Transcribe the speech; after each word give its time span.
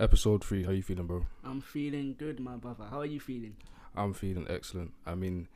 Episode 0.00 0.42
three. 0.42 0.64
How 0.64 0.70
you 0.70 0.82
feeling, 0.82 1.06
bro? 1.06 1.26
I'm 1.44 1.60
feeling 1.60 2.14
good, 2.18 2.40
my 2.40 2.56
brother. 2.56 2.84
How 2.90 3.00
are 3.00 3.04
you 3.06 3.20
feeling? 3.20 3.54
I'm 3.94 4.14
feeling 4.14 4.46
excellent. 4.48 4.92
I 5.04 5.14
mean, 5.14 5.46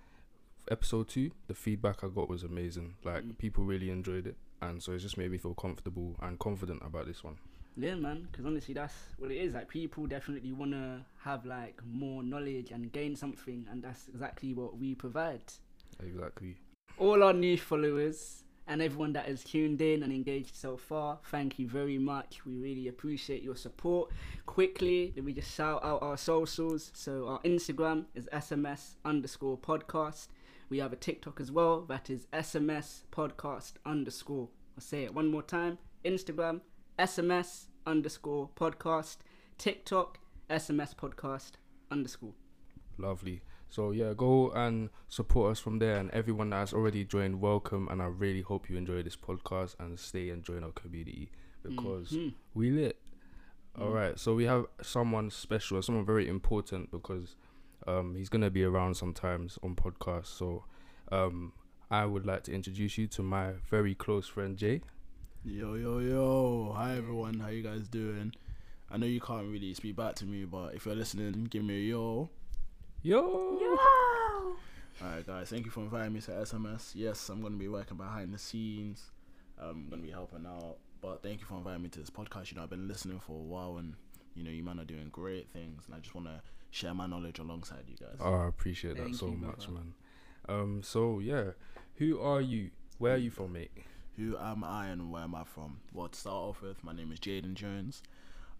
episode 0.71 1.09
two, 1.09 1.31
the 1.47 1.55
feedback 1.55 2.05
I 2.05 2.09
got 2.09 2.29
was 2.29 2.43
amazing. 2.43 2.97
Like 3.03 3.25
Mm. 3.25 3.39
people 3.39 3.65
really 3.65 3.89
enjoyed 3.89 4.27
it, 4.27 4.37
and 4.61 4.83
so 4.83 4.93
it 4.93 4.99
just 4.99 5.17
made 5.17 5.31
me 5.31 5.39
feel 5.39 5.55
comfortable 5.55 6.15
and 6.21 6.39
confident 6.39 6.83
about 6.85 7.07
this 7.07 7.25
one. 7.25 7.39
Yeah, 7.77 7.95
man. 7.95 8.29
Because 8.31 8.45
honestly, 8.45 8.75
that's 8.75 8.95
what 9.17 9.31
it 9.31 9.39
is. 9.39 9.55
Like 9.55 9.69
people 9.69 10.07
definitely 10.07 10.53
want 10.53 10.73
to 10.73 11.07
have 11.21 11.47
like 11.47 11.81
more 11.87 12.23
knowledge 12.23 12.71
and 12.71 12.93
gain 12.93 13.17
something, 13.17 13.67
and 13.71 13.83
that's 13.83 14.09
exactly 14.09 14.53
what 14.53 14.77
we 14.77 14.95
provide. 14.95 15.41
Exactly. 16.03 16.57
All 16.99 17.23
our 17.23 17.33
new 17.33 17.57
followers 17.57 18.44
and 18.67 18.81
everyone 18.81 19.13
that 19.13 19.27
has 19.27 19.45
tuned 19.45 19.83
in 19.83 20.03
and 20.03 20.13
engaged 20.13 20.57
so 20.57 20.77
far, 20.77 21.19
thank 21.31 21.59
you 21.59 21.69
very 21.69 21.99
much. 21.99 22.45
We 22.47 22.55
really 22.55 22.89
appreciate 22.89 23.43
your 23.43 23.57
support. 23.57 24.11
Quickly, 24.47 25.13
let 25.17 25.25
me 25.25 25.33
just 25.33 25.55
shout 25.55 25.85
out 25.85 26.03
our 26.03 26.17
socials. 26.17 26.91
So 26.95 27.29
our 27.29 27.41
Instagram 27.41 28.07
is 28.15 28.29
SMS 28.33 28.97
underscore 29.05 29.59
podcast. 29.59 30.29
We 30.71 30.79
have 30.79 30.93
a 30.93 30.97
TikTok 30.97 31.41
as 31.41 31.53
well. 31.53 31.83
That 31.83 32.09
is 32.09 32.27
SMS 32.33 33.03
podcast 33.13 33.75
underscore. 33.85 34.49
I'll 34.77 34.83
say 34.83 35.05
it 35.05 35.15
one 35.15 35.31
more 35.31 35.43
time. 35.43 35.79
Instagram, 36.05 36.61
SMS 36.99 37.67
underscore 37.87 38.49
podcast. 38.57 39.19
TikTok, 39.59 40.19
SMS 40.49 40.95
podcast 40.95 41.53
underscore. 41.91 42.35
Lovely. 42.97 43.43
So 43.75 43.91
yeah, 43.91 44.13
go 44.17 44.53
and 44.53 44.89
support 45.09 45.51
us 45.51 45.59
from 45.59 45.81
there, 45.81 45.97
and 45.97 46.09
everyone 46.13 46.51
that 46.51 46.59
has 46.59 46.73
already 46.73 47.05
joined, 47.05 47.41
welcome. 47.41 47.89
And 47.91 48.01
I 48.01 48.05
really 48.05 48.41
hope 48.43 48.71
you 48.71 48.77
enjoy 48.77 49.03
this 49.03 49.17
podcast 49.17 49.75
and 49.81 49.99
stay 49.99 50.31
and 50.31 50.45
join 50.45 50.63
our 50.63 50.71
community 50.71 51.33
because 51.65 52.11
Mhm. 52.13 52.35
we 52.55 52.71
lit. 52.71 53.01
All 53.77 53.89
Mm. 53.89 53.95
right, 53.95 54.17
so 54.17 54.33
we 54.37 54.45
have 54.45 54.67
someone 54.81 55.29
special, 55.29 55.83
someone 55.83 56.05
very 56.07 56.29
important 56.29 56.93
because 56.93 57.35
um, 57.89 58.15
he's 58.15 58.29
gonna 58.29 58.49
be 58.49 58.63
around 58.63 58.95
sometimes 58.97 59.59
on 59.65 59.75
podcasts. 59.75 60.27
So 60.29 60.67
um, 61.11 61.53
I 61.91 62.07
would 62.07 62.25
like 62.25 62.45
to 62.45 62.53
introduce 62.53 62.97
you 62.97 63.09
to 63.09 63.25
my 63.25 63.55
very 63.69 63.97
close 63.97 64.29
friend 64.29 64.57
Jay. 64.57 64.83
Yo, 65.45 65.75
yo, 65.75 65.99
yo. 65.99 66.73
Hi, 66.77 66.97
everyone. 66.97 67.41
How 67.41 67.49
you 67.49 67.65
guys 67.65 67.89
doing? 67.89 68.35
I 68.89 68.99
know 68.99 69.07
you 69.07 69.21
can't 69.21 69.49
really 69.51 69.75
speak 69.75 69.97
back 69.97 70.15
to 70.17 70.27
me, 70.27 70.45
but 70.45 70.77
if 70.77 70.87
you're 70.87 70.95
listening, 70.95 71.49
give 71.51 71.65
me 71.65 71.75
a 71.75 71.91
yo. 71.91 72.31
Yo. 73.07 73.59
Yo. 73.61 73.77
Alright, 75.05 75.27
guys. 75.27 75.51
Thank 75.51 75.67
you 75.67 75.71
for 75.71 75.81
inviting 75.81 76.15
me 76.15 76.23
to 76.23 76.31
SMS. 76.31 76.93
Yes, 76.95 77.29
I'm 77.29 77.43
going 77.43 77.53
to 77.53 77.59
be 77.59 77.69
working 77.69 77.99
behind 77.99 78.33
the 78.33 78.39
scenes. 78.39 79.11
I'm 79.61 79.91
going 79.91 80.01
to 80.01 80.07
be 80.07 80.11
helping 80.11 80.47
out. 80.47 80.77
But 81.03 81.23
thank 81.23 81.41
you 81.41 81.47
for 81.47 81.59
inviting 81.59 81.83
me 81.83 81.91
to 81.91 82.01
this 82.01 82.09
podcast. 82.09 82.51
You 82.51 82.57
know, 82.57 82.63
I've 82.63 82.71
been 82.71 82.89
listening 82.89 83.21
for 83.21 83.33
a 83.33 83.43
while 83.43 83.77
and, 83.77 83.93
you 84.35 84.43
know, 84.43 84.51
you 84.51 84.65
man 84.65 84.81
are 84.81 84.87
doing 84.87 85.11
great 85.13 85.51
things. 85.51 85.83
And 85.85 85.95
I 85.95 85.99
just 85.99 86.15
want 86.15 86.29
to 86.29 86.41
share 86.71 86.95
my 86.95 87.07
knowledge 87.07 87.39
alongside 87.41 87.85
you 87.89 87.97
guys. 88.01 88.17
Oh, 88.19 88.37
I 88.37 88.49
appreciate 88.49 88.97
that 88.97 89.03
Thank 89.03 89.17
so 89.17 89.27
you, 89.27 89.37
much, 89.37 89.67
brother. 89.67 89.73
man. 89.73 89.95
Um, 90.49 90.81
so 90.83 91.19
yeah, 91.19 91.51
who 91.97 92.19
are 92.23 92.41
you? 92.41 92.71
Where 92.97 93.13
are 93.15 93.19
you 93.19 93.31
from, 93.31 93.53
mate? 93.53 93.71
Who 94.17 94.39
am 94.39 94.65
I 94.65 94.87
and 94.87 95.11
where 95.11 95.25
am 95.25 95.35
I 95.35 95.45
from? 95.45 95.81
Well, 95.93 96.09
to 96.09 96.19
start 96.19 96.37
off 96.37 96.63
with, 96.63 96.83
my 96.83 96.95
name 96.95 97.13
is 97.13 97.19
Jaden 97.21 97.53
Jones. 97.53 98.03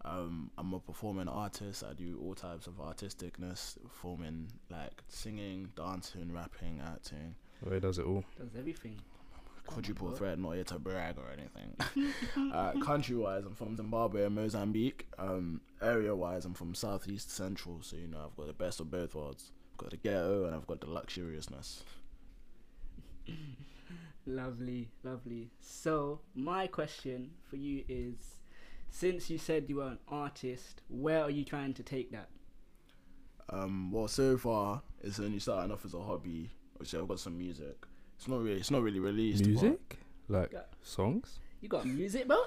Um, 0.05 0.51
I'm 0.57 0.73
a 0.73 0.79
performing 0.79 1.27
artist. 1.27 1.83
I 1.83 1.93
do 1.93 2.19
all 2.23 2.35
types 2.35 2.67
of 2.67 2.75
artisticness, 2.75 3.81
performing 3.83 4.51
like 4.69 5.03
singing, 5.07 5.69
dancing, 5.75 6.31
rapping, 6.31 6.81
acting. 6.85 7.35
Where 7.61 7.79
does 7.79 7.97
it 7.97 8.05
all? 8.05 8.23
Does 8.37 8.55
everything. 8.57 8.99
Quadruple 9.65 10.11
threat, 10.11 10.37
not 10.37 10.51
here 10.51 10.63
to 10.65 10.77
brag 10.77 11.15
or 11.17 11.25
anything. 11.31 12.13
uh, 12.53 12.73
country 12.73 13.15
wise, 13.15 13.45
I'm 13.45 13.55
from 13.55 13.75
Zimbabwe 13.75 14.25
and 14.25 14.35
Mozambique. 14.35 15.07
Um, 15.17 15.59
area 15.81 16.15
wise, 16.15 16.45
I'm 16.45 16.53
from 16.53 16.75
Southeast 16.75 17.31
Central, 17.31 17.79
so 17.81 17.95
you 17.95 18.07
know 18.07 18.19
I've 18.25 18.37
got 18.37 18.45
the 18.45 18.53
best 18.53 18.79
of 18.79 18.91
both 18.91 19.15
worlds. 19.15 19.51
I've 19.73 19.77
got 19.77 19.89
the 19.89 19.97
ghetto 19.97 20.45
and 20.45 20.53
I've 20.53 20.67
got 20.67 20.81
the 20.81 20.87
luxuriousness. 20.87 21.83
Lovely, 24.27 24.89
lovely. 25.03 25.51
So, 25.59 26.19
my 26.33 26.65
question 26.65 27.29
for 27.47 27.57
you 27.57 27.83
is 27.87 28.15
since 28.95 29.29
you 29.29 29.37
said 29.37 29.65
you 29.67 29.75
were 29.75 29.87
an 29.87 29.99
artist, 30.07 30.81
where 30.87 31.21
are 31.21 31.29
you 31.29 31.43
trying 31.43 31.73
to 31.73 31.83
take 31.83 32.11
that? 32.11 32.29
Um, 33.49 33.91
well, 33.91 34.07
so 34.07 34.37
far 34.37 34.81
it's 35.03 35.19
only 35.19 35.39
starting 35.39 35.69
off 35.71 35.83
as 35.83 35.93
a 35.93 35.99
hobby. 35.99 36.49
Obviously, 36.75 36.99
I've 36.99 37.07
got 37.09 37.19
some 37.19 37.37
music. 37.37 37.75
It's 38.17 38.29
not 38.29 38.41
really, 38.41 38.57
it's 38.59 38.71
not 38.71 38.81
really 38.83 39.01
released. 39.01 39.45
Music, 39.45 39.99
like 40.29 40.53
Yeah. 40.53 40.61
songs. 40.81 41.39
You 41.59 41.67
got 41.67 41.85
music, 41.85 42.25
bro? 42.25 42.37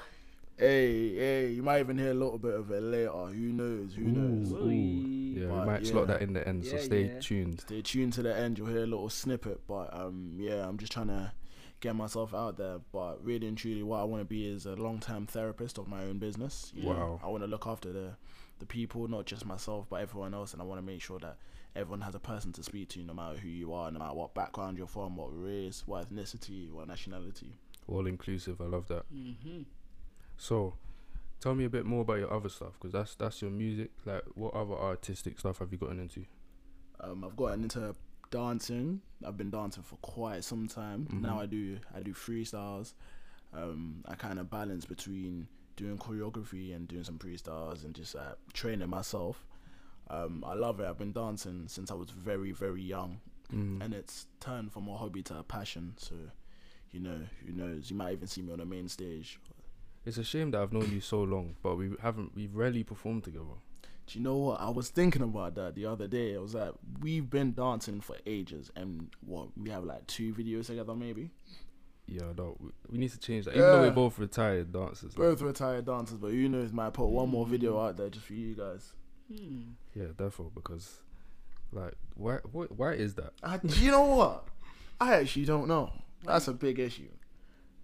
Hey, 0.56 1.14
hey, 1.14 1.50
you 1.50 1.62
might 1.62 1.80
even 1.80 1.98
hear 1.98 2.12
a 2.12 2.14
little 2.14 2.38
bit 2.38 2.54
of 2.54 2.70
it 2.70 2.82
later. 2.82 3.10
Who 3.26 3.52
knows? 3.52 3.94
Who 3.94 4.04
knows? 4.04 4.50
Ooh, 4.50 4.56
Ooh. 4.56 4.70
Yeah, 4.70 5.46
we 5.48 5.52
But 5.52 5.66
might 5.66 5.86
slot 5.86 6.06
that 6.06 6.22
in 6.22 6.32
the 6.32 6.48
end, 6.48 6.64
so 6.64 6.78
stay 6.78 7.04
yeah. 7.12 7.20
tuned. 7.20 7.60
Stay 7.60 7.82
tuned 7.82 8.14
to 8.14 8.22
the 8.22 8.34
end. 8.34 8.56
You'll 8.56 8.68
hear 8.68 8.84
a 8.84 8.86
little 8.86 9.10
snippet, 9.10 9.60
but 9.68 9.92
um, 9.92 10.36
yeah, 10.38 10.66
I'm 10.66 10.78
just 10.78 10.92
trying 10.92 11.08
to 11.08 11.32
get 11.80 11.94
myself 11.96 12.34
out 12.34 12.56
there. 12.56 12.78
But 12.92 13.24
really 13.24 13.46
and 13.46 13.56
truly, 13.56 13.82
what 13.82 14.00
I 14.00 14.04
want 14.04 14.20
to 14.20 14.24
be 14.26 14.46
is 14.48 14.66
a 14.66 14.74
long-term 14.74 15.26
therapist 15.26 15.78
of 15.78 15.88
my 15.88 16.02
own 16.02 16.18
business. 16.18 16.72
you 16.74 16.84
know. 16.84 17.20
I 17.22 17.28
want 17.28 17.42
to 17.42 17.48
look 17.48 17.66
after 17.66 17.92
the 17.92 18.16
the 18.58 18.66
people, 18.66 19.06
not 19.06 19.24
just 19.24 19.46
myself, 19.46 19.86
but 19.88 20.00
everyone 20.00 20.34
else, 20.34 20.52
and 20.52 20.60
I 20.60 20.64
want 20.64 20.80
to 20.80 20.86
make 20.86 21.00
sure 21.00 21.18
that 21.20 21.36
everyone 21.76 22.00
has 22.00 22.14
a 22.14 22.18
person 22.18 22.52
to 22.54 22.62
speak 22.62 22.88
to, 22.90 23.00
no 23.00 23.14
matter 23.14 23.38
who 23.38 23.48
you 23.48 23.72
are, 23.72 23.90
no 23.90 24.00
matter 24.00 24.14
what 24.14 24.34
background 24.34 24.76
you're 24.76 24.88
from, 24.88 25.16
what 25.16 25.28
race, 25.30 25.84
what 25.86 26.10
ethnicity, 26.10 26.70
what 26.72 26.88
nationality. 26.88 27.52
All 27.86 28.06
inclusive. 28.06 28.60
I 28.60 28.64
love 28.64 28.88
that. 28.88 29.04
Mm-hmm. 29.14 29.62
So, 30.36 30.74
tell 31.40 31.54
me 31.54 31.64
a 31.64 31.70
bit 31.70 31.86
more 31.86 32.02
about 32.02 32.18
your 32.18 32.32
other 32.32 32.48
stuff, 32.48 32.72
because 32.74 32.92
that's 32.92 33.14
that's 33.14 33.40
your 33.42 33.50
music. 33.50 33.90
Like, 34.04 34.22
what 34.34 34.54
other 34.54 34.74
artistic 34.74 35.38
stuff 35.38 35.58
have 35.58 35.70
you 35.72 35.78
gotten 35.78 36.00
into? 36.00 36.24
Um, 37.00 37.24
I've 37.24 37.36
gotten 37.36 37.62
into 37.62 37.94
dancing. 38.30 39.00
I've 39.26 39.36
been 39.36 39.50
dancing 39.50 39.82
for 39.82 39.96
quite 39.96 40.44
some 40.44 40.68
time. 40.68 41.06
Mhm. 41.10 41.20
Now 41.22 41.40
I 41.40 41.46
do 41.46 41.78
I 41.94 42.00
do 42.00 42.12
freestyles. 42.12 42.94
Um, 43.52 44.04
I 44.06 44.14
kind 44.14 44.38
of 44.38 44.50
balance 44.50 44.84
between 44.84 45.48
doing 45.76 45.96
choreography 45.98 46.74
and 46.74 46.86
doing 46.88 47.04
some 47.04 47.18
freestyles 47.18 47.84
and 47.84 47.94
just 47.94 48.14
uh, 48.14 48.34
training 48.52 48.90
myself. 48.90 49.46
Um, 50.10 50.44
I 50.46 50.54
love 50.54 50.80
it. 50.80 50.86
I've 50.86 50.98
been 50.98 51.12
dancing 51.12 51.68
since 51.68 51.90
I 51.90 51.94
was 51.94 52.10
very 52.10 52.52
very 52.52 52.82
young, 52.82 53.20
Mm. 53.52 53.82
and 53.82 53.94
it's 53.94 54.26
turned 54.40 54.72
from 54.72 54.88
a 54.88 54.96
hobby 54.96 55.22
to 55.24 55.38
a 55.38 55.42
passion. 55.42 55.94
So, 55.96 56.14
you 56.92 57.00
know, 57.00 57.20
who 57.46 57.52
knows? 57.52 57.90
You 57.90 57.96
might 57.96 58.12
even 58.12 58.26
see 58.28 58.42
me 58.42 58.52
on 58.52 58.58
the 58.58 58.66
main 58.66 58.88
stage. 58.88 59.40
It's 60.04 60.18
a 60.18 60.24
shame 60.24 60.50
that 60.52 60.60
I've 60.62 60.72
known 60.72 60.90
you 60.92 61.00
so 61.00 61.22
long, 61.22 61.56
but 61.62 61.76
we 61.76 61.90
haven't. 62.00 62.34
We've 62.34 62.54
rarely 62.54 62.84
performed 62.84 63.24
together. 63.24 63.56
Do 64.08 64.18
you 64.18 64.24
know 64.24 64.36
what? 64.36 64.60
I 64.60 64.70
was 64.70 64.88
thinking 64.90 65.22
about 65.22 65.54
that 65.56 65.74
the 65.74 65.84
other 65.86 66.06
day. 66.08 66.34
I 66.34 66.38
was 66.38 66.54
like, 66.54 66.72
we've 67.00 67.28
been 67.28 67.52
dancing 67.54 68.00
for 68.00 68.16
ages, 68.26 68.70
and 68.74 69.08
what 69.20 69.48
we 69.56 69.70
have 69.70 69.84
like 69.84 70.06
two 70.06 70.32
videos 70.34 70.66
together, 70.66 70.94
maybe. 70.94 71.30
Yeah, 72.06 72.32
no, 72.36 72.56
we, 72.58 72.70
we 72.90 72.98
need 72.98 73.10
to 73.10 73.18
change 73.20 73.44
that. 73.44 73.50
Even 73.54 73.66
though 73.66 73.80
we're 73.82 73.90
both 73.90 74.18
retired 74.18 74.72
dancers. 74.72 75.16
like- 75.16 75.28
Both 75.28 75.42
retired 75.42 75.84
dancers, 75.84 76.16
but 76.16 76.30
who 76.30 76.48
knows? 76.48 76.72
Might 76.72 76.94
put 76.94 77.06
one 77.08 77.28
more 77.28 77.46
video 77.46 77.78
out 77.78 77.98
there 77.98 78.08
just 78.08 78.24
for 78.24 78.32
you 78.32 78.54
guys. 78.54 78.92
Hmm. 79.30 79.60
yeah, 79.94 80.06
therefore, 80.16 80.50
because, 80.54 81.02
like, 81.70 81.92
why, 82.14 82.38
why, 82.50 82.64
why 82.64 82.92
is 82.94 83.14
that? 83.16 83.34
Uh, 83.42 83.58
do 83.58 83.78
you 83.84 83.90
know 83.90 84.04
what? 84.06 84.46
I 84.98 85.16
actually 85.16 85.44
don't 85.44 85.68
know. 85.68 85.92
That's 86.24 86.48
a 86.48 86.54
big 86.54 86.78
issue. 86.78 87.10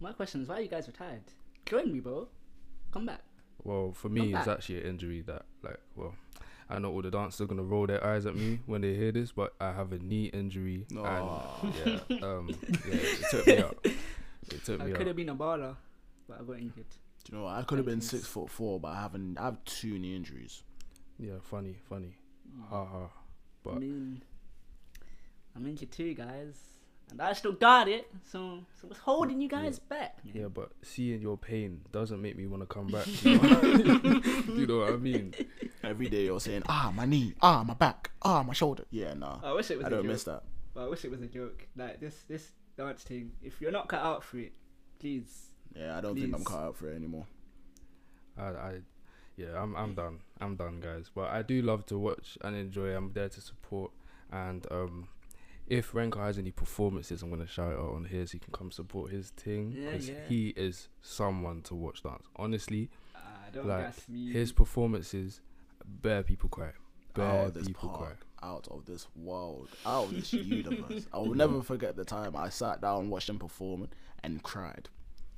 My 0.00 0.12
question 0.12 0.40
is 0.42 0.48
why 0.48 0.56
are 0.56 0.60
you 0.62 0.68
guys 0.68 0.86
retired? 0.86 1.22
Join 1.66 1.92
me, 1.92 2.00
bro. 2.00 2.28
Come 2.92 3.04
back. 3.06 3.20
Well, 3.62 3.92
for 3.92 4.08
me, 4.08 4.34
it's 4.34 4.48
actually 4.48 4.80
an 4.82 4.86
injury 4.88 5.22
that, 5.22 5.44
like, 5.62 5.78
well, 5.96 6.14
I 6.68 6.78
know 6.78 6.90
all 6.92 7.02
the 7.02 7.10
dancers 7.10 7.40
are 7.42 7.46
gonna 7.46 7.62
roll 7.62 7.86
their 7.86 8.04
eyes 8.04 8.26
at 8.26 8.34
me 8.34 8.60
when 8.66 8.80
they 8.82 8.94
hear 8.94 9.12
this, 9.12 9.32
but 9.32 9.54
I 9.60 9.72
have 9.72 9.92
a 9.92 9.98
knee 9.98 10.26
injury, 10.26 10.86
Aw. 10.96 11.60
and 11.62 12.02
yeah, 12.10 12.18
um, 12.26 12.48
yeah, 12.86 12.94
it 12.94 13.24
took 13.30 13.46
me 13.46 13.58
out. 13.58 13.78
It 13.84 14.64
took 14.64 14.80
I 14.80 14.84
me 14.84 14.90
out. 14.92 14.98
could 14.98 15.06
have 15.06 15.16
been 15.16 15.28
a 15.30 15.34
baller, 15.36 15.76
but 16.28 16.40
I 16.40 16.44
got 16.44 16.56
injured. 16.58 16.86
Do 17.24 17.32
you 17.32 17.38
know 17.38 17.44
what? 17.44 17.54
I 17.56 17.62
could 17.62 17.78
have 17.78 17.86
been 17.86 18.00
six 18.02 18.26
foot 18.26 18.50
four, 18.50 18.78
but 18.80 18.88
I 18.88 19.00
haven't. 19.00 19.38
I 19.38 19.44
have 19.46 19.64
two 19.64 19.98
knee 19.98 20.14
injuries. 20.16 20.62
Yeah, 21.18 21.34
funny, 21.42 21.76
funny, 21.88 22.16
Mm. 22.54 22.68
ha 22.68 22.84
ha. 22.84 23.04
I 23.06 23.08
But 23.62 23.80
mean, 23.80 24.22
I'm 25.56 25.66
injured 25.66 25.90
too, 25.92 26.12
guys, 26.14 26.73
and 27.18 27.28
I 27.28 27.32
still 27.32 27.52
got 27.52 27.88
it. 27.88 28.10
So, 28.24 28.58
so 28.80 28.88
what's 28.88 28.98
holding 29.00 29.40
you 29.40 29.48
guys 29.48 29.78
back? 29.78 30.18
Man? 30.24 30.34
yeah, 30.34 30.48
but 30.48 30.70
seeing 30.82 31.20
your 31.22 31.36
pain 31.36 31.80
doesn't 31.92 32.20
make 32.20 32.36
me 32.36 32.46
want 32.46 32.62
to 32.62 32.66
come 32.66 32.88
back. 32.88 33.06
You 33.24 33.38
know? 33.38 33.62
you 34.54 34.66
know 34.66 34.78
what 34.80 34.92
I 34.92 34.96
mean? 34.96 35.32
Every 35.82 36.08
day 36.08 36.24
you're 36.24 36.40
saying, 36.40 36.64
ah, 36.68 36.92
my 36.94 37.04
knee, 37.06 37.34
ah, 37.40 37.62
my 37.62 37.74
back, 37.74 38.10
ah, 38.22 38.42
my 38.42 38.52
shoulder. 38.52 38.84
Yeah, 38.90 39.14
nah. 39.14 39.38
I 39.42 39.52
wish 39.52 39.70
it 39.70 39.78
was 39.78 39.84
I 39.84 39.88
a 39.88 39.90
don't 39.90 40.02
joke. 40.02 40.10
miss 40.12 40.24
that. 40.24 40.42
But 40.74 40.84
I 40.84 40.88
wish 40.88 41.04
it 41.04 41.10
was 41.10 41.22
a 41.22 41.26
joke. 41.26 41.66
Like 41.76 42.00
this, 42.00 42.24
this 42.28 42.50
dance 42.76 43.02
thing. 43.04 43.32
If 43.42 43.60
you're 43.60 43.70
not 43.70 43.88
cut 43.88 44.00
out 44.00 44.24
for 44.24 44.38
it, 44.38 44.52
please. 44.98 45.50
Yeah, 45.76 45.96
I 45.96 46.00
don't 46.00 46.16
think 46.18 46.34
I'm 46.34 46.44
cut 46.44 46.58
out 46.58 46.76
for 46.76 46.90
it 46.90 46.96
anymore. 46.96 47.26
I, 48.36 48.42
I, 48.42 48.72
yeah, 49.36 49.60
I'm, 49.60 49.76
I'm 49.76 49.94
done. 49.94 50.18
I'm 50.40 50.56
done, 50.56 50.80
guys. 50.80 51.10
But 51.14 51.30
I 51.30 51.42
do 51.42 51.62
love 51.62 51.86
to 51.86 51.98
watch 51.98 52.36
and 52.42 52.56
enjoy. 52.56 52.88
I'm 52.96 53.12
there 53.12 53.28
to 53.28 53.40
support. 53.40 53.92
And 54.32 54.66
um, 54.70 55.08
if 55.66 55.92
Renkah 55.92 56.18
has 56.24 56.38
any 56.38 56.50
performances, 56.50 57.22
I'm 57.22 57.30
gonna 57.30 57.46
shout 57.46 57.72
it 57.72 57.78
out 57.78 57.94
on 57.94 58.04
here 58.04 58.26
so 58.26 58.34
you 58.34 58.40
can 58.40 58.52
come 58.52 58.70
support 58.70 59.10
his 59.10 59.30
thing 59.30 59.70
because 59.70 60.08
yeah. 60.08 60.16
he 60.28 60.48
is 60.56 60.88
someone 61.00 61.62
to 61.62 61.74
watch 61.74 62.02
dance. 62.02 62.26
Honestly, 62.36 62.90
Uh, 63.14 63.18
Don't 63.52 63.66
Like, 63.66 63.84
gas 63.86 64.08
me. 64.08 64.32
His 64.32 64.52
performances, 64.52 65.40
bare 65.84 66.22
people 66.22 66.48
cry. 66.48 66.72
Bare 67.14 67.26
out 67.26 67.46
of 67.48 67.54
this 67.54 67.66
people 67.68 67.88
park, 67.90 68.00
cry. 68.40 68.48
out 68.50 68.68
of 68.70 68.84
this 68.86 69.06
world, 69.16 69.68
out 69.86 70.04
of 70.06 70.14
this 70.14 70.32
universe. 70.32 71.06
I 71.12 71.18
will 71.18 71.34
never 71.34 71.62
forget 71.62 71.94
the 71.96 72.04
time 72.04 72.36
I 72.36 72.48
sat 72.48 72.80
down, 72.80 73.08
watched 73.08 73.28
him 73.30 73.38
perform, 73.38 73.88
and 74.22 74.42
cried. 74.42 74.88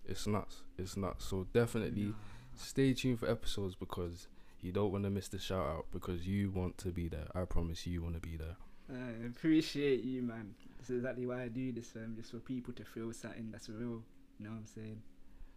It's 0.06 0.26
nuts. 0.26 0.62
It's 0.78 0.96
nuts. 0.96 1.24
So 1.26 1.46
definitely 1.52 2.14
stay 2.56 2.94
tuned 2.94 3.20
for 3.20 3.28
episodes 3.28 3.74
because 3.74 4.28
you 4.62 4.72
don't 4.72 4.90
want 4.90 5.04
to 5.04 5.10
miss 5.10 5.28
the 5.28 5.38
shout 5.38 5.66
out 5.66 5.86
because 5.92 6.26
you 6.26 6.50
want 6.50 6.78
to 6.78 6.88
be 6.88 7.08
there. 7.08 7.26
I 7.34 7.44
promise 7.44 7.86
you 7.86 8.02
want 8.02 8.14
to 8.14 8.20
be 8.20 8.36
there. 8.36 8.56
I 8.92 9.26
appreciate 9.26 10.04
you, 10.04 10.22
man. 10.22 10.54
This 10.78 10.90
is 10.90 10.96
exactly 10.98 11.26
why 11.26 11.42
I 11.42 11.48
do 11.48 11.72
this, 11.72 11.92
um, 11.96 12.14
just 12.16 12.30
for 12.30 12.38
people 12.38 12.72
to 12.74 12.84
feel 12.84 13.12
something 13.12 13.48
that's 13.50 13.68
real. 13.68 14.02
You 14.38 14.44
know 14.44 14.50
what 14.50 14.58
I'm 14.58 14.66
saying? 14.66 15.02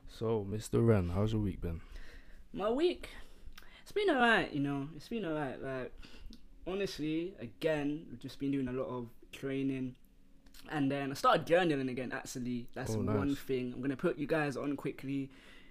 So, 0.07 0.45
Mr. 0.49 0.85
Ren, 0.85 1.09
how's 1.09 1.33
your 1.33 1.41
week 1.41 1.61
been? 1.61 1.81
My 2.53 2.69
week, 2.71 3.09
it's 3.83 3.91
been 3.91 4.09
alright. 4.09 4.51
You 4.51 4.61
know, 4.61 4.87
it's 4.95 5.07
been 5.09 5.25
alright. 5.25 5.61
Like, 5.61 5.93
honestly, 6.65 7.33
again, 7.39 8.05
we've 8.09 8.19
just 8.19 8.39
been 8.39 8.51
doing 8.51 8.67
a 8.67 8.71
lot 8.73 8.87
of 8.87 9.07
training, 9.31 9.95
and 10.71 10.91
then 10.91 11.11
I 11.11 11.13
started 11.13 11.45
journaling 11.45 11.91
again. 11.91 12.11
Actually, 12.11 12.67
that's 12.73 12.95
Oh, 12.95 13.01
one 13.01 13.29
nice. 13.29 13.37
thing 13.37 13.73
I'm 13.75 13.81
gonna 13.81 13.95
put 13.95 14.17
you 14.17 14.25
guys 14.25 14.57
on 14.57 14.75
quickly. 14.75 15.29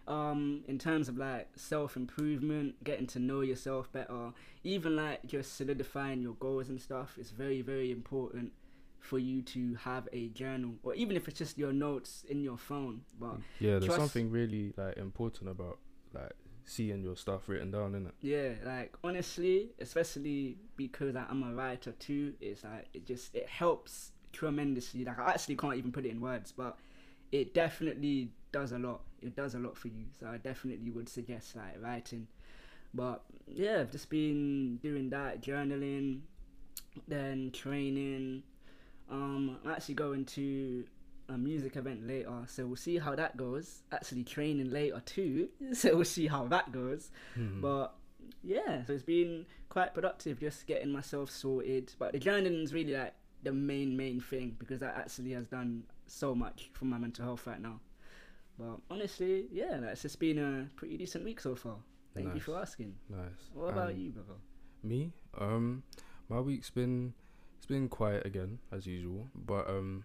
Um, 0.09 0.65
in 0.67 0.79
terms 0.79 1.09
of 1.09 1.19
like 1.19 1.49
self 1.55 1.95
improvement, 1.97 2.83
getting 2.83 3.07
to 3.09 3.19
know 3.19 3.43
yourself 3.43 3.93
better, 3.93 4.33
even 4.65 4.97
like 4.97 5.25
just 5.27 5.57
solidifying 5.57 6.23
your 6.23 6.35
goals 6.35 6.71
and 6.71 6.81
stuff, 6.81 7.17
it's 7.19 7.31
very, 7.31 7.61
very 7.61 7.91
important 7.93 8.53
for 9.01 9.19
you 9.19 9.43
to 9.43 9.75
have 9.77 10.09
a 10.13 10.29
journal, 10.29 10.75
or 10.83 10.95
even 10.95 11.17
if 11.17 11.29
it's 11.29 11.39
just 11.39 11.59
your 11.59 11.73
notes 11.73 12.25
in 12.29 12.43
your 12.43 12.57
phone. 12.57 13.03
But 13.21 13.37
Yeah, 13.61 13.79
there's 13.79 13.95
something 13.95 14.31
really 14.31 14.73
like 14.77 14.97
important 14.97 15.51
about 15.51 15.79
like 16.13 16.33
seeing 16.65 17.03
your 17.03 17.17
stuff 17.17 17.49
written 17.49 17.71
down 17.71 17.95
in 17.95 18.07
it. 18.07 18.15
Yeah, 18.21 18.53
like 18.65 18.95
honestly, 19.03 19.71
especially 19.79 20.59
because 20.77 21.15
like, 21.15 21.31
I'm 21.31 21.43
a 21.43 21.55
writer 21.55 21.93
too, 21.93 22.35
it's 22.41 22.65
like 22.65 22.89
it 22.95 23.07
just 23.07 23.35
it 23.35 23.49
helps 23.49 24.13
tremendously. 24.33 25.05
Like 25.05 25.19
I 25.19 25.31
actually 25.31 25.57
can't 25.57 25.77
even 25.77 25.93
put 25.93 26.05
it 26.05 26.11
in 26.11 26.21
words, 26.21 26.53
but 26.53 26.79
it 27.33 27.55
definitely 27.55 28.31
does 28.53 28.73
a 28.73 28.79
lot. 28.79 29.01
It 29.23 29.37
does 29.37 29.55
a 29.55 29.59
lot 29.59 29.77
for 29.77 29.89
you. 29.89 30.05
So 30.19 30.27
I 30.27 30.39
definitely 30.39 30.91
would 30.91 31.09
suggest 31.09 31.57
like 31.57 31.83
writing. 31.83 32.27
But 32.95 33.23
yeah, 33.47 33.81
I've 33.81 33.93
just 33.93 34.09
been 34.11 34.79
doing 34.83 35.11
that, 35.11 35.43
journaling, 35.43 36.21
then 37.07 37.51
training. 37.53 38.43
Um, 39.11 39.59
I'm 39.65 39.71
actually 39.71 39.95
going 39.95 40.25
to 40.27 40.85
a 41.29 41.37
music 41.37 41.77
event 41.77 42.07
later, 42.07 42.33
so 42.47 42.67
we'll 42.67 42.77
see 42.77 42.99
how 42.99 43.15
that 43.15 43.37
goes. 43.37 43.83
Actually 43.93 44.25
training 44.25 44.71
later 44.71 45.03
too, 45.05 45.49
so 45.73 45.95
we'll 45.97 46.05
see 46.05 46.27
how 46.27 46.47
that 46.49 46.73
goes. 46.73 47.11
Hmm. 47.35 47.61
But 47.61 47.95
yeah, 48.43 48.85
so 48.85 48.93
it's 48.93 49.03
been 49.03 49.47
quite 49.69 49.95
productive 49.95 50.41
just 50.41 50.67
getting 50.67 50.91
myself 50.91 51.31
sorted. 51.31 51.93
But 51.99 52.13
the 52.13 52.19
journaling 52.19 52.63
is 52.63 52.73
really 52.73 52.95
like 52.95 53.15
the 53.43 53.53
main 53.53 53.97
main 53.97 54.21
thing 54.21 54.57
because 54.59 54.81
that 54.81 54.97
actually 54.97 55.33
has 55.33 55.47
done 55.47 55.85
so 56.07 56.35
much 56.35 56.71
for 56.73 56.87
my 56.87 56.99
mental 56.99 57.25
health 57.25 57.47
right 57.47 57.61
now. 57.61 57.81
But 58.59 58.81
honestly, 58.91 59.47
yeah, 59.53 59.77
like, 59.81 59.93
it's 59.93 60.03
just 60.03 60.19
been 60.19 60.39
a 60.39 60.69
pretty 60.77 60.97
decent 60.97 61.25
week 61.25 61.41
so 61.41 61.55
far. 61.55 61.77
Thank 62.15 62.35
you 62.35 62.41
for 62.41 62.59
asking. 62.59 62.95
nice. 63.09 63.29
What 63.55 63.71
about 63.73 63.91
And 63.91 64.01
you, 64.03 64.11
brother? 64.11 64.35
Me? 64.83 65.13
Um, 65.39 65.85
my 66.29 66.41
week's 66.41 66.71
been 66.71 67.15
it's 67.57 67.67
been 67.67 67.89
quiet 67.89 68.27
again 68.27 68.59
as 68.73 68.87
usual, 68.87 69.29
but 69.35 69.69
um, 69.69 70.05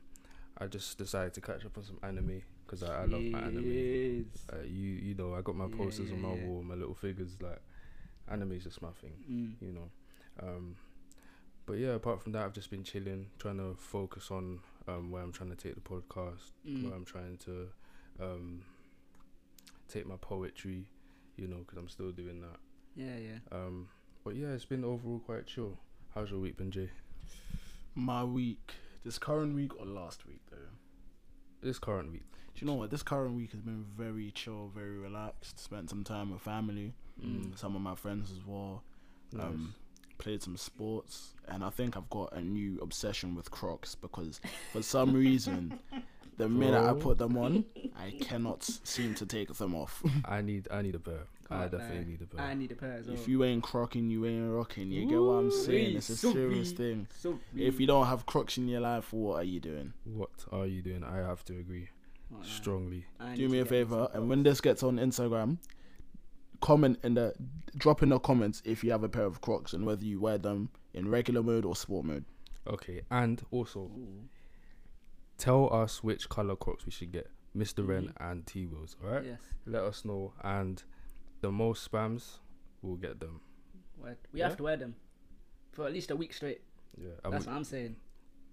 I 0.59 0.67
just 0.67 0.97
decided 0.97 1.33
to 1.33 1.41
catch 1.41 1.65
up 1.65 1.77
on 1.77 1.83
some 1.83 1.97
anime 2.03 2.41
because 2.65 2.83
I, 2.83 3.01
I 3.03 3.05
love 3.05 3.23
my 3.23 3.39
anime. 3.39 4.25
Uh, 4.51 4.57
you 4.63 4.89
you 5.07 5.15
know 5.15 5.33
I 5.33 5.41
got 5.41 5.55
my 5.55 5.67
posters 5.67 6.11
on 6.11 6.21
my 6.21 6.29
Yeah. 6.33 6.45
wall, 6.45 6.63
my 6.63 6.75
little 6.75 6.93
figures. 6.95 7.37
Like 7.41 7.59
anime's 8.31 8.63
just 8.63 8.81
my 8.81 8.91
thing, 9.01 9.13
Mm. 9.29 9.53
you 9.59 9.71
know. 9.73 9.89
Um, 10.41 10.75
but 11.65 11.73
yeah, 11.79 11.91
apart 11.93 12.21
from 12.21 12.33
that, 12.33 12.43
I've 12.45 12.53
just 12.53 12.69
been 12.69 12.83
chilling, 12.83 13.27
trying 13.39 13.57
to 13.57 13.75
focus 13.79 14.29
on 14.29 14.59
um 14.87 15.09
where 15.09 15.23
I'm 15.23 15.31
trying 15.31 15.49
to 15.49 15.55
take 15.55 15.73
the 15.75 15.81
podcast, 15.81 16.51
Mm. 16.67 16.83
where 16.83 16.93
I'm 16.93 17.05
trying 17.05 17.37
to 17.45 17.69
um 18.21 18.61
take 19.87 20.05
my 20.07 20.15
poetry, 20.21 20.87
you 21.37 21.47
know, 21.47 21.57
because 21.57 21.77
I'm 21.77 21.89
still 21.89 22.11
doing 22.11 22.41
that. 22.41 22.57
Yeah, 22.95 23.17
yeah. 23.17 23.39
Um, 23.57 23.87
but 24.23 24.35
yeah, 24.35 24.47
it's 24.49 24.65
been 24.65 24.83
overall 24.83 25.19
quite 25.19 25.45
chill. 25.45 25.77
How's 26.15 26.31
your 26.31 26.39
week 26.39 26.57
been, 26.57 26.71
Jay? 26.71 26.89
My 27.95 28.23
week, 28.23 28.73
this 29.03 29.17
current 29.19 29.55
week 29.55 29.79
or 29.79 29.85
last 29.85 30.25
week 30.27 30.41
though. 30.49 30.57
This 31.61 31.79
current 31.79 32.11
week. 32.11 32.23
Do 32.55 32.65
you 32.65 32.67
know 32.67 32.75
what? 32.75 32.91
This 32.91 33.03
current 33.03 33.35
week 33.35 33.51
has 33.51 33.61
been 33.61 33.85
very 33.97 34.31
chill, 34.31 34.71
very 34.75 34.97
relaxed. 34.97 35.59
Spent 35.59 35.89
some 35.89 36.03
time 36.03 36.31
with 36.31 36.41
family, 36.41 36.93
Mm. 37.23 37.55
some 37.57 37.75
of 37.75 37.81
my 37.81 37.93
friends 37.95 38.31
as 38.31 38.43
well. 38.45 38.83
Nice. 39.31 39.45
Um, 39.45 39.75
played 40.17 40.41
some 40.43 40.57
sports, 40.57 41.33
and 41.47 41.63
I 41.63 41.69
think 41.69 41.95
I've 41.97 42.09
got 42.09 42.33
a 42.33 42.41
new 42.41 42.79
obsession 42.81 43.35
with 43.35 43.51
Crocs 43.51 43.95
because 43.95 44.39
for 44.71 44.81
some 44.81 45.13
reason, 45.13 45.79
the 46.37 46.47
minute 46.49 46.83
I 46.83 46.93
put 46.93 47.17
them 47.17 47.37
on, 47.37 47.65
I 47.99 48.11
cannot 48.21 48.63
seem 48.63 49.15
to 49.15 49.25
take 49.25 49.53
them 49.53 49.75
off. 49.75 50.03
I 50.25 50.41
need 50.41 50.67
I 50.71 50.81
need 50.81 50.95
a 50.95 50.99
pair. 50.99 51.25
I 51.49 51.57
Can't 51.67 51.71
definitely 51.71 51.97
lie. 51.97 52.03
need 52.05 52.21
a 52.21 52.25
pair. 52.25 52.45
I 52.45 52.53
need 52.55 52.71
a 52.71 52.75
pair 52.75 52.93
as 52.93 53.05
well. 53.07 53.15
if 53.15 53.27
you 53.27 53.43
ain't 53.43 53.61
crocking, 53.63 54.09
you 54.09 54.25
ain't 54.25 54.49
rocking. 54.51 54.89
You 54.91 55.07
get 55.07 55.19
what 55.19 55.33
I'm 55.33 55.51
saying? 55.51 55.97
It's 55.97 56.23
a 56.23 56.27
Ooh-wee, 56.27 56.33
serious 56.33 56.69
so 56.71 56.75
thing. 56.77 57.07
So 57.19 57.39
If 57.55 57.79
you 57.79 57.85
don't 57.85 58.07
have 58.07 58.25
Crocs 58.25 58.57
in 58.57 58.67
your 58.67 58.79
life, 58.81 59.11
what 59.13 59.35
are 59.41 59.43
you 59.43 59.59
doing? 59.59 59.93
what 60.05 60.31
are 60.51 60.65
you 60.65 60.81
doing? 60.81 61.03
I 61.03 61.17
have 61.17 61.43
to 61.45 61.57
agree 61.59 61.89
Oh, 62.33 62.37
strongly. 62.41 63.05
Do 63.35 63.47
me 63.47 63.59
a 63.59 63.65
favor, 63.65 64.07
and 64.13 64.27
when 64.29 64.41
this 64.41 64.59
gets 64.61 64.81
on 64.81 64.97
Instagram, 64.97 65.57
comment 66.63 66.97
in 67.03 67.13
the 67.13 67.33
drop 67.77 68.01
in 68.01 68.09
the 68.09 68.19
comments 68.19 68.61
if 68.65 68.83
you 68.83 68.91
have 68.91 69.03
a 69.03 69.09
pair 69.09 69.25
of 69.25 69.41
Crocs 69.41 69.73
and 69.73 69.85
whether 69.85 70.05
you 70.05 70.19
wear 70.21 70.37
them 70.37 70.69
in 70.93 71.09
regular 71.09 71.43
mode 71.43 71.65
or 71.65 71.75
sport 71.75 72.05
mode. 72.05 72.23
Okay, 72.65 73.01
and 73.11 73.43
also 73.51 73.81
Ooh. 73.81 74.23
tell 75.37 75.71
us 75.73 76.01
which 76.03 76.29
color 76.29 76.55
Crocs 76.55 76.85
we 76.85 76.91
should 76.91 77.11
get, 77.11 77.29
Mr. 77.55 77.85
Ren 77.85 78.07
Mhm. 78.07 78.31
and 78.31 78.45
Twills. 78.47 78.95
All 79.03 79.09
right, 79.09 79.25
Yes. 79.25 79.41
let 79.65 79.83
us 79.83 80.05
know, 80.05 80.33
and 80.41 80.81
the 81.41 81.51
most 81.51 81.89
spams 81.91 82.39
we'll 82.81 82.95
get 82.95 83.19
them. 83.19 83.41
Wear- 83.97 84.17
We 84.31 84.39
Yeah? 84.39 84.47
have 84.47 84.57
to 84.57 84.63
wear 84.63 84.77
them 84.77 84.95
for 85.73 85.85
at 85.85 85.91
least 85.93 86.11
a 86.11 86.15
week 86.15 86.33
straight. 86.33 86.61
Yeah, 86.97 87.09
I 87.25 87.29
That's 87.29 87.45
would- 87.45 87.51
what 87.51 87.57
I'm 87.57 87.63
saying. 87.65 87.95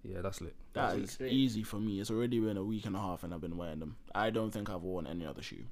yeah, 0.03 0.21
that's 0.21 0.41
lit. 0.41 0.55
That 0.73 0.95
That's 0.97 1.11
is 1.11 1.17
great. 1.17 1.31
easy 1.31 1.63
for 1.63 1.79
me. 1.79 1.99
It's 2.01 2.11
already 2.11 2.39
been 2.39 2.57
a 2.57 2.63
week 2.63 2.85
and 2.85 2.95
a 2.95 2.99
half 2.99 3.23
and 3.23 3.33
I've 3.33 3.41
been 3.41 3.55
wearing 3.57 3.79
them. 3.79 3.95
I 4.13 4.29
don't 4.31 4.51
think 4.51 4.69
I've 4.69 4.83
worn 4.83 5.07
any 5.07 5.25
other 5.25 5.41
shoe. 5.41 5.65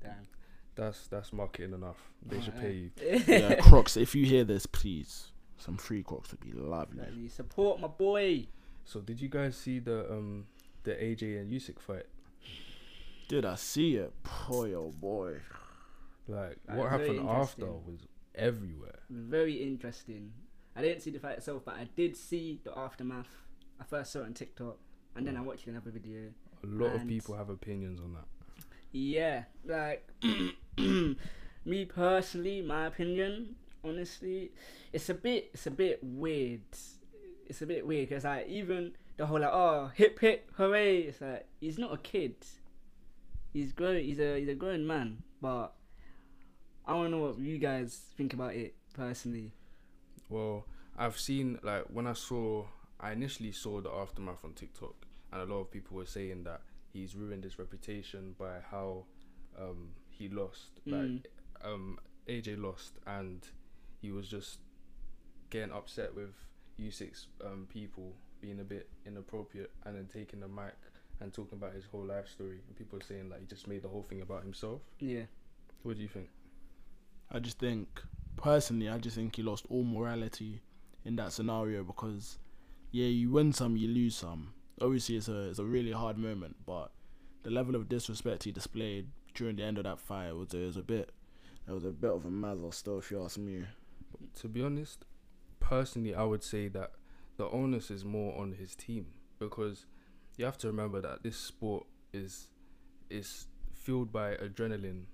Damn. 0.00 0.26
That's 0.76 1.08
that's 1.08 1.32
marketing 1.32 1.72
enough. 1.72 1.96
They 2.24 2.40
should 2.40 2.56
pay 2.60 2.72
you. 2.72 2.90
Yeah, 3.26 3.54
Crocs. 3.60 3.96
If 3.96 4.14
you 4.14 4.26
hear 4.26 4.44
this, 4.44 4.66
please, 4.66 5.32
some 5.56 5.76
free 5.78 6.02
Crocs 6.02 6.30
would 6.30 6.40
be 6.40 6.52
lovely. 6.52 6.98
Exactly. 7.00 7.28
Support 7.28 7.80
my 7.80 7.88
boy. 7.88 8.46
So 8.84 9.00
did 9.00 9.20
you 9.20 9.28
guys 9.28 9.56
see 9.56 9.78
the 9.78 10.10
um 10.12 10.46
the 10.84 10.92
AJ 10.92 11.40
and 11.40 11.50
Usyk 11.50 11.80
fight? 11.80 12.06
Did 13.28 13.44
I 13.44 13.56
see 13.56 13.96
it? 13.96 14.12
Boy, 14.48 14.74
oh 14.74 14.92
boy. 15.00 15.40
Like 16.28 16.58
That 16.66 16.76
what 16.76 16.90
happened 16.90 17.28
after 17.28 17.62
interesting. 17.62 17.86
was 17.86 18.00
everywhere. 18.34 18.98
Very 19.10 19.54
interesting. 19.54 20.32
I 20.76 20.82
didn't 20.82 21.02
see 21.02 21.10
the 21.10 21.18
fight 21.18 21.38
itself, 21.38 21.62
but 21.64 21.74
I 21.74 21.88
did 21.96 22.16
see 22.16 22.60
the 22.62 22.76
aftermath. 22.78 23.28
I 23.80 23.84
first 23.84 24.12
saw 24.12 24.20
it 24.20 24.24
on 24.26 24.34
TikTok, 24.34 24.76
and 25.16 25.26
then 25.26 25.36
I 25.36 25.40
watched 25.40 25.66
another 25.66 25.90
video. 25.90 26.28
A 26.62 26.66
lot 26.66 26.94
of 26.94 27.06
people 27.06 27.34
have 27.36 27.48
opinions 27.48 28.00
on 28.00 28.12
that. 28.12 28.24
Yeah, 28.96 29.44
like 29.66 30.08
me 30.78 31.84
personally, 31.84 32.62
my 32.62 32.86
opinion, 32.86 33.56
honestly, 33.84 34.52
it's 34.90 35.10
a 35.10 35.14
bit, 35.14 35.50
it's 35.52 35.66
a 35.66 35.70
bit 35.70 35.98
weird. 36.02 36.62
It's 37.46 37.60
a 37.60 37.66
bit 37.66 37.86
weird 37.86 38.08
because 38.08 38.24
like 38.24 38.48
even 38.48 38.92
the 39.18 39.26
whole 39.26 39.38
like 39.38 39.52
oh 39.52 39.90
hip 39.94 40.18
hip 40.18 40.50
hooray, 40.56 41.00
it's 41.00 41.20
like 41.20 41.46
he's 41.60 41.76
not 41.76 41.92
a 41.92 41.98
kid. 41.98 42.36
He's 43.52 43.72
grown. 43.72 44.02
He's 44.02 44.18
a 44.18 44.40
he's 44.40 44.48
a 44.48 44.54
grown 44.54 44.86
man. 44.86 45.18
But 45.42 45.74
I 46.86 46.94
don't 46.94 47.10
know 47.10 47.18
what 47.18 47.38
you 47.38 47.58
guys 47.58 48.00
think 48.16 48.32
about 48.32 48.54
it 48.54 48.76
personally. 48.94 49.52
Well, 50.30 50.64
I've 50.96 51.18
seen 51.18 51.58
like 51.62 51.84
when 51.92 52.06
I 52.06 52.14
saw 52.14 52.64
I 52.98 53.12
initially 53.12 53.52
saw 53.52 53.82
the 53.82 53.90
aftermath 53.90 54.42
on 54.42 54.54
TikTok 54.54 54.94
and 55.32 55.42
a 55.42 55.44
lot 55.44 55.60
of 55.60 55.70
people 55.70 55.98
were 55.98 56.06
saying 56.06 56.44
that 56.44 56.62
he's 56.96 57.14
ruined 57.14 57.44
his 57.44 57.58
reputation 57.58 58.34
by 58.38 58.56
how 58.70 59.04
um 59.58 59.90
he 60.08 60.28
lost. 60.28 60.80
Mm. 60.86 60.92
Like 61.14 61.28
um 61.64 61.98
AJ 62.28 62.60
lost 62.60 62.94
and 63.06 63.46
he 64.00 64.10
was 64.10 64.28
just 64.28 64.58
getting 65.50 65.72
upset 65.72 66.14
with 66.14 66.34
Usyk 66.80 67.26
um 67.44 67.66
people 67.72 68.12
being 68.40 68.60
a 68.60 68.64
bit 68.64 68.88
inappropriate 69.06 69.70
and 69.84 69.96
then 69.96 70.08
taking 70.12 70.40
the 70.40 70.48
mic 70.48 70.76
and 71.20 71.32
talking 71.32 71.58
about 71.58 71.72
his 71.72 71.84
whole 71.86 72.04
life 72.04 72.28
story 72.28 72.60
and 72.66 72.76
people 72.76 72.98
are 72.98 73.02
saying 73.02 73.28
like 73.30 73.40
he 73.40 73.46
just 73.46 73.66
made 73.66 73.82
the 73.82 73.88
whole 73.88 74.02
thing 74.08 74.20
about 74.22 74.42
himself. 74.42 74.80
Yeah. 74.98 75.22
What 75.82 75.96
do 75.96 76.02
you 76.02 76.08
think? 76.08 76.28
I 77.30 77.38
just 77.38 77.58
think, 77.58 78.02
personally, 78.36 78.88
I 78.88 78.98
just 78.98 79.16
think 79.16 79.36
he 79.36 79.42
lost 79.42 79.66
all 79.68 79.82
morality 79.82 80.62
in 81.04 81.16
that 81.16 81.32
scenario 81.32 81.82
because, 81.82 82.38
yeah, 82.92 83.06
you 83.06 83.30
win 83.30 83.52
some, 83.52 83.76
you 83.76 83.88
lose 83.88 84.16
some. 84.16 84.52
Obviously, 84.80 85.16
it's 85.16 85.28
a 85.28 85.48
it's 85.48 85.58
a 85.58 85.64
really 85.64 85.92
hard 85.92 86.18
moment, 86.18 86.56
but 86.66 86.92
the 87.42 87.50
level 87.50 87.74
of 87.74 87.88
disrespect 87.88 88.44
he 88.44 88.52
displayed 88.52 89.08
during 89.34 89.56
the 89.56 89.62
end 89.62 89.78
of 89.78 89.84
that 89.84 89.98
fight 90.00 90.32
was, 90.34 90.52
was 90.52 90.76
a 90.76 90.82
bit 90.82 91.10
it 91.68 91.72
was 91.72 91.84
a 91.84 91.90
bit 91.90 92.10
of 92.10 92.24
a 92.24 92.28
mazza 92.28 92.72
still, 92.72 92.98
if 92.98 93.10
you 93.10 93.22
ask 93.22 93.38
me. 93.38 93.64
To 94.40 94.48
be 94.48 94.62
honest, 94.62 95.04
personally, 95.60 96.14
I 96.14 96.22
would 96.22 96.42
say 96.42 96.68
that 96.68 96.92
the 97.36 97.48
onus 97.48 97.90
is 97.90 98.04
more 98.04 98.38
on 98.40 98.52
his 98.52 98.74
team 98.74 99.06
because 99.38 99.86
you 100.36 100.44
have 100.44 100.56
to 100.58 100.66
remember 100.68 101.00
that 101.00 101.22
this 101.22 101.36
sport 101.36 101.86
is 102.12 102.48
is 103.10 103.46
fueled 103.74 104.12
by 104.12 104.34
adrenaline 104.36 105.04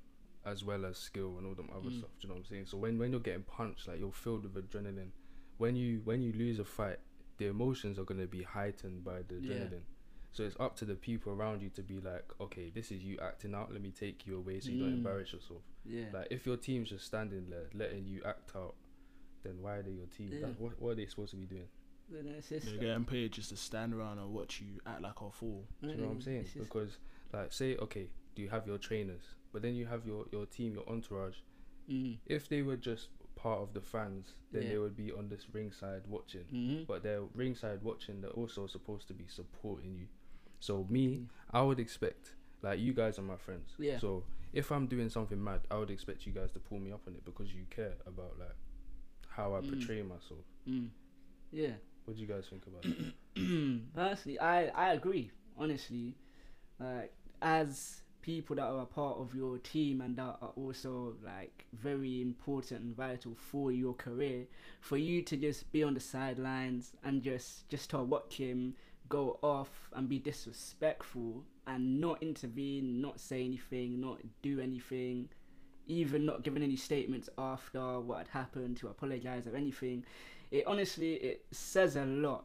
as 0.45 0.65
well 0.65 0.85
as 0.85 0.99
skill 0.99 1.37
and 1.39 1.47
all 1.47 1.55
them 1.55 1.69
other 1.75 1.89
Mm. 1.89 1.99
stuff. 1.99 2.11
Do 2.21 2.23
you 2.23 2.29
know 2.29 2.35
what 2.35 2.39
I'm 2.41 2.45
saying? 2.47 2.67
So 2.67 2.77
when 2.79 2.99
when 2.99 3.13
you're 3.13 3.21
getting 3.21 3.45
punched, 3.45 3.89
like 3.89 3.99
you're 4.01 4.13
filled 4.13 4.43
with 4.45 4.55
adrenaline. 4.71 5.11
When 5.59 5.77
you 5.77 6.01
when 6.05 6.21
you 6.23 6.33
lose 6.33 6.59
a 6.59 6.65
fight, 6.65 6.99
the 7.39 7.47
emotions 7.47 7.99
are 7.99 8.05
gonna 8.05 8.27
be 8.27 8.43
heightened 8.43 9.05
by 9.05 9.23
the 9.23 9.37
Yeah. 9.41 9.55
adrenaline. 9.55 9.83
So 10.33 10.45
it's 10.45 10.57
up 10.59 10.77
to 10.77 10.85
the 10.87 10.95
people 10.95 11.33
around 11.33 11.61
you 11.63 11.69
to 11.71 11.83
be 11.83 12.01
like, 12.01 12.25
okay, 12.41 12.71
this 12.71 12.91
is 12.91 13.03
you 13.05 13.19
acting 13.21 13.55
out. 13.55 13.71
Let 13.73 13.83
me 13.83 13.91
take 13.91 14.27
you 14.27 14.39
away 14.39 14.61
so 14.61 14.71
you 14.71 14.81
don't 14.81 14.93
Mm. 14.95 14.97
embarrass 14.99 15.33
yourself. 15.33 15.63
Yeah. 15.85 16.11
Like 16.13 16.29
if 16.31 16.47
your 16.47 16.57
team's 16.57 16.89
just 16.89 17.05
standing 17.05 17.51
there 17.51 17.69
letting 17.75 18.07
you 18.07 18.23
act 18.25 18.57
out, 18.57 18.75
then 19.43 19.61
why 19.61 19.77
are 19.77 19.83
they 19.83 19.91
your 19.91 20.07
team? 20.07 20.31
Yeah. 20.33 20.47
That, 20.47 20.61
what, 20.61 20.81
what 20.81 20.91
are 20.91 20.95
they 20.95 21.07
supposed 21.07 21.33
to 21.33 21.37
be 21.37 21.45
doing? 21.47 21.69
Then 22.09 22.27
it's 22.29 22.49
just- 22.49 22.67
They're 22.67 22.79
getting 22.79 23.05
paid 23.05 23.33
just 23.33 23.51
to 23.51 23.57
stand 23.57 23.93
around 23.93 24.19
and 24.19 24.33
watch 24.33 24.61
you 24.61 24.81
act 24.87 25.03
like 25.03 25.21
a 25.21 25.31
fool. 25.31 25.67
Do 25.83 25.89
you 25.89 25.97
know 25.97 26.07
what 26.07 26.13
I'm 26.13 26.21
saying? 26.23 26.41
it's 26.43 26.55
Because 26.55 26.99
like 27.33 27.53
say 27.53 27.77
okay, 27.77 28.09
do 28.35 28.41
you 28.43 28.49
have 28.49 28.67
your 28.67 28.79
trainers, 28.79 29.35
but 29.53 29.61
then 29.63 29.75
you 29.75 29.85
have 29.87 30.07
your 30.07 30.27
your 30.33 30.47
team, 30.47 30.75
your 30.75 30.89
entourage. 30.89 31.37
Mm. 31.91 32.19
If 32.27 32.49
they 32.49 32.63
were 32.63 32.77
just 32.77 33.09
part 33.43 33.61
of 33.61 33.73
the 33.75 33.81
fans, 33.81 34.35
then 34.53 34.63
Yeah. 34.63 34.69
they 34.71 34.79
would 34.79 34.97
be 34.97 35.11
on 35.13 35.29
this 35.29 35.45
ringside 35.53 36.03
watching. 36.07 36.45
Mhm. 36.53 36.87
But 36.87 37.03
they're 37.03 37.23
ringside 37.35 37.83
watching. 37.83 38.21
They're 38.21 38.31
also 38.43 38.67
supposed 38.67 39.09
to 39.09 39.15
be 39.15 39.27
supporting 39.27 39.95
you. 39.97 40.07
So 40.61 40.85
me. 40.85 41.27
I 41.51 41.63
would 41.63 41.81
expect 41.81 42.35
like 42.63 42.79
you 42.79 42.93
guys 42.93 43.19
are 43.19 43.23
my 43.35 43.37
friends. 43.37 43.75
Yeah. 43.79 43.99
So 43.99 44.25
if 44.53 44.71
I'm 44.71 44.87
doing 44.87 45.09
something 45.09 45.43
mad, 45.43 45.61
I 45.71 45.77
would 45.79 45.91
expect 45.91 46.25
you 46.27 46.33
guys 46.33 46.53
to 46.53 46.61
pull 46.61 46.79
me 46.79 46.93
up 46.93 47.03
on 47.09 47.15
it 47.15 47.25
because 47.25 47.53
you 47.55 47.65
care 47.71 47.97
about 48.07 48.39
like 48.39 48.57
how 49.29 49.55
I 49.55 49.61
Mm. 49.61 49.69
portray 49.71 50.03
myself. 50.03 50.45
Mm. 50.67 50.91
Yeah. 51.51 51.75
What 52.05 52.15
do 52.17 52.21
you 52.21 52.29
guys 52.29 52.49
think 52.49 52.65
about 52.67 52.85
it? 52.85 53.15
Personally, 53.95 54.39
I 54.39 54.67
I 54.69 54.93
agree. 54.95 55.31
Honestly, 55.57 56.15
like 56.79 57.13
as 57.41 58.03
people 58.23 58.57
that 58.57 58.63
are 58.63 58.83
a 58.83 58.87
part 58.87 59.19
of 59.19 59.35
your 59.35 59.59
team 59.59 60.01
and 60.01 60.17
that 60.17 60.39
are 60.41 60.53
also 60.57 61.15
like 61.25 61.67
very 61.73 62.23
important 62.23 62.81
and 62.81 62.97
vital 62.97 63.35
for 63.35 63.73
your 63.73 63.95
career, 63.95 64.47
for 64.81 64.97
you 64.97 65.23
to 65.23 65.37
just 65.37 65.71
be 65.73 65.83
on 65.83 65.95
the 65.95 66.01
sidelines 66.01 66.93
and 67.05 67.23
just 67.23 67.69
just 67.69 67.91
to 67.91 67.99
watch 67.99 68.37
him 68.37 68.75
go 69.09 69.39
off 69.43 69.91
and 69.95 70.09
be 70.09 70.19
disrespectful 70.19 71.45
and 71.67 72.01
not 72.01 72.23
intervene, 72.23 73.01
not 73.01 73.21
say 73.21 73.45
anything, 73.45 74.01
not 74.01 74.19
do 74.41 74.59
anything, 74.61 75.29
even 75.87 76.25
not 76.25 76.43
giving 76.43 76.63
any 76.63 76.77
statements 76.77 77.29
after 77.37 78.01
what 78.01 78.19
had 78.19 78.29
happened 78.29 78.77
to 78.77 78.89
apologize 78.89 79.47
or 79.47 79.57
anything. 79.57 80.05
It 80.51 80.65
honestly 80.67 81.15
it 81.15 81.45
says 81.51 81.97
a 81.97 82.05
lot. 82.05 82.45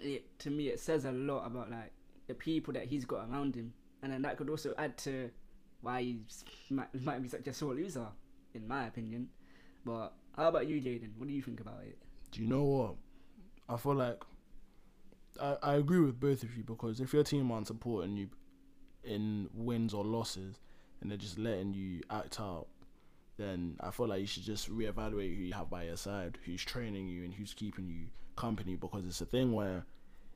It 0.00 0.38
to 0.40 0.50
me 0.50 0.68
it 0.68 0.80
says 0.80 1.04
a 1.04 1.12
lot 1.12 1.46
about 1.46 1.70
like 1.70 1.92
the 2.26 2.34
people 2.34 2.72
that 2.74 2.86
he's 2.86 3.04
got 3.04 3.28
around 3.28 3.54
him, 3.54 3.72
and 4.02 4.12
then 4.12 4.22
that 4.22 4.36
could 4.36 4.48
also 4.48 4.74
add 4.78 4.96
to 4.98 5.30
why 5.80 6.02
he 6.02 6.18
might, 6.70 6.94
might 7.02 7.22
be 7.22 7.28
such 7.28 7.46
a 7.46 7.52
sore 7.52 7.74
loser, 7.74 8.06
in 8.54 8.66
my 8.66 8.86
opinion. 8.86 9.28
But 9.84 10.12
how 10.36 10.48
about 10.48 10.66
you, 10.66 10.80
Jaden? 10.80 11.10
What 11.16 11.28
do 11.28 11.34
you 11.34 11.42
think 11.42 11.60
about 11.60 11.82
it? 11.86 11.98
Do 12.32 12.42
you 12.42 12.48
know 12.48 12.64
what? 12.64 12.94
I 13.68 13.76
feel 13.76 13.94
like 13.94 14.22
I, 15.40 15.56
I 15.62 15.74
agree 15.74 16.00
with 16.00 16.20
both 16.20 16.42
of 16.42 16.56
you 16.56 16.64
because 16.64 17.00
if 17.00 17.12
your 17.12 17.24
team 17.24 17.50
aren't 17.50 17.66
supporting 17.66 18.16
you 18.16 18.28
in 19.04 19.48
wins 19.54 19.94
or 19.94 20.04
losses 20.04 20.60
and 21.00 21.10
they're 21.10 21.18
just 21.18 21.38
letting 21.38 21.74
you 21.74 22.00
act 22.10 22.40
out, 22.40 22.66
then 23.36 23.76
I 23.80 23.90
feel 23.90 24.08
like 24.08 24.20
you 24.20 24.26
should 24.26 24.44
just 24.44 24.70
reevaluate 24.70 25.36
who 25.36 25.44
you 25.44 25.52
have 25.52 25.70
by 25.70 25.84
your 25.84 25.96
side, 25.96 26.38
who's 26.44 26.64
training 26.64 27.06
you 27.06 27.24
and 27.24 27.34
who's 27.34 27.54
keeping 27.54 27.86
you 27.88 28.06
company 28.34 28.76
because 28.76 29.04
it's 29.06 29.20
a 29.20 29.26
thing 29.26 29.52
where 29.52 29.84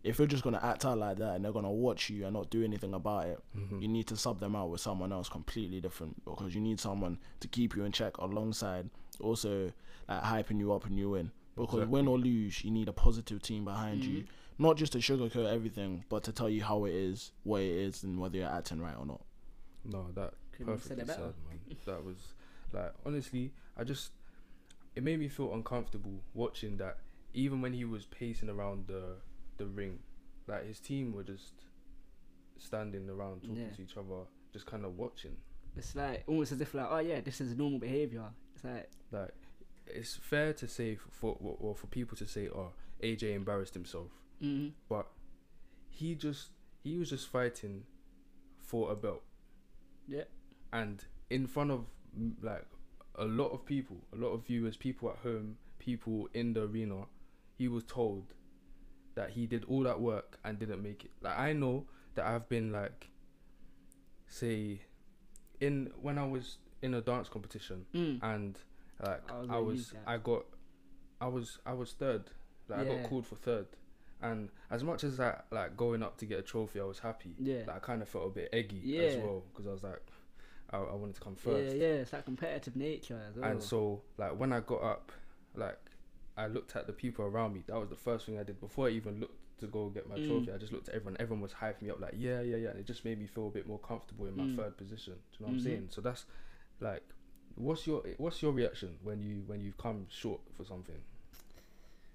if 0.02 0.18
you're 0.18 0.26
just 0.26 0.42
gonna 0.42 0.60
act 0.62 0.84
out 0.84 0.98
like 0.98 1.18
that 1.18 1.34
and 1.34 1.44
they're 1.44 1.52
gonna 1.52 1.70
watch 1.70 2.08
you 2.10 2.24
and 2.24 2.32
not 2.34 2.48
do 2.50 2.64
anything 2.64 2.94
about 2.94 3.26
it, 3.26 3.38
Mm-hmm. 3.56 3.80
you 3.82 3.88
need 3.88 4.06
to 4.08 4.16
sub 4.16 4.40
them 4.40 4.56
out 4.56 4.70
with 4.70 4.80
someone 4.80 5.12
else 5.12 5.28
completely 5.28 5.80
different 5.80 6.24
because 6.24 6.54
you 6.54 6.60
need 6.60 6.80
someone 6.80 7.18
to 7.40 7.48
keep 7.48 7.76
you 7.76 7.84
in 7.84 7.92
check 7.92 8.16
alongside 8.18 8.88
also 9.20 9.70
like 10.08 10.22
hyping 10.22 10.58
you 10.58 10.72
up 10.72 10.86
and 10.86 10.98
you 10.98 11.10
win. 11.10 11.30
Because 11.56 11.86
win 11.88 12.08
or 12.08 12.18
lose, 12.18 12.64
you 12.64 12.70
need 12.70 12.88
a 12.88 12.92
positive 12.92 13.42
team 13.42 13.64
behind 13.66 14.02
you, 14.02 14.24
not 14.58 14.76
just 14.78 14.92
to 14.92 14.98
sugarcoat 14.98 15.52
everything, 15.52 16.04
but 16.08 16.22
to 16.24 16.32
tell 16.32 16.48
you 16.48 16.62
how 16.62 16.86
it 16.86 16.94
is, 16.94 17.32
what 17.42 17.60
it 17.60 17.70
is, 17.70 18.02
and 18.02 18.18
whether 18.18 18.38
you're 18.38 18.48
acting 18.48 18.80
right 18.80 18.96
or 18.98 19.04
not. 19.04 19.20
No, 19.84 20.06
that 20.14 20.32
Couldn't 20.52 20.72
have 20.72 20.82
said 20.82 20.96
perfectly 20.98 21.06
said, 21.06 21.06
better. 21.18 21.34
man. 21.50 21.76
That 21.84 22.04
was 22.04 22.16
like 22.72 22.92
honestly, 23.04 23.52
I 23.76 23.84
just 23.84 24.12
it 24.96 25.02
made 25.02 25.18
me 25.20 25.28
feel 25.28 25.52
uncomfortable 25.52 26.22
watching 26.32 26.78
that. 26.78 26.98
Even 27.34 27.60
when 27.60 27.72
he 27.74 27.84
was 27.84 28.06
pacing 28.06 28.48
around 28.48 28.86
the 28.86 29.16
the 29.60 29.66
ring, 29.66 29.98
like 30.48 30.66
his 30.66 30.80
team 30.80 31.12
were 31.12 31.22
just 31.22 31.52
standing 32.58 33.08
around 33.08 33.42
talking 33.42 33.56
Yeah. 33.56 33.70
to 33.76 33.82
each 33.82 33.96
other, 33.96 34.22
just 34.52 34.66
kind 34.66 34.84
of 34.84 34.96
watching. 34.98 35.36
It's 35.76 35.94
like 35.94 36.24
almost 36.26 36.52
as 36.52 36.60
if 36.60 36.74
like, 36.74 36.88
oh 36.90 36.98
yeah, 36.98 37.20
this 37.20 37.40
is 37.40 37.56
normal 37.56 37.78
behavior. 37.78 38.24
It's 38.54 38.64
like, 38.64 38.90
Like 39.12 39.34
it's 39.86 40.16
fair 40.16 40.52
to 40.54 40.66
say 40.68 40.96
for 40.96 41.36
for, 41.40 41.56
or 41.60 41.74
for 41.74 41.86
people 41.86 42.16
to 42.16 42.26
say, 42.26 42.48
oh, 42.48 42.72
AJ 43.02 43.34
embarrassed 43.34 43.74
himself, 43.74 44.08
mm, 44.42 44.72
but 44.88 45.06
he 45.88 46.14
just 46.14 46.50
he 46.82 46.96
was 46.98 47.10
just 47.10 47.28
fighting 47.28 47.84
for 48.62 48.90
a 48.90 48.96
belt. 48.96 49.22
yeah, 50.08 50.24
and 50.72 51.04
in 51.28 51.46
front 51.46 51.70
of 51.70 51.84
like 52.42 52.66
a 53.16 53.24
lot 53.24 53.48
of 53.50 53.64
people, 53.64 53.96
a 54.12 54.16
lot 54.16 54.30
of 54.30 54.46
viewers, 54.46 54.76
people 54.76 55.10
at 55.10 55.16
home, 55.18 55.56
people 55.78 56.28
in 56.34 56.52
the 56.54 56.62
arena, 56.62 57.06
he 57.58 57.68
was 57.68 57.84
told 57.84 58.24
that 59.14 59.30
he 59.30 59.46
did 59.46 59.64
all 59.64 59.82
that 59.84 60.00
work 60.00 60.38
and 60.44 60.58
didn't 60.58 60.82
make 60.82 61.04
it. 61.04 61.10
Like 61.20 61.38
I 61.38 61.52
know 61.52 61.86
that 62.14 62.24
I've 62.26 62.48
been 62.48 62.72
like, 62.72 63.08
say, 64.26 64.80
in 65.60 65.90
when 66.00 66.18
I 66.18 66.26
was 66.26 66.58
in 66.82 66.94
a 66.94 67.00
dance 67.00 67.28
competition 67.28 67.84
mm, 67.94 68.18
and 68.22 68.58
like 69.04 69.22
I 69.30 69.38
was 69.40 69.48
I 69.50 69.58
was. 69.58 69.94
I 70.06 70.16
got, 70.18 70.44
I 71.20 71.26
was, 71.28 71.58
I 71.66 71.72
was 71.72 71.92
third. 71.92 72.30
Like 72.68 72.80
I 72.80 72.84
got 72.84 73.02
called 73.08 73.26
for 73.26 73.34
third, 73.36 73.66
and 74.22 74.48
as 74.70 74.84
much 74.84 75.02
as 75.04 75.16
that 75.16 75.46
like 75.50 75.76
going 75.76 76.02
up 76.02 76.16
to 76.18 76.26
get 76.26 76.38
a 76.38 76.42
trophy, 76.42 76.80
I 76.80 76.84
was 76.84 77.00
happy. 77.00 77.34
yeah, 77.38 77.62
Like 77.66 77.76
I 77.76 77.78
kind 77.80 78.00
of 78.02 78.08
felt 78.08 78.26
a 78.26 78.30
bit 78.30 78.48
eggy 78.52 78.78
as 79.04 79.16
Yeah. 79.16 79.22
well 79.22 79.42
because 79.52 79.66
I 79.66 79.72
was 79.72 79.82
like, 79.82 80.00
I, 80.70 80.76
I 80.78 80.94
wanted 80.94 81.16
to 81.16 81.20
come 81.20 81.34
first. 81.34 81.74
yeah. 81.76 81.82
Yeah, 81.82 81.94
it's 81.94 82.12
that 82.12 82.24
competitive 82.24 82.76
nature 82.76 83.20
as 83.28 83.36
well. 83.36 83.50
And 83.50 83.62
so 83.62 84.02
like 84.18 84.38
when 84.38 84.52
I 84.52 84.60
got 84.60 84.82
up, 84.82 85.10
like 85.56 85.78
I 86.36 86.46
looked 86.46 86.76
at 86.76 86.86
the 86.86 86.92
people 86.92 87.24
around 87.24 87.54
me. 87.54 87.62
That 87.66 87.76
was 87.78 87.88
the 87.88 87.96
first 87.96 88.26
thing 88.26 88.38
I 88.38 88.42
did 88.42 88.60
before 88.60 88.86
I 88.88 88.90
even 88.90 89.20
looked 89.20 89.36
to 89.60 89.66
go 89.66 89.88
get 89.90 90.08
my 90.08 90.16
Mm. 90.16 90.26
trophy. 90.26 90.52
I 90.52 90.58
just 90.58 90.72
looked 90.72 90.88
at 90.88 90.94
everyone. 90.94 91.16
Everyone 91.20 91.42
was 91.42 91.52
hyping 91.52 91.82
me 91.82 91.90
up 91.90 92.00
like, 92.00 92.14
yeah, 92.16 92.40
yeah, 92.40 92.56
yeah. 92.56 92.70
And 92.70 92.78
it 92.78 92.86
just 92.86 93.04
made 93.04 93.18
me 93.18 93.26
feel 93.26 93.48
a 93.48 93.50
bit 93.50 93.66
more 93.66 93.78
comfortable 93.78 94.26
in 94.26 94.36
my 94.36 94.44
Mm. 94.44 94.56
third 94.56 94.76
position. 94.78 95.14
Do 95.14 95.18
you 95.38 95.46
know 95.46 95.46
what 95.48 95.52
Mhm. 95.52 95.58
I'm 95.58 95.64
saying? 95.64 95.86
So 95.90 96.00
that's 96.00 96.24
like, 96.80 97.02
what's 97.56 97.86
your 97.86 98.02
what's 98.18 98.40
your 98.42 98.52
reaction 98.52 98.98
when 99.02 99.20
you 99.22 99.42
when 99.46 99.60
you 99.60 99.72
come 99.76 100.06
short 100.08 100.40
for 100.56 100.64
something? 100.64 101.02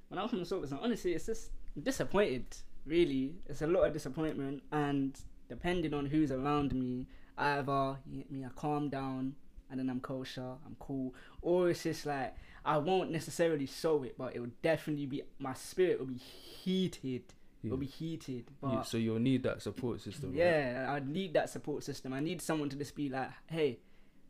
when 0.09 0.19
I'm 0.19 0.29
from 0.29 0.39
the 0.39 0.45
Silverstone, 0.45 0.81
honestly, 0.83 1.13
it's 1.13 1.25
just 1.25 1.51
disappointed. 1.81 2.45
Really, 2.85 3.35
it's 3.47 3.61
a 3.63 3.67
lot 3.67 3.81
of 3.87 3.93
disappointment, 3.93 4.61
and 4.71 5.19
depending 5.49 5.93
on 5.95 6.05
who's 6.05 6.31
around 6.31 6.73
me, 6.73 7.07
either 7.37 7.97
you 8.07 8.17
get 8.19 8.31
me, 8.31 8.45
I 8.45 8.49
calm 8.49 8.89
down, 8.89 9.35
and 9.69 9.79
then 9.79 9.89
I'm 9.89 9.99
kosher, 9.99 10.53
I'm 10.65 10.75
cool, 10.79 11.13
or 11.41 11.69
it's 11.69 11.83
just 11.83 12.05
like 12.05 12.35
I 12.63 12.77
won't 12.77 13.11
necessarily 13.11 13.65
show 13.67 14.03
it, 14.03 14.17
but 14.17 14.35
it 14.35 14.39
will 14.39 14.51
definitely 14.61 15.05
be 15.05 15.21
my 15.39 15.53
spirit 15.53 15.99
will 15.99 16.07
be 16.07 16.15
heated. 16.15 17.23
It'll 17.63 17.77
be 17.77 17.85
heated, 17.87 18.45
but 18.61 18.71
You- 18.71 18.83
so 18.83 18.97
you'll 18.97 19.17
need 19.19 19.41
that 19.43 19.61
support 19.61 19.99
system. 20.01 20.29
right? 20.29 20.37
yeah, 20.37 20.85
I 20.89 20.99
need 20.99 21.33
that 21.33 21.49
support 21.49 21.83
system. 21.83 22.13
I 22.13 22.19
need 22.19 22.39
someone 22.41 22.69
to 22.69 22.75
just 22.75 22.95
be 22.95 23.09
like, 23.09 23.31
hey, 23.47 23.79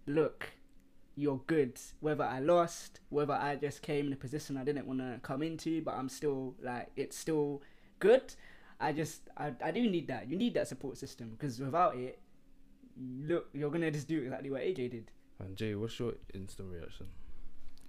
look, 0.08 0.52
you're 1.18 1.42
good. 1.46 1.78
Whether 2.00 2.24
I 2.24 2.40
lost, 2.40 3.02
whether 3.10 3.34
I 3.34 3.58
just 3.58 3.82
came 3.82 4.08
in 4.08 4.14
a 4.14 4.16
position 4.16 4.56
I 4.56 4.64
didn't 4.64 4.88
want 4.88 5.00
to 5.00 5.20
come 5.22 5.42
into, 5.44 5.82
but 5.82 5.96
I'm 5.96 6.08
still 6.08 6.56
like, 6.62 6.92
it's 6.96 7.18
still 7.18 7.62
good. 8.00 8.34
I 8.80 8.94
just, 8.94 9.30
I, 9.38 9.54
I 9.62 9.72
do 9.72 9.90
need 9.90 10.08
that. 10.08 10.30
You 10.30 10.38
need 10.38 10.54
that 10.54 10.68
support 10.70 10.98
system 10.98 11.30
because 11.32 11.60
without 11.60 11.98
it, 11.98 12.20
look, 12.98 13.50
you're 13.54 13.70
gonna 13.72 13.92
just 13.92 14.08
do 14.08 14.22
exactly 14.22 14.50
what 14.50 14.62
AJ 14.62 14.92
did. 14.92 15.12
And 15.40 15.56
Jay, 15.56 15.76
what's 15.76 16.00
your 16.00 16.14
instant 16.34 16.72
reaction? 16.72 17.08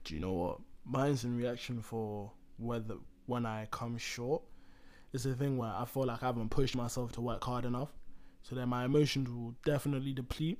Do 0.05 0.15
you 0.15 0.21
know 0.21 0.33
what? 0.33 0.59
Mine's 0.85 1.25
in 1.25 1.37
reaction 1.37 1.81
for 1.83 2.33
whether 2.59 2.97
when 3.26 3.47
I 3.47 3.67
come 3.71 3.99
short, 3.99 4.43
it's 5.12 5.26
a 5.26 5.35
thing 5.35 5.57
where 5.57 5.71
I 5.71 5.85
feel 5.85 6.05
like 6.05 6.23
I 6.23 6.26
haven't 6.26 6.50
pushed 6.50 6.76
myself 6.76 7.12
to 7.12 7.21
work 7.21 7.43
hard 7.43 7.65
enough. 7.65 7.91
So 8.43 8.55
then 8.55 8.69
my 8.69 8.85
emotions 8.85 9.29
will 9.29 9.55
definitely 9.65 10.12
deplete. 10.12 10.59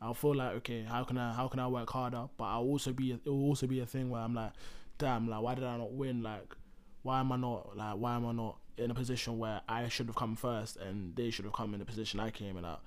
I'll 0.00 0.14
feel 0.14 0.34
like 0.34 0.52
okay, 0.56 0.82
how 0.82 1.04
can 1.04 1.16
I 1.16 1.32
how 1.32 1.48
can 1.48 1.60
I 1.60 1.68
work 1.68 1.88
harder? 1.90 2.28
But 2.36 2.44
I'll 2.44 2.62
also 2.62 2.92
be 2.92 3.12
it 3.12 3.24
will 3.24 3.44
also 3.44 3.66
be 3.66 3.80
a 3.80 3.86
thing 3.86 4.10
where 4.10 4.20
I'm 4.20 4.34
like, 4.34 4.52
damn, 4.98 5.28
like 5.28 5.40
why 5.40 5.54
did 5.54 5.64
I 5.64 5.76
not 5.76 5.92
win? 5.92 6.22
Like 6.22 6.54
why 7.02 7.20
am 7.20 7.32
I 7.32 7.36
not 7.36 7.76
like 7.76 7.94
why 7.94 8.16
am 8.16 8.26
I 8.26 8.32
not 8.32 8.58
in 8.76 8.90
a 8.90 8.94
position 8.94 9.38
where 9.38 9.60
I 9.68 9.88
should 9.88 10.06
have 10.06 10.16
come 10.16 10.34
first 10.34 10.76
and 10.76 11.14
they 11.14 11.30
should 11.30 11.44
have 11.44 11.54
come 11.54 11.72
in 11.72 11.80
the 11.80 11.86
position 11.86 12.20
I 12.20 12.30
came 12.30 12.56
in 12.56 12.64
at? 12.64 12.80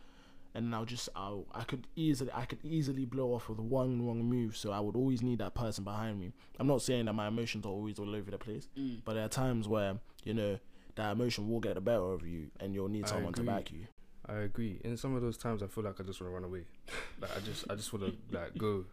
And 0.55 0.74
I'll 0.74 0.85
just 0.85 1.09
I'll, 1.15 1.45
I 1.53 1.63
could 1.65 1.85
easily 1.95 2.31
I 2.33 2.45
could 2.45 2.63
easily 2.63 3.05
blow 3.05 3.33
off 3.33 3.50
with 3.50 3.59
one 3.59 4.05
wrong 4.05 4.24
move. 4.24 4.55
So 4.57 4.71
I 4.71 4.79
would 4.79 4.95
always 4.95 5.21
need 5.21 5.39
that 5.39 5.53
person 5.53 5.83
behind 5.83 6.19
me. 6.19 6.31
I'm 6.59 6.67
not 6.67 6.81
saying 6.81 7.05
that 7.05 7.13
my 7.13 7.27
emotions 7.27 7.65
are 7.65 7.69
always 7.69 8.00
all 8.00 8.15
over 8.15 8.31
the 8.31 8.38
place, 8.38 8.67
Mm. 8.77 9.01
but 9.05 9.13
there 9.13 9.25
are 9.25 9.29
times 9.29 9.67
where 9.67 9.97
you 10.24 10.33
know 10.33 10.57
that 10.95 11.12
emotion 11.12 11.50
will 11.50 11.59
get 11.59 11.75
the 11.75 11.81
better 11.81 12.12
of 12.13 12.25
you, 12.25 12.47
and 12.62 12.74
you'll 12.74 12.88
need 12.88 13.07
someone 13.07 13.33
to 13.33 13.43
back 13.43 13.71
you. 13.71 13.85
I 14.27 14.38
agree. 14.38 14.79
In 14.83 14.97
some 14.97 15.13
of 15.15 15.21
those 15.21 15.38
times, 15.38 15.62
I 15.62 15.67
feel 15.67 15.83
like 15.83 16.00
I 16.00 16.03
just 16.03 16.19
want 16.19 16.31
to 16.31 16.35
run 16.35 16.43
away. 16.45 16.63
like 17.21 17.35
I 17.38 17.41
just, 17.41 17.65
I 17.69 17.75
just 17.75 17.93
want 17.93 18.05
to 18.05 18.35
like 18.35 18.57
go 18.57 18.85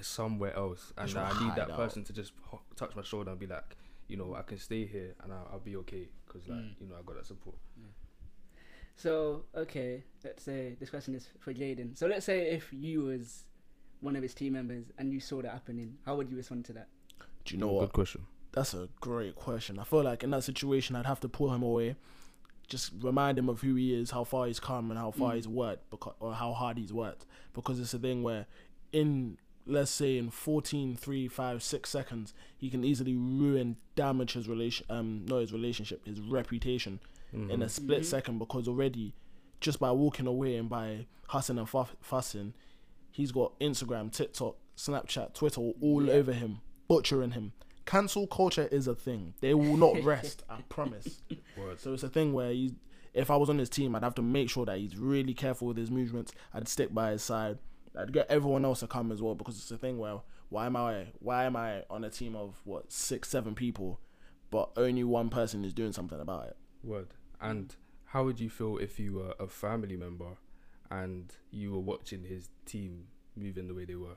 somewhere 0.00 0.54
else, 0.56 0.92
and 0.96 1.08
Just 1.08 1.16
I 1.36 1.44
need 1.44 1.54
that 1.56 1.70
out. 1.70 1.76
person 1.76 2.02
to 2.04 2.12
just 2.12 2.32
ho- 2.46 2.62
touch 2.76 2.96
my 2.96 3.02
shoulder 3.02 3.30
and 3.30 3.38
be 3.38 3.46
like, 3.46 3.76
you 4.08 4.16
know, 4.16 4.34
I 4.34 4.42
can 4.42 4.58
stay 4.58 4.86
here 4.86 5.14
and 5.22 5.32
I'll, 5.32 5.48
I'll 5.52 5.58
be 5.60 5.76
okay 5.76 6.08
because 6.26 6.48
like, 6.48 6.58
Mm. 6.58 6.74
you 6.80 6.86
know, 6.88 6.96
I 6.98 7.02
got 7.04 7.16
that 7.16 7.26
support. 7.26 7.56
So 8.96 9.44
okay, 9.56 10.02
let's 10.24 10.42
say 10.42 10.76
this 10.78 10.90
question 10.90 11.14
is 11.14 11.28
for 11.40 11.52
Jaden. 11.52 11.96
So 11.96 12.06
let's 12.06 12.26
say 12.26 12.50
if 12.50 12.72
you 12.72 13.02
was 13.02 13.44
one 14.00 14.16
of 14.16 14.22
his 14.22 14.34
team 14.34 14.52
members 14.54 14.86
and 14.98 15.12
you 15.12 15.20
saw 15.20 15.42
that 15.42 15.50
happening, 15.52 15.96
how 16.04 16.16
would 16.16 16.30
you 16.30 16.36
respond 16.36 16.64
to 16.66 16.72
that? 16.74 16.88
Do 17.44 17.54
you 17.54 17.60
know 17.60 17.68
Good 17.68 17.74
what? 17.74 17.92
question. 17.92 18.26
That's 18.52 18.74
a 18.74 18.88
great 19.00 19.34
question. 19.34 19.78
I 19.78 19.84
feel 19.84 20.02
like 20.02 20.22
in 20.22 20.30
that 20.30 20.44
situation, 20.44 20.94
I'd 20.96 21.06
have 21.06 21.20
to 21.20 21.28
pull 21.28 21.52
him 21.54 21.62
away, 21.62 21.96
just 22.68 22.92
remind 23.00 23.38
him 23.38 23.48
of 23.48 23.60
who 23.62 23.74
he 23.76 23.94
is, 23.94 24.10
how 24.10 24.24
far 24.24 24.46
he's 24.46 24.60
come, 24.60 24.90
and 24.90 24.98
how 24.98 25.10
far 25.10 25.32
Mm. 25.32 25.36
he's 25.36 25.48
worked, 25.48 25.88
because, 25.90 26.14
or 26.20 26.34
how 26.34 26.52
hard 26.52 26.76
he's 26.76 26.92
worked. 26.92 27.24
Because 27.54 27.80
it's 27.80 27.94
a 27.94 27.98
thing 27.98 28.22
where, 28.22 28.46
in 28.92 29.38
let's 29.64 29.90
say 29.90 30.18
in 30.18 30.28
14, 30.28 30.96
3, 30.96 31.28
5, 31.28 31.62
6 31.62 31.88
seconds, 31.88 32.34
he 32.58 32.68
can 32.68 32.84
easily 32.84 33.14
ruin, 33.16 33.76
damage 33.94 34.32
his 34.34 34.48
relation, 34.48 34.84
um, 34.90 35.24
not 35.26 35.38
his 35.38 35.52
relationship, 35.52 36.04
his 36.06 36.20
reputation 36.20 36.98
in 37.32 37.62
a 37.62 37.68
split 37.68 38.02
Mhm. 38.02 38.06
second. 38.06 38.38
Because 38.38 38.68
already, 38.68 39.14
just 39.60 39.78
by 39.80 39.90
walking 39.92 40.26
away 40.26 40.56
and 40.56 40.68
by 40.68 41.06
hussing 41.28 41.58
and 41.58 41.68
fuff- 41.68 41.96
fussing, 42.00 42.54
he's 43.10 43.32
got 43.32 43.58
Instagram, 43.60 44.10
TikTok, 44.12 44.56
Snapchat, 44.76 45.34
Twitter 45.34 45.60
all 45.60 46.04
Yeah. 46.04 46.12
over 46.14 46.32
him, 46.32 46.60
butchering 46.88 47.32
him. 47.32 47.52
Cancel 47.84 48.26
culture 48.26 48.68
is 48.68 48.86
a 48.86 48.94
thing. 48.94 49.34
They 49.40 49.54
will 49.54 49.76
not 49.76 49.94
rest. 50.04 50.44
I 50.48 50.62
promise. 50.68 51.22
Word. 51.58 51.80
So 51.80 51.92
it's 51.94 52.02
a 52.02 52.08
thing 52.08 52.32
where 52.32 52.54
if 53.12 53.30
I 53.30 53.36
was 53.36 53.50
on 53.50 53.58
his 53.58 53.68
team, 53.68 53.94
I'd 53.94 54.02
have 54.04 54.14
to 54.16 54.22
make 54.22 54.48
sure 54.50 54.64
that 54.66 54.78
he's 54.78 54.96
really 54.96 55.34
careful 55.34 55.68
with 55.68 55.76
his 55.76 55.90
movements. 55.90 56.32
I'd 56.54 56.68
stick 56.68 56.94
by 56.94 57.10
his 57.12 57.22
side. 57.22 57.58
I'd 57.96 58.12
get 58.12 58.26
everyone 58.30 58.64
else 58.64 58.80
to 58.80 58.86
come 58.86 59.10
as 59.12 59.20
well 59.20 59.34
because 59.34 59.58
it's 59.58 59.70
a 59.70 59.76
thing 59.76 59.98
where 59.98 60.20
why 60.48 60.66
am 60.66 60.76
I 60.76 61.08
why 61.18 61.44
am 61.44 61.56
I 61.56 61.84
on 61.90 62.04
a 62.04 62.10
team 62.10 62.36
of 62.36 62.60
what 62.64 62.90
six 62.92 63.28
seven 63.28 63.54
people, 63.54 64.00
but 64.50 64.70
only 64.76 65.02
one 65.04 65.28
person 65.28 65.64
is 65.64 65.74
doing 65.74 65.92
something 65.92 66.20
about 66.20 66.46
it. 66.48 66.56
Word. 66.82 67.08
And 67.42 67.74
how 68.06 68.24
would 68.24 68.40
you 68.40 68.50
feel 68.50 68.78
if 68.78 68.98
you 68.98 69.14
were 69.14 69.34
a 69.40 69.46
family 69.48 69.96
member 69.96 70.36
and 70.90 71.32
you 71.50 71.72
were 71.72 71.80
watching 71.80 72.24
his 72.24 72.48
team 72.66 73.08
moving 73.36 73.68
the 73.68 73.74
way 73.74 73.84
they 73.84 73.94
were? 73.96 74.16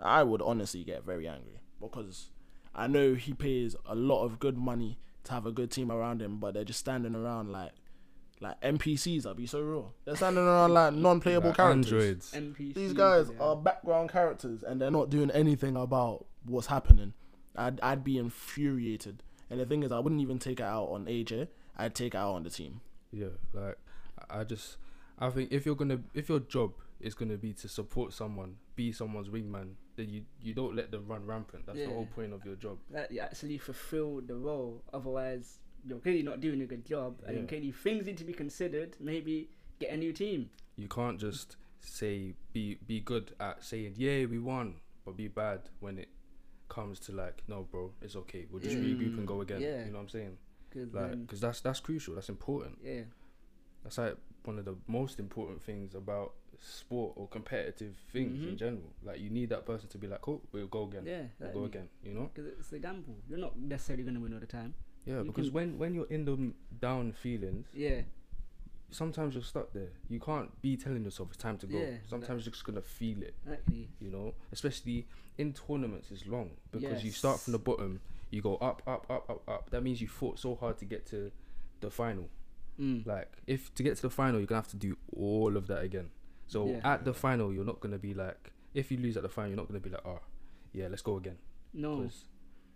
I 0.00 0.22
would 0.22 0.42
honestly 0.42 0.84
get 0.84 1.04
very 1.04 1.26
angry 1.26 1.60
because 1.80 2.30
I 2.74 2.86
know 2.86 3.14
he 3.14 3.32
pays 3.32 3.74
a 3.84 3.94
lot 3.94 4.24
of 4.24 4.38
good 4.38 4.56
money 4.56 4.98
to 5.24 5.32
have 5.32 5.46
a 5.46 5.52
good 5.52 5.70
team 5.70 5.90
around 5.90 6.22
him, 6.22 6.38
but 6.38 6.54
they're 6.54 6.64
just 6.64 6.80
standing 6.80 7.14
around 7.14 7.50
like 7.50 7.72
like 8.40 8.60
NPCs. 8.60 9.26
I'll 9.26 9.34
be 9.34 9.46
so 9.46 9.60
real. 9.60 9.94
They're 10.04 10.14
standing 10.14 10.44
around 10.44 10.72
like 10.72 10.94
non-playable 10.94 11.48
Like 11.48 11.56
characters. 11.56 11.92
Androids. 11.92 12.32
NPC. 12.32 12.74
These 12.74 12.92
guys 12.92 13.30
are 13.40 13.56
background 13.56 14.10
characters 14.10 14.62
and 14.62 14.80
they're 14.80 14.92
not 14.92 15.10
doing 15.10 15.30
anything 15.32 15.74
about 15.76 16.26
what's 16.44 16.68
happening. 16.68 17.14
I'd 17.56 17.80
I'd 17.80 18.04
be 18.04 18.16
infuriated. 18.18 19.24
And 19.50 19.58
the 19.58 19.66
thing 19.66 19.82
is, 19.82 19.90
I 19.90 19.98
wouldn't 19.98 20.20
even 20.20 20.38
take 20.38 20.60
it 20.60 20.64
out 20.66 20.84
on 20.90 21.06
AJ. 21.06 21.48
I'd 21.78 21.94
take 21.94 22.14
out 22.14 22.34
on 22.34 22.42
the 22.42 22.50
team. 22.50 22.80
Yeah, 23.12 23.28
like 23.52 23.78
I 24.28 24.40
I 24.40 24.44
just 24.44 24.76
I 25.18 25.30
think 25.30 25.52
if 25.52 25.64
you're 25.66 25.74
gonna 25.76 26.00
if 26.14 26.28
your 26.28 26.40
job 26.40 26.72
is 27.00 27.14
gonna 27.14 27.36
be 27.36 27.52
to 27.54 27.68
support 27.68 28.12
someone, 28.12 28.56
be 28.76 28.92
someone's 28.92 29.28
wingman, 29.28 29.74
then 29.96 30.08
you 30.10 30.22
you 30.40 30.54
don't 30.54 30.74
let 30.74 30.90
them 30.90 31.06
run 31.06 31.24
rampant. 31.26 31.66
That's 31.66 31.78
the 31.78 31.86
whole 31.86 32.06
point 32.14 32.32
of 32.32 32.44
your 32.44 32.56
job. 32.56 32.78
that 32.90 33.10
you 33.10 33.20
actually 33.20 33.58
fulfill 33.58 34.20
the 34.20 34.34
role. 34.34 34.82
Otherwise, 34.92 35.58
you're 35.84 35.98
clearly 35.98 36.22
not 36.22 36.40
doing 36.40 36.60
a 36.62 36.66
good 36.66 36.84
job, 36.84 37.20
Yeah. 37.22 37.30
and 37.30 37.48
clearly 37.48 37.72
things 37.72 38.06
need 38.06 38.18
to 38.18 38.24
be 38.24 38.32
considered. 38.32 38.96
Maybe 39.00 39.50
get 39.78 39.90
a 39.90 39.96
new 39.96 40.12
team. 40.12 40.50
You 40.76 40.88
can't 40.88 41.18
just 41.20 41.56
say 41.80 42.34
be 42.52 42.78
be 42.86 43.00
good 43.00 43.32
at 43.38 43.62
saying 43.64 43.94
yeah 43.96 44.24
we 44.26 44.38
won, 44.38 44.74
but 45.04 45.16
be 45.16 45.28
bad 45.28 45.60
when 45.80 45.98
it 45.98 46.08
comes 46.68 46.98
to 47.00 47.12
like 47.12 47.42
no 47.48 47.62
bro 47.62 47.90
it's 48.02 48.14
okay 48.14 48.44
we'll 48.50 48.60
just 48.60 48.76
Yeah. 48.76 48.82
regroup 48.82 49.16
and 49.16 49.20
mm. 49.20 49.26
go 49.26 49.40
again. 49.40 49.60
Yeah. 49.60 49.84
You 49.84 49.92
know 49.92 49.98
what 49.98 50.02
I'm 50.02 50.08
saying? 50.08 50.36
Cause 50.72 50.92
Like 50.92 51.20
because 51.26 51.40
that's 51.40 51.60
that's 51.60 51.80
crucial. 51.80 52.14
That's 52.14 52.28
important. 52.28 52.78
yeah, 52.82 53.02
That's 53.82 53.98
like 53.98 54.16
one 54.44 54.58
of 54.58 54.64
the 54.64 54.76
most 54.86 55.18
important 55.18 55.62
things 55.62 55.94
about 55.94 56.32
sport 56.60 57.12
or 57.16 57.28
competitive 57.28 57.94
things 58.12 58.40
Mhm. 58.40 58.48
in 58.48 58.56
general. 58.56 58.92
Like 59.04 59.20
you 59.20 59.30
need 59.30 59.48
that 59.50 59.64
person 59.66 59.88
to 59.90 59.98
be 59.98 60.06
like, 60.08 60.26
oh, 60.28 60.40
we'll 60.52 60.66
go 60.66 60.84
again. 60.84 61.04
yeah, 61.06 61.22
We'll 61.40 61.52
go 61.52 61.64
again. 61.64 61.88
You 62.02 62.14
know? 62.14 62.30
Because 62.34 62.52
it's 62.58 62.72
a 62.72 62.78
gamble. 62.78 63.16
You're 63.28 63.38
not 63.38 63.58
necessarily 63.58 64.02
going 64.02 64.14
to 64.14 64.20
win 64.20 64.34
all 64.34 64.40
the 64.40 64.46
time. 64.46 64.74
Yeah, 65.06 65.18
You 65.18 65.24
because 65.24 65.50
when 65.50 65.78
when 65.78 65.94
you're 65.94 66.06
in 66.10 66.24
the 66.24 66.52
down 66.80 67.12
feelings, 67.12 67.66
Yeah, 67.72 68.02
sometimes 68.90 69.34
you're 69.34 69.44
stuck 69.44 69.72
there. 69.72 69.90
You 70.08 70.18
can't 70.20 70.50
be 70.62 70.76
telling 70.76 71.04
yourself 71.04 71.28
it's 71.30 71.36
time 71.38 71.58
to 71.58 71.66
go. 71.66 71.78
Yeah, 71.78 71.96
sometimes 72.06 72.44
you're 72.44 72.52
just 72.52 72.64
gonna 72.64 72.82
feel 72.82 73.22
it. 73.22 73.34
exactly. 73.44 73.88
You 74.00 74.10
know, 74.10 74.34
especially 74.52 75.06
in 75.38 75.52
tournaments, 75.52 76.10
it's 76.10 76.26
long 76.26 76.50
because 76.72 77.04
you 77.04 77.10
start 77.12 77.40
from 77.40 77.52
the 77.52 77.58
bottom, 77.58 78.00
you 78.30 78.42
go 78.42 78.56
up, 78.56 78.82
up, 78.86 79.06
up, 79.10 79.28
up, 79.30 79.42
up. 79.48 79.70
That 79.70 79.82
means 79.82 80.00
you 80.00 80.08
fought 80.08 80.38
so 80.38 80.54
hard 80.54 80.78
to 80.78 80.84
get 80.84 81.06
to 81.06 81.30
the 81.80 81.90
final. 81.90 82.28
Mm. 82.78 83.06
Like 83.06 83.32
if 83.46 83.74
to 83.74 83.82
get 83.82 83.96
to 83.96 84.02
the 84.02 84.10
final, 84.10 84.38
you're 84.40 84.46
gonna 84.46 84.60
have 84.60 84.68
to 84.68 84.76
do 84.76 84.96
all 85.16 85.56
of 85.56 85.66
that 85.68 85.82
again. 85.82 86.10
So 86.46 86.68
Yeah. 86.68 86.80
at 86.94 87.04
the 87.04 87.12
final, 87.14 87.52
you're 87.52 87.64
not 87.64 87.80
gonna 87.80 87.98
be 87.98 88.14
like, 88.14 88.52
if 88.74 88.90
you 88.90 88.98
lose 88.98 89.16
at 89.16 89.22
the 89.22 89.28
final, 89.28 89.50
you're 89.50 89.56
not 89.56 89.68
gonna 89.68 89.80
be 89.80 89.90
like, 89.90 90.04
oh, 90.06 90.20
yeah, 90.72 90.88
let's 90.88 91.02
go 91.02 91.16
again. 91.16 91.38
no, 91.72 91.96
Because 91.98 92.24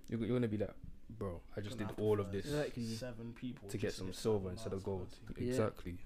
you're, 0.09 0.21
you're 0.21 0.37
gonna 0.37 0.49
be 0.49 0.59
like, 0.59 0.75
bro, 1.11 1.41
I 1.57 1.61
just 1.61 1.79
did 1.79 1.85
Gonna 1.85 1.88
have 1.88 1.97
to 1.97 2.03
all 2.03 2.21
of 2.21 2.33
this 2.33 2.47
Exactly. 2.47 2.85
Seven 2.87 3.33
people 3.35 3.69
to 3.69 3.77
get 3.79 3.88
just 3.88 3.99
some 3.99 4.07
seven 4.09 4.15
silver 4.23 4.51
instead 4.51 4.73
of 4.73 4.85
bars 4.85 4.85
gold. 4.85 5.09
out. 5.31 5.38
Yeah. 5.41 5.49
Exactly. 5.49 5.99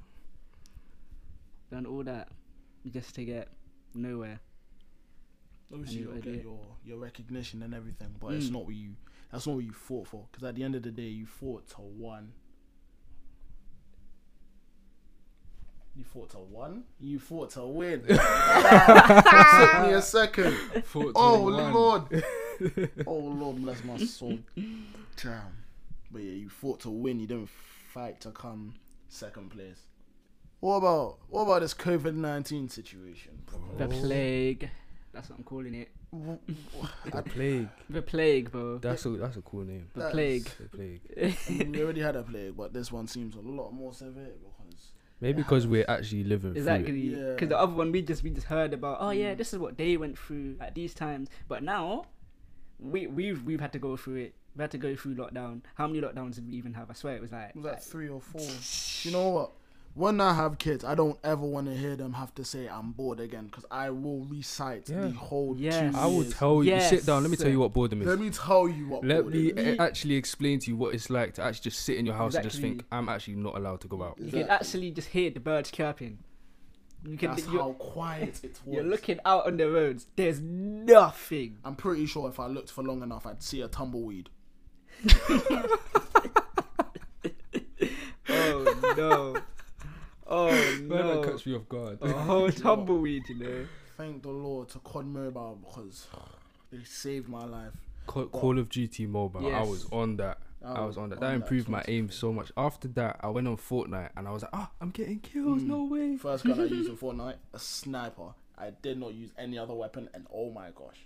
done 1.71 1.87
all 1.87 2.05
that 2.05 2.29
just 2.91 3.15
to 3.17 3.25
get 3.25 3.49
nowhere. 3.95 4.41
Obviously, 5.73 6.03
And 6.03 6.07
you 6.07 6.13
you'll 6.13 6.23
get 6.37 6.43
your 6.45 6.61
your 6.85 6.99
recognition 6.99 7.63
and 7.63 7.75
everything, 7.75 8.15
but 8.21 8.35
it's 8.35 8.47
Mm. 8.47 8.53
not 8.53 8.67
what 8.67 8.75
you. 8.75 8.95
That's 9.33 9.47
not 9.47 9.57
what 9.57 9.65
you 9.65 9.73
fought 9.73 10.07
for. 10.09 10.27
Because 10.31 10.45
at 10.49 10.55
the 10.55 10.63
end 10.63 10.75
of 10.75 10.83
the 10.83 10.91
day, 10.91 11.03
you 11.09 11.27
fought 11.27 11.69
to 11.71 11.77
one. 11.81 12.33
You 15.95 16.05
fought 16.05 16.31
to 16.31 16.37
one. 16.39 16.85
You 17.01 17.19
fought 17.19 17.51
to 17.53 17.65
win. 17.67 18.01
Took 18.07 18.17
me 18.19 19.93
a 19.93 20.03
second. 20.03 20.55
Oh 21.15 21.43
lord. 21.43 22.25
oh 23.07 23.15
lord, 23.19 23.57
bless 23.63 23.83
my 23.85 23.97
soul. 23.99 24.39
Damn. 24.57 25.57
But 26.11 26.23
yeah, 26.23 26.33
you 26.33 26.49
fought 26.51 26.81
to 26.81 26.91
win. 26.91 27.19
You 27.21 27.27
didn't 27.27 27.49
fight 27.93 28.21
to 28.23 28.31
come 28.31 28.75
second 29.09 29.51
place. 29.51 29.81
What 30.61 30.77
about 30.77 31.19
what 31.31 31.43
about 31.43 31.61
this 31.63 31.73
COVID 31.75 32.15
nineteen 32.15 32.69
situation? 32.69 33.43
The 33.79 33.85
Oh. 33.85 33.89
plague. 33.89 34.69
That's 35.13 35.31
what 35.31 35.39
I'm 35.39 35.45
calling 35.45 35.75
it. 35.75 35.89
The 37.13 37.23
plague. 37.23 37.69
The 37.91 38.03
plague, 38.03 38.51
bro. 38.53 38.79
That's 38.79 39.05
a 39.07 39.11
that's 39.11 39.37
a 39.37 39.43
cool 39.43 39.65
name. 39.65 39.89
The 39.95 40.01
That's- 40.01 40.13
plague. 40.15 40.49
The 40.59 40.69
plague. 40.77 41.01
I 41.49 41.53
mean, 41.53 41.73
we 41.73 41.83
already 41.83 42.01
had 42.01 42.17
a 42.17 42.23
plague, 42.23 42.57
but 42.57 42.73
this 42.73 42.91
one 42.93 43.07
seems 43.07 43.35
a 43.37 43.41
lot 43.41 43.71
more 43.73 43.93
severe 43.93 44.33
because 44.39 44.93
Maybe 45.21 45.41
because 45.43 45.67
we're 45.67 45.85
actually 45.89 46.25
living 46.25 46.53
through 46.53 46.61
it. 46.63 46.69
Exactly. 46.69 46.99
Yeah. 47.17 47.31
Because 47.33 47.49
the 47.49 47.59
other 47.59 47.73
one 47.75 47.91
we 47.91 48.03
just 48.03 48.23
we 48.23 48.31
just 48.31 48.47
heard 48.47 48.75
about. 48.75 48.99
Oh 49.01 49.11
yeah, 49.11 49.35
Mm. 49.35 49.39
this 49.39 49.53
is 49.53 49.59
what 49.59 49.77
they 49.79 49.97
went 49.97 50.19
through 50.19 50.57
at 50.61 50.75
these 50.75 50.93
times. 50.95 51.29
But 51.49 51.63
now, 51.63 52.05
we 52.79 53.07
we've 53.07 53.43
we've 53.45 53.61
had 53.61 53.73
to 53.73 53.79
go 53.79 53.97
through 53.97 54.17
it. 54.17 54.35
We 54.57 54.63
had 54.63 54.71
to 54.73 54.79
go 54.79 54.95
through 54.97 55.15
lockdown. 55.17 55.63
How 55.75 55.87
many 55.87 56.01
lockdowns 56.01 56.35
did 56.37 56.47
we 56.49 56.55
even 56.55 56.75
have? 56.75 56.91
I 56.91 56.95
swear 56.95 57.17
it 57.17 57.23
was 57.23 57.33
like. 57.33 57.51
it 57.51 57.57
was 57.57 57.65
like 57.65 57.75
like- 57.75 57.83
three 57.83 58.09
or 58.09 58.21
four. 58.21 58.41
You 59.05 59.13
know 59.13 59.29
what? 59.31 59.53
When 59.97 60.21
I 60.21 60.35
have 60.35 60.59
kids, 60.59 60.85
I 60.85 60.95
don't 60.95 61.19
ever 61.25 61.41
want 61.47 61.69
to 61.69 61.75
hear 61.75 61.97
them 61.97 62.13
have 62.13 62.35
to 62.35 62.45
say 62.45 62.69
I'm 62.69 62.93
bored 62.93 63.19
again 63.19 63.47
because 63.47 63.65
I 63.71 63.89
will 63.89 64.27
recite 64.27 64.91
Yeah. 64.91 65.07
the 65.07 65.11
whole 65.13 65.57
Yes. 65.57 65.95
two 65.95 65.99
I 65.99 66.05
will 66.05 66.25
tell 66.31 66.63
you. 66.63 66.73
Yes. 66.73 66.91
Sit 66.91 67.07
down. 67.07 67.23
Let 67.23 67.31
me 67.31 67.39
tell 67.39 67.49
you 67.51 67.61
what 67.61 67.73
boredom 67.73 68.03
is. 68.03 68.07
Let 68.09 68.19
me 68.21 68.29
tell 68.29 68.69
you 68.69 68.89
what. 68.89 69.05
Let 69.07 69.23
boredom 69.23 69.41
me 69.41 69.49
is. 69.53 69.81
actually 69.81 70.17
explain 70.17 70.59
to 70.61 70.71
you 70.71 70.77
what 70.77 70.95
it's 70.95 71.09
like 71.09 71.33
to 71.35 71.43
actually 71.43 71.71
just 71.71 71.81
sit 71.81 71.97
in 71.97 72.05
your 72.05 72.15
house 72.15 72.35
and 72.35 72.45
just 72.45 72.61
think 72.61 72.85
I'm 72.93 73.09
actually 73.09 73.37
not 73.37 73.57
allowed 73.57 73.81
to 73.81 73.89
go 73.89 74.03
out. 74.03 74.19
you 74.21 74.31
can 74.31 74.49
actually 74.51 74.91
just 74.91 75.09
hear 75.09 75.31
the 75.31 75.41
birds 75.41 75.71
chirping. 75.71 76.19
You 77.03 77.17
can. 77.17 77.31
That's 77.31 77.47
how 77.47 77.73
quiet 77.79 78.41
it 78.45 78.61
was. 78.67 78.75
you're 78.75 78.85
looking 78.85 79.19
out 79.25 79.47
on 79.47 79.57
the 79.57 79.71
roads. 79.71 80.09
There's 80.17 80.41
nothing. 80.41 81.57
I'm 81.65 81.75
pretty 81.75 82.05
sure 82.05 82.29
if 82.29 82.39
I 82.39 82.49
looked 82.49 82.71
for 82.71 82.85
long 82.85 83.03
enough, 83.03 83.27
I'd 83.27 83.43
see 83.43 83.63
a 83.63 83.69
tumbleweed. 83.69 84.29
Oh 88.29 88.95
no. 88.99 89.37
Oh 90.29 90.51
Man, 90.51 90.89
that 90.89 91.05
no. 91.05 91.23
catch 91.23 91.47
me 91.47 91.55
off 91.55 91.69
guard. 91.69 91.99
A 92.03 92.13
whole 92.13 92.51
tumbleweed, 92.51 93.29
you 93.29 93.35
know. 93.37 93.67
Thank 93.97 94.23
the 94.23 94.31
Lord 94.31 94.69
to 94.71 94.79
COD 94.81 95.07
Mobile 95.07 95.59
because 95.65 96.07
they 96.71 96.83
saved 96.85 97.29
my 97.29 97.45
life. 97.45 97.73
Call, 98.07 98.27
Call 98.27 98.59
of 98.59 98.69
Duty 98.69 99.07
Mobile. 99.07 99.43
Yes. 99.43 99.55
I 99.55 99.63
was 99.69 99.87
on 99.91 100.17
that 100.19 100.39
I 100.65 100.85
was 100.85 100.97
on 100.97 101.11
that. 101.11 101.21
That 101.21 101.35
improved 101.35 101.69
my 101.69 101.83
aim 101.87 102.11
so 102.11 102.33
much. 102.33 102.51
After 102.57 102.89
that, 102.89 103.21
I 103.21 103.29
went 103.29 103.47
on 103.47 103.57
Fortnite 103.57 104.11
and 104.17 104.27
I 104.27 104.33
was 104.33 104.43
like, 104.43 104.51
ah, 104.53 104.71
I'm 104.81 104.91
getting 104.91 105.21
kills. 105.21 105.63
Mm. 105.63 105.67
No 105.67 105.85
way. 105.85 106.17
First 106.17 106.45
gun 106.45 106.59
I 106.61 106.65
used 106.65 106.91
in 106.91 106.97
Fortnite, 106.97 107.37
a 107.55 107.59
sniper. 107.59 108.35
I 108.59 108.71
did 108.83 108.99
not 108.99 109.15
use 109.15 109.31
any 109.39 109.59
other 109.59 109.75
weapon, 109.75 110.09
and 110.15 110.27
oh 110.33 110.51
my 110.51 110.71
gosh, 110.75 110.97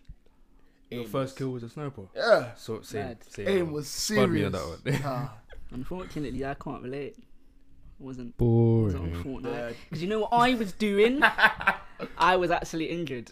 Your 0.91 1.03
Aim 1.03 1.09
first 1.09 1.33
was- 1.35 1.39
kill 1.39 1.51
was 1.51 1.63
a 1.65 1.69
sniper. 1.69 2.03
Yeah, 2.15 2.55
So 2.55 2.81
same, 2.83 3.07
Mad. 3.07 3.19
same. 3.29 3.49
aim 3.49 3.73
was 3.73 3.89
Spud 3.89 4.31
me 4.31 4.39
serious. 4.41 4.47
on 4.47 4.53
that 4.53 4.93
one. 4.93 5.03
Nah, 5.03 5.29
Unfortunately, 5.73 6.45
I 6.47 6.55
can't 6.55 6.83
relate. 6.83 7.17
I 8.01 8.05
wasn't, 8.05 8.35
wasn't 8.39 9.03
on 9.03 9.23
Boring. 9.23 9.43
Fortnite. 9.43 9.53
yeah. 9.53 9.73
Because 9.89 10.03
you 10.03 10.09
know 10.09 10.21
what 10.21 10.33
I 10.33 10.55
was 10.55 10.73
doing? 10.73 11.21
I 12.19 12.37
was 12.37 12.51
actually 12.51 12.87
injured. 12.87 13.31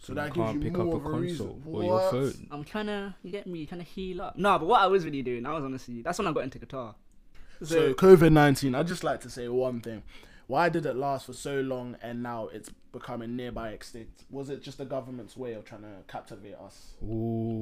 So 0.00 0.12
You 0.12 0.14
that 0.14 0.32
gives 0.32 0.36
can't 0.46 0.54
you 0.54 0.60
pick 0.70 0.78
more 0.78 0.96
up 0.96 1.04
a 1.04 1.08
of 1.08 1.14
a 1.14 1.18
reason. 1.18 1.46
console 1.48 1.74
or 1.74 1.82
your 1.82 1.92
What? 1.94 2.10
phone. 2.12 2.48
I'm 2.52 2.64
trying 2.64 2.86
to, 2.86 3.14
you 3.22 3.30
get 3.32 3.46
me, 3.46 3.66
trying 3.66 3.80
to 3.80 3.86
heal 3.86 4.22
up. 4.22 4.36
No, 4.38 4.58
but 4.58 4.66
what 4.66 4.80
I 4.80 4.86
was 4.86 5.04
really 5.04 5.22
doing, 5.22 5.44
I 5.44 5.52
was 5.54 5.64
honestly, 5.64 6.02
that's 6.02 6.18
when 6.18 6.28
I 6.28 6.32
got 6.32 6.44
into 6.44 6.58
guitar. 6.58 6.94
So 7.62 7.92
COVID 7.94 8.30
nineteen, 8.32 8.76
I 8.76 8.84
just 8.84 9.02
like 9.02 9.20
to 9.22 9.30
say 9.30 9.48
one 9.48 9.80
thing. 9.80 10.04
Why 10.46 10.68
did 10.68 10.86
it 10.86 10.94
last 10.96 11.26
for 11.26 11.32
so 11.34 11.60
long 11.60 11.96
and 12.00 12.22
now 12.22 12.46
it's 12.52 12.70
becoming 12.92 13.34
nearby 13.36 13.70
extinct? 13.70 14.24
Was 14.30 14.48
it 14.48 14.62
just 14.62 14.78
the 14.78 14.84
government's 14.86 15.36
way 15.36 15.52
of 15.54 15.64
trying 15.64 15.82
to 15.82 15.88
captivate 16.06 16.54
us? 16.54 16.94
Ooh, 17.02 17.06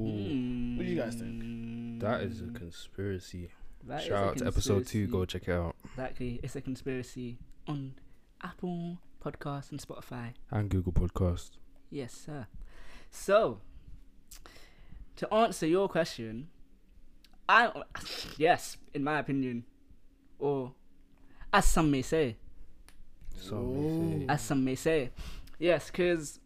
Mm. 0.06 0.76
What 0.76 0.84
do 0.86 0.92
you 0.92 1.00
guys 1.00 1.14
think? 1.16 2.00
that 2.00 2.20
is 2.20 2.42
a 2.42 2.46
conspiracy. 2.56 3.48
That 3.86 4.02
Shout 4.02 4.28
out 4.30 4.36
to 4.38 4.46
episode 4.46 4.86
two. 4.86 5.06
Go 5.06 5.24
check 5.24 5.46
it 5.48 5.52
out. 5.52 5.76
Exactly, 5.84 6.40
it's 6.42 6.56
a 6.56 6.60
conspiracy 6.60 7.38
on 7.68 7.94
Apple 8.42 8.98
Podcasts 9.24 9.70
and 9.70 9.80
Spotify. 9.80 10.32
And 10.50 10.68
Google 10.68 10.92
Podcast. 10.92 11.50
Yes, 11.90 12.12
sir. 12.12 12.46
So, 13.10 13.60
to 15.16 15.32
answer 15.32 15.66
your 15.66 15.88
question, 15.88 16.48
I 17.48 17.70
yes, 18.36 18.76
in 18.92 19.04
my 19.04 19.20
opinion, 19.20 19.64
or 20.38 20.72
as 21.52 21.64
some 21.66 21.90
may 21.90 22.02
say, 22.02 22.36
So 23.36 24.24
as 24.28 24.42
some 24.42 24.64
may 24.64 24.74
say, 24.74 25.10
yes, 25.60 25.90
because 25.90 26.40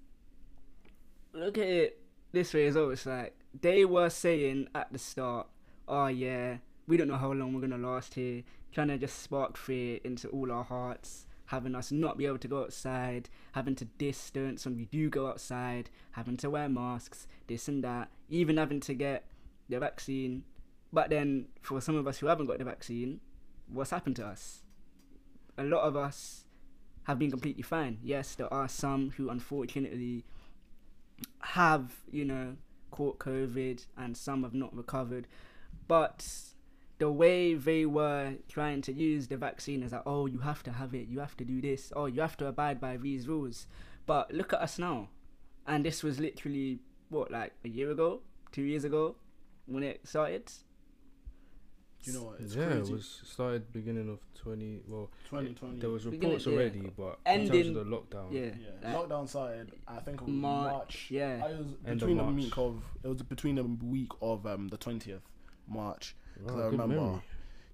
look 1.32 1.56
at 1.56 1.66
it 1.66 2.02
this 2.32 2.52
way 2.52 2.66
as 2.66 2.74
well. 2.74 2.90
It's 2.90 3.06
like 3.06 3.34
they 3.58 3.84
were 3.86 4.10
saying 4.10 4.68
at 4.74 4.92
the 4.92 4.98
start, 4.98 5.48
"Oh 5.88 6.06
yeah, 6.08 6.58
we 6.90 6.96
don't 6.96 7.08
know 7.08 7.16
how 7.16 7.32
long 7.32 7.54
we're 7.54 7.60
gonna 7.60 7.78
last 7.78 8.14
here," 8.14 8.42
trying 8.72 8.88
to 8.88 8.98
just 8.98 9.20
spark 9.20 9.56
fear 9.56 10.00
into 10.04 10.28
all 10.28 10.52
our 10.52 10.64
hearts, 10.64 11.26
having 11.46 11.74
us 11.74 11.90
not 11.90 12.18
be 12.18 12.26
able 12.26 12.38
to 12.38 12.48
go 12.48 12.62
outside, 12.62 13.28
having 13.52 13.74
to 13.76 13.84
distance 13.84 14.66
when 14.66 14.76
we 14.76 14.84
do 14.84 15.08
go 15.08 15.28
outside, 15.28 15.88
having 16.12 16.36
to 16.36 16.50
wear 16.50 16.68
masks, 16.68 17.26
this 17.46 17.68
and 17.68 17.82
that, 17.82 18.10
even 18.28 18.56
having 18.56 18.80
to 18.80 18.94
get 18.94 19.24
the 19.68 19.78
vaccine. 19.80 20.44
But 20.92 21.10
then, 21.10 21.48
for 21.62 21.80
some 21.80 21.94
of 21.94 22.06
us 22.06 22.18
who 22.18 22.26
haven't 22.26 22.46
got 22.46 22.58
the 22.58 22.64
vaccine, 22.64 23.20
what's 23.68 23.90
happened 23.90 24.16
to 24.16 24.26
us? 24.26 24.64
A 25.56 25.64
lot 25.64 25.82
of 25.82 25.96
us 25.96 26.44
have 27.04 27.18
been 27.18 27.30
completely 27.30 27.62
fine. 27.62 27.98
Yes, 28.02 28.34
there 28.34 28.52
are 28.52 28.68
some 28.68 29.10
who 29.10 29.30
unfortunately 29.30 30.24
have, 31.40 32.00
you 32.10 32.24
know, 32.24 32.56
caught 32.90 33.18
COVID 33.18 33.86
and 33.96 34.16
some 34.16 34.42
have 34.42 34.54
not 34.54 34.74
recovered. 34.74 35.26
But 35.86 36.49
the 37.00 37.10
way 37.10 37.54
they 37.54 37.86
were 37.86 38.34
trying 38.48 38.82
to 38.82 38.92
use 38.92 39.26
the 39.26 39.36
vaccine 39.36 39.82
is 39.82 39.90
like, 39.92 40.02
oh, 40.06 40.26
you 40.26 40.38
have 40.38 40.62
to 40.62 40.70
have 40.70 40.94
it, 40.94 41.08
you 41.08 41.18
have 41.18 41.36
to 41.38 41.44
do 41.44 41.60
this, 41.60 41.92
oh, 41.96 42.04
you 42.06 42.20
have 42.20 42.36
to 42.36 42.46
abide 42.46 42.78
by 42.80 42.96
these 42.98 43.26
rules. 43.26 43.66
But 44.06 44.32
look 44.32 44.52
at 44.52 44.60
us 44.60 44.78
now. 44.78 45.08
And 45.66 45.84
this 45.84 46.02
was 46.02 46.20
literally, 46.20 46.78
what, 47.08 47.30
like 47.30 47.52
a 47.64 47.68
year 47.68 47.90
ago, 47.90 48.20
two 48.52 48.62
years 48.62 48.84
ago 48.84 49.16
when 49.66 49.82
it 49.82 50.06
started? 50.06 50.50
Do 52.02 52.10
you 52.12 52.18
know 52.18 52.24
what? 52.26 52.40
It's 52.40 52.54
yeah, 52.54 52.66
crazy. 52.66 52.92
it 52.92 52.96
was 52.96 53.20
started 53.24 53.72
beginning 53.72 54.08
of 54.08 54.18
twenty. 54.34 54.80
Well, 54.88 55.10
2020. 55.28 55.80
there 55.80 55.90
was 55.90 56.04
Beginning- 56.04 56.28
reports 56.30 56.46
yeah. 56.46 56.52
already, 56.54 56.90
but 56.96 57.18
in 57.26 57.46
terms 57.46 57.50
Ending- 57.50 57.76
of 57.76 57.84
the 57.86 57.96
lockdown, 57.96 58.32
Yeah. 58.32 58.40
yeah, 58.40 58.94
like 58.96 59.08
lockdown 59.08 59.28
started. 59.28 59.72
I 59.86 59.98
think 60.00 60.22
it 60.22 60.28
March, 60.28 60.72
March. 60.72 61.06
yeah. 61.10 61.42
I 61.44 61.48
was 61.48 61.58
End 61.58 61.68
of 62.02 62.08
between 62.08 62.16
the 62.16 62.24
week 62.24 62.56
of 62.56 62.82
it 63.04 63.08
was 63.08 63.22
between 63.22 63.54
the 63.56 63.64
week 63.64 64.12
of 64.22 64.46
um 64.46 64.68
the 64.68 64.78
twentieth 64.78 65.22
March. 65.68 66.16
Because 66.42 66.56
Wow, 66.56 66.62
I 66.62 66.66
remember. 66.66 66.94
memory. 66.94 67.20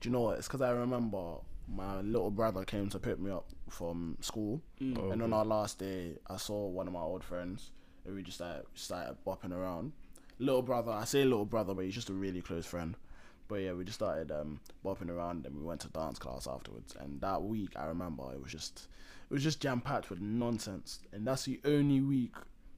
Do 0.01 0.09
you 0.09 0.13
know 0.13 0.21
what? 0.23 0.39
It's 0.39 0.47
because 0.49 0.61
I 0.63 0.71
remember 0.71 1.37
my 1.69 2.01
little 2.01 2.31
brother 2.31 2.65
came 2.65 2.89
to 2.91 2.99
pick 2.99 3.19
me 3.19 3.31
up 3.31 3.47
from 3.69 4.17
school, 4.21 4.61
Mm. 4.81 4.99
Oh, 4.99 5.11
and 5.11 5.23
on 5.23 5.33
our 5.33 5.45
last 5.45 5.79
day, 5.79 6.17
I 6.29 6.37
saw 6.37 6.67
one 6.69 6.87
of 6.87 6.93
my 6.93 7.01
old 7.01 7.25
friends, 7.25 7.71
and 8.05 8.15
we 8.15 8.23
just 8.23 8.37
started, 8.39 8.67
started 8.75 9.17
bopping 9.27 9.53
around. 9.53 9.93
Little 10.39 10.63
brother, 10.63 10.93
I 10.93 11.05
say 11.05 11.25
little 11.25 11.47
brother, 11.47 11.75
but 11.75 11.85
he's 11.85 11.95
just 11.95 12.11
a 12.11 12.13
really 12.13 12.43
close 12.43 12.67
friend. 12.67 12.95
But 13.49 13.57
yeah, 13.57 13.73
we 13.73 13.85
just 13.85 13.99
started 13.99 14.31
um, 14.31 14.61
bopping 14.85 15.09
around, 15.09 15.47
and 15.47 15.57
we 15.57 15.63
went 15.63 15.81
to 15.83 15.89
dance 15.89 16.19
class 16.19 16.47
afterwards. 16.47 16.95
And 17.01 17.21
that 17.21 17.43
week, 17.43 17.71
I 17.77 17.87
remember 17.87 18.25
it 18.33 18.43
was 18.43 18.53
just, 18.53 18.89
it 19.31 19.33
was 19.35 19.43
just 19.43 19.61
jam 19.61 19.81
packed 19.81 20.11
with 20.11 20.21
nonsense, 20.21 21.01
and 21.13 21.27
that's 21.27 21.45
the 21.45 21.61
only 21.65 22.01
week 22.01 22.35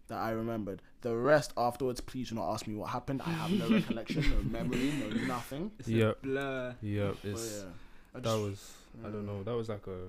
that 0.08 0.18
I 0.18 0.30
remembered. 0.30 0.82
The 1.02 1.14
rest 1.16 1.52
afterwards, 1.56 2.00
please 2.00 2.28
do 2.30 2.34
not 2.34 2.52
ask 2.52 2.66
me 2.66 2.74
what 2.74 2.90
happened. 2.90 3.22
I 3.24 3.30
have 3.30 3.50
no 3.50 3.68
recollection, 3.76 4.22
no 4.30 4.42
memory, 4.50 4.92
no 5.00 5.26
nothing. 5.26 5.70
It's 5.78 5.88
a 5.88 5.92
Yep. 5.92 6.22
blur. 6.22 6.74
Yep, 6.82 7.16
it's 7.24 7.62
yeah, 7.62 7.68
that 8.14 8.22
just- 8.24 8.36
was 8.42 8.74
I 9.04 9.08
don't 9.10 9.26
know. 9.26 9.42
That 9.44 9.54
was 9.54 9.68
like 9.68 9.86
a 9.86 10.08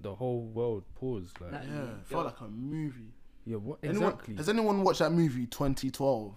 the 0.00 0.14
whole 0.14 0.42
world 0.42 0.84
paused. 0.94 1.40
Like 1.40 1.50
That- 1.50 1.66
Yeah, 1.66 1.82
it 1.82 2.06
felt 2.06 2.24
like 2.26 2.40
a 2.40 2.48
movie. 2.48 3.12
yeah, 3.44 3.56
what 3.56 3.78
Anyone, 3.82 4.12
exactly, 4.12 4.36
Has 4.36 4.48
anyone 4.48 4.82
watched 4.82 5.00
that 5.00 5.12
movie 5.12 5.46
2012? 5.46 6.34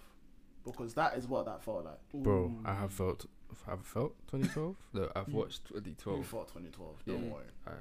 Because 0.65 0.93
that 0.95 1.17
is 1.17 1.27
what 1.27 1.45
that 1.45 1.62
felt 1.63 1.86
like. 1.86 1.99
bro? 2.23 2.53
I 2.65 2.73
have 2.73 2.91
felt. 2.91 3.25
I've 3.67 3.86
felt 3.86 4.15
2012. 4.31 4.75
no, 4.93 5.12
I've 5.15 5.27
watched 5.31 5.69
We 5.71 5.79
2012. 5.81 6.25
felt 6.25 6.47
2012. 6.47 6.95
Don't 7.05 7.23
Yeah. 7.25 7.31
worry. 7.33 7.45
I, 7.67 7.71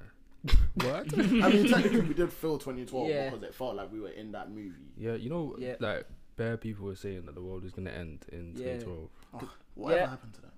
what? 0.74 1.18
I 1.18 1.22
mean, 1.22 1.68
technically, 1.68 2.00
we 2.00 2.14
did 2.14 2.32
feel 2.32 2.58
2012 2.58 3.08
Yeah. 3.08 3.30
because 3.30 3.42
it 3.44 3.54
felt 3.54 3.76
like 3.76 3.92
we 3.92 4.00
were 4.00 4.08
in 4.10 4.32
that 4.32 4.50
movie. 4.50 4.92
Yeah, 4.96 5.14
you 5.14 5.30
know, 5.30 5.54
Yeah. 5.58 5.76
like 5.80 6.06
bare 6.36 6.56
people 6.56 6.86
were 6.86 6.94
saying 6.96 7.26
that 7.26 7.34
the 7.34 7.42
world 7.42 7.62
was 7.62 7.72
gonna 7.72 7.90
end 7.90 8.24
in 8.32 8.54
Yeah. 8.56 8.78
2012. 8.78 9.10
Oh, 9.34 9.50
whatever 9.74 10.00
Yeah. 10.02 10.10
happened 10.10 10.34
to 10.34 10.40
that? 10.42 10.48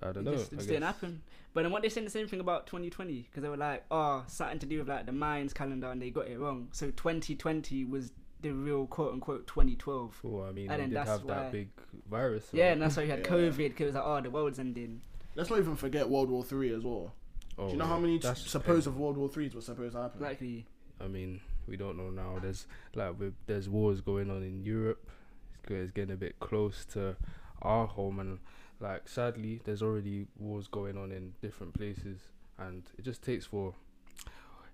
I 0.00 0.12
don't 0.12 0.26
It 0.26 0.30
know. 0.30 0.36
just, 0.36 0.52
it 0.52 0.54
I 0.54 0.56
just 0.58 0.68
didn't 0.68 0.80
guess. 0.82 0.94
happen. 0.94 1.22
But 1.54 1.62
then 1.64 1.72
what 1.72 1.82
they 1.82 1.88
saying 1.90 2.06
the 2.06 2.10
same 2.10 2.26
thing 2.26 2.40
about 2.40 2.66
2020 2.66 3.22
because 3.22 3.42
they 3.42 3.48
were 3.48 3.56
like, 3.58 3.84
oh, 3.90 4.24
something 4.26 4.58
to 4.60 4.66
do 4.66 4.78
with 4.78 4.88
like 4.88 5.04
the 5.06 5.12
Mayans 5.12 5.52
calendar 5.54 5.90
and 5.90 6.00
they 6.00 6.10
got 6.10 6.26
it 6.28 6.38
wrong. 6.38 6.68
So 6.72 6.90
2020 6.90 7.84
was 7.84 8.12
the 8.40 8.50
real 8.52 8.86
quote 8.86 9.12
unquote 9.12 9.46
2012. 9.46 10.18
Well, 10.24 10.44
I 10.48 10.52
mean, 10.52 10.70
And 10.70 10.72
they 10.72 10.76
then 10.84 10.88
did 10.88 10.96
that's 10.96 11.10
have 11.10 11.24
why- 11.24 11.34
that 11.34 11.52
big 11.52 11.68
virus. 12.08 12.46
so- 12.46 12.56
Yeah, 12.56 12.72
and 12.72 12.80
that's 12.80 12.96
why 12.96 13.02
you 13.02 13.10
had 13.10 13.20
Yeah. 13.20 13.30
COVID 13.30 13.56
because 13.56 13.80
it 13.80 13.84
was 13.86 13.94
like, 13.94 14.04
oh, 14.04 14.20
the 14.22 14.30
world's 14.30 14.58
ending. 14.58 15.02
Let's 15.36 15.50
not 15.50 15.58
even 15.58 15.76
forget 15.76 16.08
World 16.08 16.30
War 16.30 16.42
Three 16.42 16.72
as 16.74 16.82
well. 16.82 17.14
Oh, 17.58 17.66
Do 17.66 17.72
you 17.72 17.78
know 17.78 17.86
how 17.86 17.98
many 17.98 18.18
That's 18.18 18.50
supposed 18.50 18.86
of 18.86 18.96
World 18.96 19.16
War 19.16 19.28
Threes 19.28 19.54
were 19.54 19.60
supposed 19.60 19.94
to 19.94 20.02
happen? 20.02 20.20
Likely. 20.20 20.66
I 21.00 21.06
mean, 21.08 21.40
we 21.66 21.76
don't 21.76 21.96
know 21.96 22.10
now. 22.10 22.38
There's 22.40 22.66
like 22.94 23.18
with, 23.18 23.34
there's 23.46 23.68
wars 23.68 24.00
going 24.00 24.30
on 24.30 24.42
in 24.42 24.64
Europe. 24.64 25.08
It's, 25.68 25.92
getting 25.92 26.14
a 26.14 26.16
bit 26.16 26.40
close 26.40 26.84
to 26.86 27.16
our 27.60 27.86
home, 27.86 28.18
and 28.18 28.38
like 28.80 29.08
sadly, 29.08 29.60
there's 29.64 29.82
already 29.82 30.26
wars 30.38 30.66
going 30.66 30.96
on 30.98 31.12
in 31.12 31.34
different 31.40 31.74
places, 31.74 32.18
and 32.58 32.82
it 32.98 33.04
just 33.04 33.22
takes 33.22 33.46
for 33.46 33.74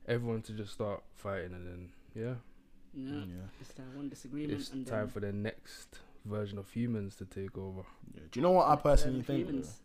everyone 0.06 0.42
to 0.42 0.52
just 0.52 0.72
start 0.72 1.02
fighting, 1.14 1.52
and 1.52 1.66
then 1.66 1.88
yeah, 2.14 2.34
Yeah. 2.94 3.12
Mm, 3.12 3.28
yeah. 3.28 3.42
Just 3.58 3.76
that 3.76 3.94
one 3.94 4.08
disagreement 4.08 4.58
it's 4.60 4.70
and 4.70 4.86
time 4.86 5.00
then 5.00 5.08
for 5.08 5.20
the 5.20 5.32
next 5.32 5.98
version 6.24 6.58
of 6.58 6.70
humans 6.70 7.16
to 7.16 7.24
take 7.26 7.56
over. 7.58 7.82
Yeah. 8.14 8.22
Do 8.30 8.40
you 8.40 8.42
know 8.42 8.52
what 8.52 8.68
I 8.68 8.76
personally 8.76 9.22
think? 9.22 9.46
humans. 9.46 9.82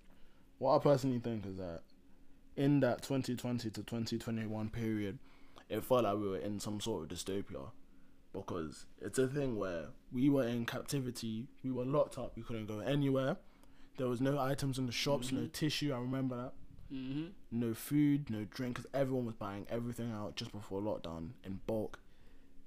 What 0.58 0.78
I 0.78 0.80
personally 0.80 1.20
think 1.20 1.46
is 1.46 1.58
that 1.58 1.82
in 2.56 2.80
that 2.82 3.02
2020 3.02 3.70
to 3.70 3.82
2021 3.84 4.70
period, 4.70 5.20
it 5.70 5.84
felt 5.84 6.04
like 6.04 6.18
we 6.18 6.28
were 6.30 6.38
in 6.38 6.60
some 6.60 6.80
sort 6.80 7.04
of 7.04 7.18
dystopia 7.18 7.72
because 8.32 8.86
it's 9.02 9.20
a 9.20 9.28
thing 9.28 9.56
where 9.56 9.88
we 10.12 10.30
were 10.30 10.48
in 10.48 10.66
captivity, 10.66 11.48
we 11.64 11.72
were 11.72 11.86
locked 11.86 12.18
up, 12.18 12.34
we 12.36 12.42
couldn't 12.44 12.66
go 12.66 12.80
anywhere. 12.80 13.38
There 13.98 14.08
was 14.08 14.22
no 14.22 14.40
items 14.40 14.80
in 14.80 14.86
the 14.88 14.92
shops, 14.92 15.32
no 15.32 15.42
Mhm. 15.42 15.52
tissue. 15.52 15.94
I 15.94 16.00
remember 16.00 16.36
that. 16.38 16.54
Mhm. 16.96 17.32
No 17.52 17.74
food, 17.74 18.30
no 18.30 18.46
drink, 18.46 18.76
because 18.78 18.90
everyone 18.94 19.26
was 19.26 19.36
buying 19.36 19.66
everything 19.70 20.12
out 20.12 20.36
just 20.36 20.52
before 20.52 20.82
lockdown 20.82 21.32
in 21.44 21.60
bulk. 21.68 22.00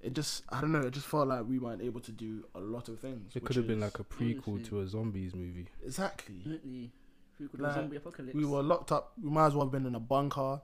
It 0.00 0.12
just, 0.14 0.44
I 0.50 0.60
don't 0.60 0.70
know, 0.72 0.82
it 0.82 0.92
just 0.92 1.06
felt 1.06 1.26
like 1.28 1.46
we 1.48 1.58
weren't 1.58 1.82
able 1.82 2.00
to 2.02 2.12
do 2.12 2.44
a 2.54 2.60
lot 2.60 2.88
of 2.88 3.00
things. 3.00 3.34
It 3.34 3.44
could 3.44 3.56
have 3.56 3.66
been 3.66 3.80
like 3.80 3.98
a 3.98 4.04
prequel 4.04 4.48
honestly- 4.54 4.64
to 4.70 4.80
a 4.80 4.86
zombies 4.86 5.34
movie. 5.34 5.66
exactly. 5.84 6.36
Definitely. 6.36 6.92
Who 7.38 7.48
could 7.48 7.60
Like, 7.60 7.74
zombie 7.74 7.96
apocalypse? 7.96 8.34
We 8.34 8.44
were 8.44 8.62
locked 8.62 8.92
up. 8.92 9.12
We 9.22 9.30
might 9.30 9.46
as 9.48 9.54
well 9.54 9.66
have 9.66 9.72
been 9.72 9.86
in 9.86 9.94
a 9.94 10.00
bunker. 10.00 10.62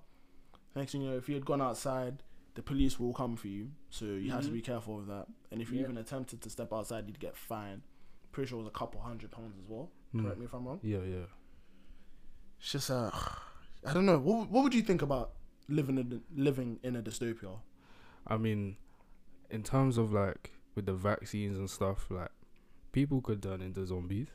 Next 0.75 0.93
thing 0.93 1.03
you 1.03 1.11
know, 1.11 1.17
if 1.17 1.29
you 1.29 1.35
had 1.35 1.45
gone 1.45 1.61
outside, 1.61 2.23
the 2.55 2.63
police 2.63 2.99
will 2.99 3.13
come 3.13 3.37
for 3.37 3.49
you. 3.49 3.71
So 3.91 4.05
you 4.07 4.31
have 4.31 4.45
to 4.45 4.51
be 4.51 4.61
careful 4.63 4.99
of 4.99 5.07
that. 5.07 5.27
And 5.51 5.61
if 5.61 5.71
you 5.71 5.77
Yeah. 5.79 5.85
even 5.85 5.99
attempted 5.99 6.41
to 6.43 6.51
step 6.51 6.73
outside, 6.73 7.07
you'd 7.07 7.21
get 7.21 7.37
fined. 7.37 7.83
Pretty 8.31 8.49
sure 8.49 8.59
it 8.59 8.63
was 8.63 8.69
a 8.69 8.79
couple 8.79 9.01
hundred 9.01 9.31
pounds 9.31 9.55
as 9.63 9.69
well. 9.69 9.91
Mm. 10.15 10.23
Correct 10.23 10.39
me 10.39 10.45
if 10.47 10.55
I'm 10.55 10.67
wrong. 10.67 10.81
Yeah, 10.83 11.03
yeah. 11.03 11.27
It's 12.59 12.73
just 12.73 12.91
uh, 12.91 13.11
I 13.87 13.93
don't 13.93 14.07
know. 14.07 14.19
What 14.19 14.49
What 14.51 14.63
would 14.65 14.75
you 14.75 14.83
think 14.83 15.03
about 15.03 15.33
living 15.69 15.99
in 15.99 16.23
living 16.35 16.79
in 16.83 16.97
a 16.97 17.03
dystopia? 17.03 17.59
I 18.27 18.37
mean, 18.37 18.77
in 19.51 19.63
terms 19.63 19.99
of 19.99 20.13
like 20.13 20.53
with 20.75 20.87
the 20.87 20.95
vaccines 20.95 21.59
and 21.59 21.69
stuff, 21.69 22.07
like 22.11 22.31
people 22.93 23.21
could 23.21 23.43
turn 23.43 23.61
into 23.61 23.85
zombies, 23.87 24.29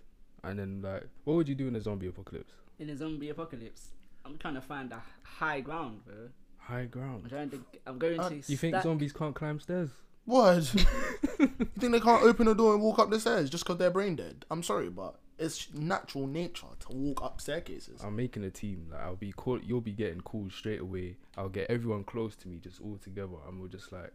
And 0.50 0.60
then 0.60 0.82
like, 0.82 1.08
what 1.24 1.36
would 1.36 1.48
you 1.50 1.56
do 1.56 1.68
in 1.68 1.76
a 1.76 1.82
zombie 1.82 2.08
apocalypse? 2.08 2.54
In 2.80 2.90
a 2.90 2.98
zombie 2.98 3.30
apocalypse, 3.30 3.90
I'm 4.26 4.38
trying 4.38 4.56
to 4.56 4.62
find 4.62 4.92
a 4.92 5.02
high 5.24 5.62
ground, 5.62 6.06
bro. 6.06 6.30
High 6.58 6.86
ground. 6.86 7.24
I'm 7.24 7.30
ground. 7.30 7.52
trying 7.52 7.62
to. 7.62 7.80
I'm 7.86 7.98
going 7.98 8.20
Uh, 8.20 8.30
to. 8.30 8.36
You 8.36 8.58
think 8.58 8.74
stack- 8.74 8.84
zombies 8.84 9.14
can't 9.14 9.34
climb 9.36 9.60
stairs? 9.60 9.90
What? 10.26 10.74
you 11.40 11.48
think 11.80 11.94
they 11.94 12.00
can't 12.02 12.24
open 12.24 12.48
a 12.50 12.54
door 12.54 12.74
and 12.74 12.84
walk 12.84 13.00
up 13.00 13.10
the 13.10 13.20
stairs 13.20 13.50
just 13.50 13.64
because 13.64 13.78
they're 13.78 13.90
brain 13.90 14.16
dead? 14.18 14.46
I'm 14.52 14.62
sorry, 14.62 14.90
but 14.90 15.16
it's 15.40 15.74
natural 15.74 16.28
nature 16.28 16.68
to 16.80 16.88
walk 16.96 17.24
up 17.24 17.40
staircases. 17.40 18.02
I'm 18.04 18.16
making 18.18 18.44
a 18.44 18.50
team. 18.50 18.88
Like 18.92 19.02
I'll 19.02 19.16
be 19.16 19.32
call. 19.32 19.62
You'll 19.62 19.80
be 19.82 19.94
getting 19.94 20.20
called 20.22 20.52
straight 20.52 20.82
away. 20.82 21.16
I'll 21.38 21.48
get 21.48 21.70
everyone 21.70 22.04
close 22.04 22.36
to 22.38 22.50
me, 22.50 22.58
just 22.58 22.82
all 22.82 22.98
together, 23.02 23.38
and 23.48 23.60
we'll 23.60 23.70
just 23.70 23.92
like 23.94 24.12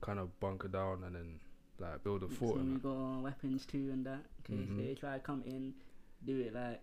kind 0.00 0.18
of 0.18 0.38
bunker 0.40 0.68
down 0.68 1.04
and 1.04 1.14
then 1.14 1.40
like 1.80 2.02
build 2.04 2.22
a 2.22 2.26
Next 2.26 2.38
fort. 2.38 2.56
one 2.56 2.60
And 2.60 2.68
we 2.70 2.74
that. 2.76 2.82
got 2.82 2.96
our 2.96 3.20
weapons 3.20 3.66
too 3.66 3.90
and 3.92 4.04
that. 4.06 4.20
In 4.48 4.58
case 4.58 4.68
Mhm. 4.68 4.76
they 4.78 4.94
try 4.94 5.14
to 5.14 5.20
come 5.20 5.42
in, 5.46 5.74
do 6.24 6.38
it 6.40 6.54
like 6.54 6.82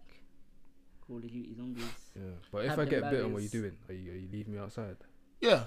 Call 1.06 1.18
of 1.18 1.24
Duty 1.32 1.54
zombies. 1.56 1.84
Yeah, 2.16 2.22
but 2.52 2.66
if 2.66 2.72
I 2.72 2.76
them 2.76 2.90
get 2.90 3.04
bitten, 3.10 3.34
what 3.34 3.40
are 3.40 3.42
you 3.42 3.48
ladders. 3.48 3.52
doing? 3.52 3.78
Are 3.90 3.94
you 3.94 4.12
are 4.12 4.16
you 4.16 4.28
leaving 4.32 4.54
me 4.54 4.60
outside? 4.60 4.98
Yeah. 5.42 5.66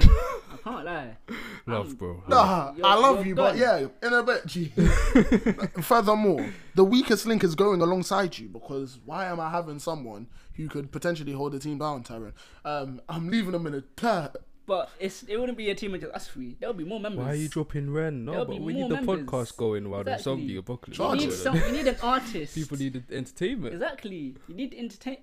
I 0.00 0.56
can't 0.64 0.84
lie. 0.86 1.16
Love, 1.66 1.88
Um, 1.88 1.94
bro. 1.96 2.22
Nah, 2.26 2.70
You're- 2.72 2.82
I 2.82 2.94
love 2.94 3.16
you're 3.18 3.26
you, 3.26 3.34
but 3.34 3.58
yeah, 3.58 3.86
in 4.02 4.12
a 4.14 4.22
bit, 4.22 4.46
G. 4.46 4.68
Furthermore, 5.82 6.50
the 6.74 6.84
weakest 6.84 7.26
link 7.26 7.44
is 7.44 7.54
going 7.54 7.80
alongside 7.82 8.38
you 8.38 8.48
because 8.48 8.98
why 9.04 9.26
am 9.26 9.38
I 9.38 9.50
having 9.50 9.78
someone 9.78 10.28
who 10.54 10.68
could 10.68 10.90
potentially 10.92 11.32
hold 11.32 11.52
the 11.52 11.58
team 11.58 11.78
down, 11.78 12.04
Tyron? 12.04 12.32
Um, 12.64 13.00
I'm 13.08 13.28
leaving 13.28 13.52
them 13.52 13.66
in 13.66 13.74
a 13.74 13.80
dirt. 13.96 14.32
But 14.72 14.88
it's 14.98 15.22
it 15.24 15.36
wouldn't 15.36 15.58
be 15.58 15.68
a 15.68 15.74
team 15.74 15.92
of 15.94 16.00
just 16.00 16.14
us 16.14 16.28
three. 16.28 16.56
There'll 16.58 16.72
be 16.72 16.84
more 16.84 16.98
members. 16.98 17.18
Why 17.26 17.32
are 17.32 17.34
you 17.34 17.48
dropping 17.48 17.92
Ren? 17.92 18.24
No, 18.24 18.30
There'll 18.32 18.46
but 18.46 18.52
be 18.54 18.58
we 18.60 18.72
more 18.72 18.82
need 18.88 18.90
the 18.90 19.02
members. 19.02 19.26
podcast 19.26 19.56
going 19.58 19.90
while 19.90 20.02
the 20.02 20.12
Exactly. 20.12 20.32
zombie 20.40 20.56
apocalypse. 20.56 20.98
You 20.98 21.04
Charge 21.04 21.18
need 21.20 21.32
some. 21.34 21.58
going. 21.58 21.74
You 21.74 21.82
need 21.82 21.88
an 21.88 21.96
artist. 22.02 22.54
People 22.54 22.78
need 22.78 23.02
entertainment. 23.12 23.74
Exactly. 23.74 24.34
You 24.48 24.54
need 24.54 24.70
to 24.70 24.78
entertain. 24.78 25.18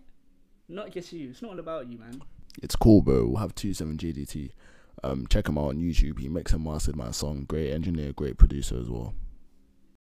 Not 0.67 0.91
just 0.91 1.11
you. 1.13 1.29
It's 1.31 1.41
not 1.41 1.53
all 1.53 1.59
about 1.59 1.89
you, 1.91 1.97
man. 1.97 2.21
It's 2.61 2.75
cool, 2.75 3.01
bro. 3.01 3.25
We'll 3.25 3.37
have 3.37 3.55
two 3.55 3.73
seven 3.73 3.97
GDT. 3.97 4.51
Um, 5.03 5.25
check 5.27 5.49
him 5.49 5.57
out 5.57 5.69
on 5.69 5.77
YouTube. 5.77 6.19
He 6.19 6.29
mixed 6.29 6.53
and 6.53 6.63
mastered 6.63 6.95
my 6.95 7.09
song. 7.09 7.45
Great 7.47 7.71
engineer, 7.71 8.13
great 8.13 8.37
producer 8.37 8.77
as 8.79 8.87
well. 8.87 9.15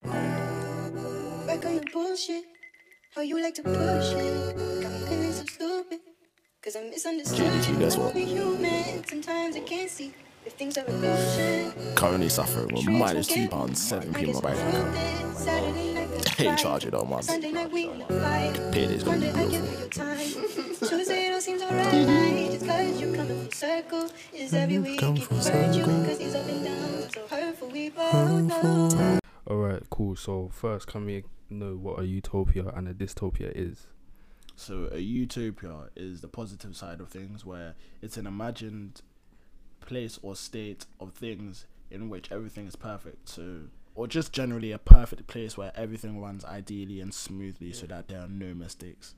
Back 0.01 1.65
on 1.65 1.73
your 1.75 1.83
bullshit. 1.93 2.45
How 3.13 3.21
you 3.21 3.39
like 3.41 3.53
to 3.55 3.61
push 3.61 3.75
it. 3.75 4.55
Got 4.81 4.91
me 4.91 4.99
feeling 5.07 5.31
so 5.33 5.43
stupid. 5.45 5.99
Cause 6.65 6.75
I'm 6.77 6.89
misunderstood. 6.89 7.45
JDT, 7.45 7.79
guess 7.79 7.95
what? 7.95 8.15
I'm 8.15 8.21
only 8.21 8.25
human. 8.25 9.05
Sometimes 9.07 9.55
I 9.55 9.59
can't 9.59 9.87
see 9.89 10.11
if 10.47 10.53
things 10.53 10.75
are 10.79 10.85
illusion. 10.87 11.71
Currently 11.93 12.29
suffering 12.29 12.73
with 12.73 12.87
minus 12.87 13.27
two 13.27 13.47
pounds 13.47 13.79
seven 13.79 14.11
p 14.15 14.23
in 14.29 14.33
my 14.33 14.41
bank 14.41 14.57
account. 14.57 15.37
Saturday 15.37 15.93
night, 15.93 16.09
Ain't 16.39 16.49
fight. 16.49 16.57
charge 16.57 16.85
it 16.85 16.95
on 16.95 17.07
month. 17.07 17.25
Sunday 17.25 17.51
night 17.51 17.71
we 17.71 17.85
fight. 17.85 18.53
Payday's 18.71 19.03
gonna 19.03 19.19
be 19.19 19.25
Monday 19.27 19.41
I 19.43 19.47
beautiful. 19.47 19.71
give 19.71 19.79
you 19.79 19.87
time. 19.89 20.89
Tuesday 20.89 21.27
it 21.27 21.33
all 21.33 21.41
seems 21.41 21.61
alright. 21.61 22.51
Just 22.51 22.65
cause 22.65 22.99
you 23.01 23.13
come 23.13 23.27
full 23.27 23.51
circle. 23.51 24.09
Is 24.33 24.53
every 24.55 24.79
week 24.79 24.99
come 24.99 25.17
it 25.17 25.23
full 25.23 25.39
can 25.39 25.51
hurt 25.53 25.75
you. 25.75 25.83
circle. 25.85 26.05
Cause 26.05 26.17
these 26.17 26.33
up 26.35 26.47
and 26.47 26.65
downs 26.65 27.13
so 27.13 27.27
hurtful. 27.27 27.67
We 27.69 27.89
both 27.89 28.41
know. 28.41 29.19
All 29.45 29.57
right, 29.57 29.83
cool. 29.91 30.15
So 30.15 30.49
first, 30.51 30.87
can 30.87 31.05
we 31.05 31.25
know 31.47 31.75
what 31.75 31.99
a 31.99 32.07
utopia 32.07 32.69
and 32.75 32.87
a 32.87 32.93
dystopia 32.95 33.51
is? 33.55 33.85
So 34.55 34.89
a 34.91 34.99
utopia 34.99 35.89
is 35.95 36.21
the 36.21 36.27
positive 36.27 36.75
side 36.75 36.99
of 37.01 37.09
things, 37.09 37.45
where 37.45 37.75
it's 38.01 38.17
an 38.17 38.25
imagined 38.25 39.01
place 39.81 40.17
or 40.21 40.35
state 40.35 40.85
of 40.99 41.13
things 41.13 41.65
in 41.91 42.09
which 42.09 42.31
everything 42.31 42.65
is 42.67 42.75
perfect. 42.75 43.29
So, 43.29 43.61
or 43.93 44.07
just 44.07 44.31
generally 44.33 44.71
a 44.71 44.77
perfect 44.77 45.27
place 45.27 45.57
where 45.57 45.71
everything 45.75 46.21
runs 46.21 46.43
ideally 46.45 47.01
and 47.01 47.13
smoothly, 47.13 47.73
so 47.73 47.85
that 47.87 48.07
there 48.07 48.19
are 48.19 48.27
no 48.27 48.53
mistakes. 48.53 49.13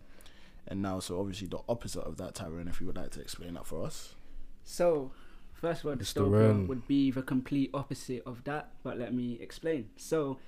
And 0.67 0.81
now, 0.81 0.99
so 0.99 1.19
obviously 1.19 1.47
the 1.47 1.59
opposite 1.69 2.01
of 2.01 2.17
that, 2.17 2.35
Tyrone. 2.35 2.67
If 2.67 2.81
you 2.81 2.87
would 2.87 2.97
like 2.97 3.11
to 3.11 3.21
explain 3.21 3.53
that 3.53 3.65
for 3.65 3.85
us. 3.85 4.15
So, 4.63 5.11
first 5.53 5.83
of 5.83 5.89
all, 5.89 5.95
dystopia 5.95 6.67
would 6.67 6.87
be 6.87 7.09
the 7.11 7.21
complete 7.21 7.69
opposite 7.73 8.23
of 8.25 8.43
that, 8.43 8.71
but 8.83 8.99
let 8.99 9.13
me 9.13 9.37
explain. 9.39 9.89
So, 9.95 10.39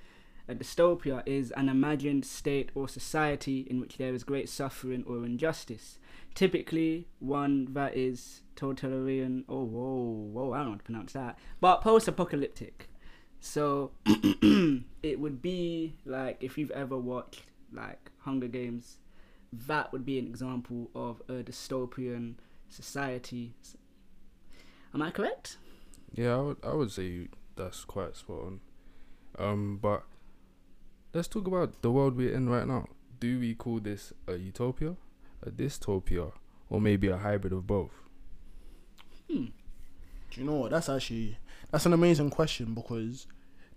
a 0.50 0.54
dystopia 0.54 1.22
is 1.26 1.52
an 1.52 1.68
imagined 1.68 2.24
state 2.24 2.70
or 2.74 2.88
society 2.88 3.66
in 3.70 3.80
which 3.80 3.98
there 3.98 4.12
is 4.12 4.24
great 4.24 4.48
suffering 4.48 5.04
or 5.06 5.24
injustice. 5.24 5.98
Typically, 6.34 7.06
one 7.18 7.72
that 7.72 7.96
is 7.96 8.42
totalitarian. 8.56 9.44
Oh, 9.48 9.64
whoa, 9.64 10.28
whoa! 10.32 10.52
I 10.52 10.58
don't 10.58 10.66
know 10.66 10.70
how 10.72 10.76
to 10.78 10.84
pronounce 10.84 11.12
that. 11.12 11.38
But 11.60 11.80
post-apocalyptic. 11.80 12.88
So, 13.40 13.92
it 15.02 15.18
would 15.18 15.40
be 15.40 15.94
like 16.04 16.42
if 16.42 16.58
you've 16.58 16.70
ever 16.72 16.96
watched 16.96 17.42
like 17.72 18.10
Hunger 18.18 18.48
Games, 18.48 18.98
that 19.52 19.92
would 19.92 20.04
be 20.04 20.18
an 20.18 20.26
example 20.26 20.90
of 20.94 21.22
a 21.28 21.42
dystopian 21.42 22.34
society. 22.68 23.54
Am 24.94 25.02
I 25.02 25.10
correct? 25.10 25.56
Yeah, 26.12 26.36
I 26.36 26.40
would, 26.40 26.56
I 26.64 26.74
would 26.74 26.90
say 26.90 27.28
that's 27.56 27.84
quite 27.84 28.16
spot 28.16 28.40
on. 28.44 28.60
Um, 29.38 29.78
but 29.80 30.04
let's 31.12 31.28
talk 31.28 31.46
about 31.46 31.82
the 31.82 31.90
world 31.90 32.16
we're 32.16 32.32
in 32.32 32.48
right 32.48 32.66
now. 32.66 32.86
Do 33.18 33.38
we 33.40 33.54
call 33.54 33.80
this 33.80 34.12
a 34.26 34.36
utopia, 34.36 34.96
a 35.42 35.50
dystopia, 35.50 36.32
or 36.68 36.80
maybe 36.80 37.08
a 37.08 37.16
hybrid 37.16 37.52
of 37.52 37.66
both? 37.66 37.92
Hmm. 39.30 39.46
Do 40.30 40.40
you 40.40 40.46
know 40.46 40.54
what? 40.54 40.70
That's 40.70 40.88
actually 40.88 41.38
that's 41.70 41.86
an 41.86 41.92
amazing 41.92 42.30
question 42.30 42.74
because 42.74 43.26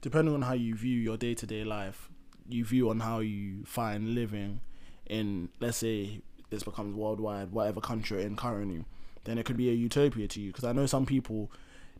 depending 0.01 0.33
on 0.33 0.43
how 0.43 0.53
you 0.53 0.75
view 0.75 0.99
your 0.99 1.17
day 1.17 1.33
to 1.35 1.47
day 1.47 1.63
life, 1.63 2.09
you 2.47 2.63
view 2.63 2.89
on 2.89 2.99
how 2.99 3.19
you 3.19 3.63
find 3.65 4.13
living 4.13 4.61
in 5.07 5.49
let's 5.59 5.77
say 5.77 6.21
this 6.49 6.63
becomes 6.63 6.95
worldwide, 6.95 7.51
whatever 7.51 7.81
country 7.81 8.19
you're 8.19 8.27
in 8.27 8.35
currently, 8.35 8.85
then 9.23 9.37
it 9.37 9.45
could 9.45 9.57
be 9.57 9.69
a 9.69 9.73
utopia 9.73 10.27
to 10.27 10.39
you. 10.39 10.51
Because 10.51 10.63
I 10.63 10.71
know 10.71 10.85
some 10.85 11.05
people 11.05 11.51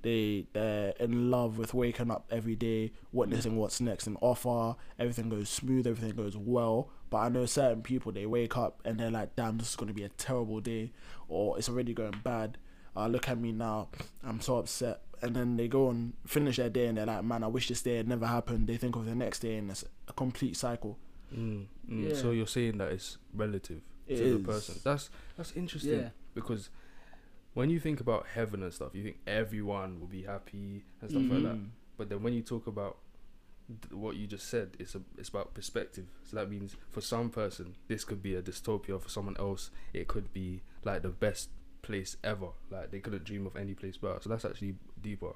they 0.04 0.46
they're 0.54 0.94
in 1.00 1.32
love 1.32 1.58
with 1.58 1.74
waking 1.74 2.12
up 2.12 2.26
every 2.30 2.56
day, 2.56 2.92
witnessing 3.12 3.56
what's 3.58 3.82
next 3.82 4.06
and 4.08 4.18
offer. 4.22 4.76
Everything 5.00 5.30
goes 5.30 5.50
smooth, 5.50 5.88
everything 5.88 6.16
goes 6.16 6.38
well. 6.38 6.90
But 7.10 7.18
I 7.20 7.30
know 7.30 7.46
certain 7.46 7.82
people 7.82 8.12
they 8.12 8.26
wake 8.26 8.56
up 8.58 8.82
and 8.86 9.00
they're 9.00 9.12
like, 9.12 9.36
"Damn, 9.36 9.58
this 9.58 9.70
is 9.72 9.76
gonna 9.76 9.94
be 9.94 10.04
a 10.04 10.10
terrible 10.10 10.60
day," 10.62 10.92
or 11.28 11.58
"It's 11.58 11.68
already 11.70 11.94
going 11.94 12.16
bad." 12.24 12.58
Uh, 12.96 13.08
look 13.08 13.28
at 13.28 13.40
me 13.40 13.52
now, 13.52 13.88
I'm 14.24 14.40
so 14.40 14.58
upset. 14.58 15.02
And 15.24 15.36
then 15.36 15.58
they 15.58 15.68
go 15.68 15.90
and 15.90 16.14
finish 16.28 16.58
their 16.58 16.70
day 16.70 16.86
and 16.88 16.98
they're 16.98 17.06
like, 17.08 17.24
"Man, 17.24 17.44
I 17.44 17.48
wish 17.48 17.68
this 17.70 17.82
day 17.82 17.96
had 17.98 18.08
never 18.08 18.28
happened." 18.28 18.68
They 18.68 18.78
think 18.78 18.96
of 18.96 19.06
the 19.06 19.16
next 19.16 19.40
day 19.40 19.56
and 19.56 19.72
it's 19.72 19.84
a 20.08 20.14
complete 20.14 20.56
cycle. 20.58 21.00
Mm, 21.34 21.66
mm. 21.90 22.16
So 22.16 22.30
you're 22.32 22.46
saying 22.46 22.78
that 22.78 22.92
it's 22.92 23.18
relative 23.34 23.82
It 24.08 24.18
to 24.18 24.24
is. 24.24 24.34
the 24.38 24.44
person. 24.44 24.76
That's 24.84 25.10
that's 25.38 25.52
interesting 25.54 26.00
Yeah. 26.02 26.10
because 26.36 26.70
when 27.54 27.70
you 27.70 27.80
think 27.80 28.00
about 28.00 28.26
heaven 28.34 28.64
and 28.64 28.74
stuff, 28.74 28.90
you 28.94 29.04
think 29.04 29.18
everyone 29.28 30.00
will 30.00 30.08
be 30.08 30.24
happy 30.24 30.84
and 31.02 31.10
stuff 31.10 31.24
like 31.24 31.44
that. 31.44 31.56
Mm. 31.56 31.68
But 31.98 32.10
then 32.10 32.24
when 32.24 32.34
you 32.34 32.42
talk 32.42 32.68
about 32.68 32.98
th- 33.68 33.94
what 33.94 34.16
you 34.16 34.26
just 34.28 34.50
said, 34.50 34.72
it's 34.80 34.96
a, 34.96 35.02
it's 35.18 35.30
about 35.30 35.54
perspective. 35.54 36.06
So 36.24 36.36
that 36.38 36.50
means 36.50 36.76
for 36.90 37.02
some 37.02 37.30
person, 37.30 37.76
this 37.88 38.04
could 38.04 38.24
be 38.24 38.36
a 38.36 38.42
dystopia. 38.42 39.00
For 39.00 39.10
someone 39.10 39.36
else, 39.38 39.70
it 39.94 40.08
could 40.08 40.34
be 40.34 40.64
like 40.84 41.04
the 41.04 41.10
best 41.10 41.50
place 41.82 42.18
ever. 42.24 42.50
Like 42.72 42.92
they 42.92 43.00
couldn't 43.00 43.24
dream 43.24 43.46
of 43.46 43.56
any 43.56 43.76
place 43.76 43.98
better. 43.98 44.18
So 44.22 44.30
that's 44.30 44.46
actually 44.46 44.76
deeper. 45.02 45.34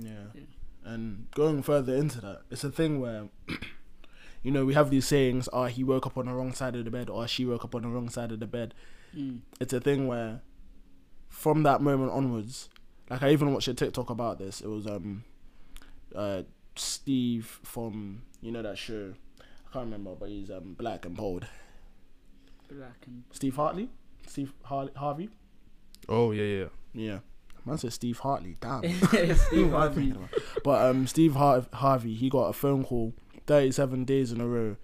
Yeah. 0.00 0.10
Yeah. 0.34 0.42
And 0.84 1.26
going 1.32 1.62
further 1.62 1.94
into 1.94 2.20
that, 2.20 2.42
it's 2.50 2.64
a 2.64 2.70
thing 2.70 3.00
where, 3.00 3.28
you 4.42 4.50
know, 4.52 4.64
we 4.64 4.74
have 4.74 4.88
these 4.88 5.06
sayings, 5.06 5.48
oh, 5.52 5.64
he 5.64 5.82
woke 5.84 6.06
up 6.06 6.16
on 6.16 6.26
the 6.26 6.32
wrong 6.32 6.54
side 6.54 6.76
of 6.76 6.84
the 6.84 6.90
bed, 6.90 7.10
or 7.10 7.26
she 7.26 7.44
woke 7.44 7.64
up 7.64 7.74
on 7.74 7.82
the 7.82 7.88
wrong 7.88 8.08
side 8.08 8.30
of 8.30 8.40
the 8.40 8.46
bed. 8.46 8.72
Mm. 9.14 9.40
It's 9.60 9.72
a 9.72 9.80
thing 9.80 10.06
where, 10.06 10.42
from 11.36 11.62
that 11.64 11.80
moment 11.82 12.10
onwards, 12.12 12.70
like 13.10 13.22
I 13.22 13.30
even 13.30 13.52
watched 13.52 13.68
a 13.68 13.74
TikTok 13.74 14.08
about 14.10 14.38
this. 14.38 14.60
It 14.62 14.68
was 14.68 14.86
um, 14.86 15.22
uh, 16.14 16.42
Steve 16.74 17.60
from 17.62 18.22
you 18.40 18.50
know 18.50 18.62
that 18.62 18.78
show. 18.78 19.12
I 19.40 19.72
can't 19.72 19.84
remember, 19.84 20.14
but 20.18 20.28
he's 20.30 20.50
um 20.50 20.74
black 20.78 21.04
and 21.04 21.14
bold. 21.16 21.46
Black 22.70 23.04
and 23.06 23.22
Steve 23.30 23.54
Hartley, 23.56 23.90
Steve 24.26 24.52
Har- 24.64 24.90
Harvey. 24.96 25.28
Oh 26.08 26.30
yeah, 26.32 26.42
yeah. 26.44 26.64
Yeah, 26.94 27.18
man 27.66 27.76
said 27.78 27.92
Steve 27.92 28.18
Hartley. 28.18 28.56
Damn. 28.60 28.82
Steve 29.36 29.70
What 29.70 29.78
Harvey. 29.78 30.14
But 30.64 30.86
um, 30.90 31.06
Steve 31.06 31.34
Har- 31.34 31.66
Harvey, 31.74 32.14
he 32.14 32.28
got 32.30 32.46
a 32.48 32.52
phone 32.54 32.82
call 32.84 33.12
37 33.46 34.04
days 34.04 34.32
in 34.32 34.40
a 34.40 34.46
row 34.48 34.76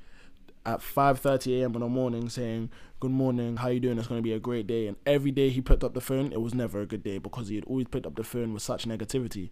at 0.65 0.81
5:30 0.81 1.61
a.m. 1.61 1.75
in 1.75 1.81
the 1.81 1.89
morning 1.89 2.29
saying, 2.29 2.71
"Good 3.01 3.11
morning, 3.11 3.57
how 3.57 3.69
you 3.69 3.81
doing? 3.81 3.99
It's 3.99 4.07
going 4.07 4.19
to 4.19 4.23
be 4.23 4.33
a 4.33 4.41
great 4.41 4.67
day." 4.67 4.87
And 4.87 4.97
every 5.07 5.31
day 5.31 5.51
he 5.51 5.61
picked 5.61 5.85
up 5.85 5.95
the 5.95 6.01
phone, 6.01 6.33
it 6.33 6.41
was 6.41 6.55
never 6.55 6.81
a 6.81 6.87
good 6.87 7.03
day 7.03 7.19
because 7.19 7.49
he 7.49 7.57
had 7.57 7.65
always 7.65 7.89
picked 7.89 8.07
up 8.07 8.17
the 8.17 8.25
phone 8.25 8.53
with 8.53 8.63
such 8.63 8.87
negativity. 8.87 9.51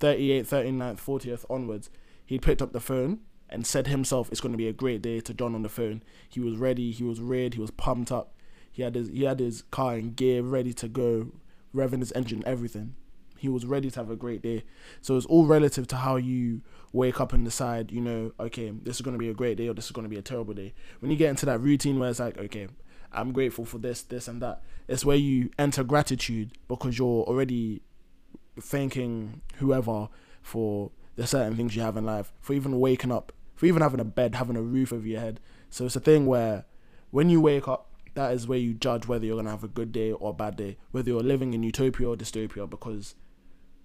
38th, 0.00 0.46
39th, 0.46 1.00
40th 1.00 1.44
onwards, 1.48 1.90
he 2.24 2.38
picked 2.38 2.60
up 2.60 2.72
the 2.72 2.80
phone 2.80 3.20
and 3.48 3.66
said 3.66 3.86
himself, 3.86 4.30
"It's 4.30 4.40
going 4.40 4.52
to 4.52 4.58
be 4.58 4.68
a 4.68 4.72
great 4.72 5.02
day." 5.02 5.20
To 5.20 5.34
John 5.34 5.54
on 5.54 5.62
the 5.62 5.68
phone, 5.68 6.02
he 6.28 6.40
was 6.40 6.56
ready, 6.56 6.90
he 6.90 7.04
was 7.04 7.20
ready, 7.20 7.56
he 7.56 7.60
was 7.60 7.70
pumped 7.70 8.12
up. 8.12 8.34
He 8.70 8.82
had 8.82 8.94
his 8.94 9.08
he 9.08 9.22
had 9.22 9.40
his 9.40 9.62
car 9.70 9.96
in 9.96 10.14
gear, 10.14 10.42
ready 10.42 10.72
to 10.74 10.88
go, 10.88 11.32
revving 11.74 12.00
his 12.00 12.12
engine, 12.12 12.42
everything. 12.44 12.96
He 13.44 13.50
was 13.50 13.66
ready 13.66 13.90
to 13.90 14.00
have 14.00 14.10
a 14.10 14.16
great 14.16 14.40
day. 14.40 14.64
So 15.02 15.18
it's 15.18 15.26
all 15.26 15.44
relative 15.44 15.86
to 15.88 15.96
how 15.96 16.16
you 16.16 16.62
wake 16.94 17.20
up 17.20 17.34
and 17.34 17.44
decide, 17.44 17.92
you 17.92 18.00
know, 18.00 18.32
okay, 18.40 18.70
this 18.70 18.96
is 18.96 19.02
going 19.02 19.12
to 19.12 19.18
be 19.18 19.28
a 19.28 19.34
great 19.34 19.58
day 19.58 19.68
or 19.68 19.74
this 19.74 19.84
is 19.84 19.90
going 19.90 20.04
to 20.04 20.08
be 20.08 20.16
a 20.16 20.22
terrible 20.22 20.54
day. 20.54 20.72
When 21.00 21.10
you 21.10 21.16
get 21.18 21.28
into 21.28 21.44
that 21.44 21.58
routine 21.58 21.98
where 21.98 22.08
it's 22.08 22.20
like, 22.20 22.38
okay, 22.38 22.68
I'm 23.12 23.32
grateful 23.32 23.66
for 23.66 23.76
this, 23.76 24.00
this, 24.00 24.28
and 24.28 24.40
that, 24.40 24.62
it's 24.88 25.04
where 25.04 25.18
you 25.18 25.50
enter 25.58 25.84
gratitude 25.84 26.52
because 26.68 26.98
you're 26.98 27.24
already 27.24 27.82
thanking 28.58 29.42
whoever 29.56 30.08
for 30.40 30.90
the 31.16 31.26
certain 31.26 31.54
things 31.54 31.76
you 31.76 31.82
have 31.82 31.98
in 31.98 32.06
life, 32.06 32.32
for 32.40 32.54
even 32.54 32.80
waking 32.80 33.12
up, 33.12 33.30
for 33.56 33.66
even 33.66 33.82
having 33.82 34.00
a 34.00 34.04
bed, 34.06 34.36
having 34.36 34.56
a 34.56 34.62
roof 34.62 34.90
over 34.90 35.06
your 35.06 35.20
head. 35.20 35.38
So 35.68 35.84
it's 35.84 35.96
a 35.96 36.00
thing 36.00 36.24
where 36.24 36.64
when 37.10 37.28
you 37.28 37.42
wake 37.42 37.68
up, 37.68 37.90
that 38.14 38.32
is 38.32 38.46
where 38.46 38.58
you 38.58 38.74
judge 38.74 39.06
whether 39.06 39.26
you're 39.26 39.36
gonna 39.36 39.50
have 39.50 39.64
a 39.64 39.68
good 39.68 39.92
day 39.92 40.12
or 40.12 40.30
a 40.30 40.32
bad 40.32 40.56
day, 40.56 40.78
whether 40.92 41.10
you're 41.10 41.20
living 41.20 41.52
in 41.52 41.62
utopia 41.62 42.08
or 42.08 42.16
dystopia. 42.16 42.68
Because 42.68 43.14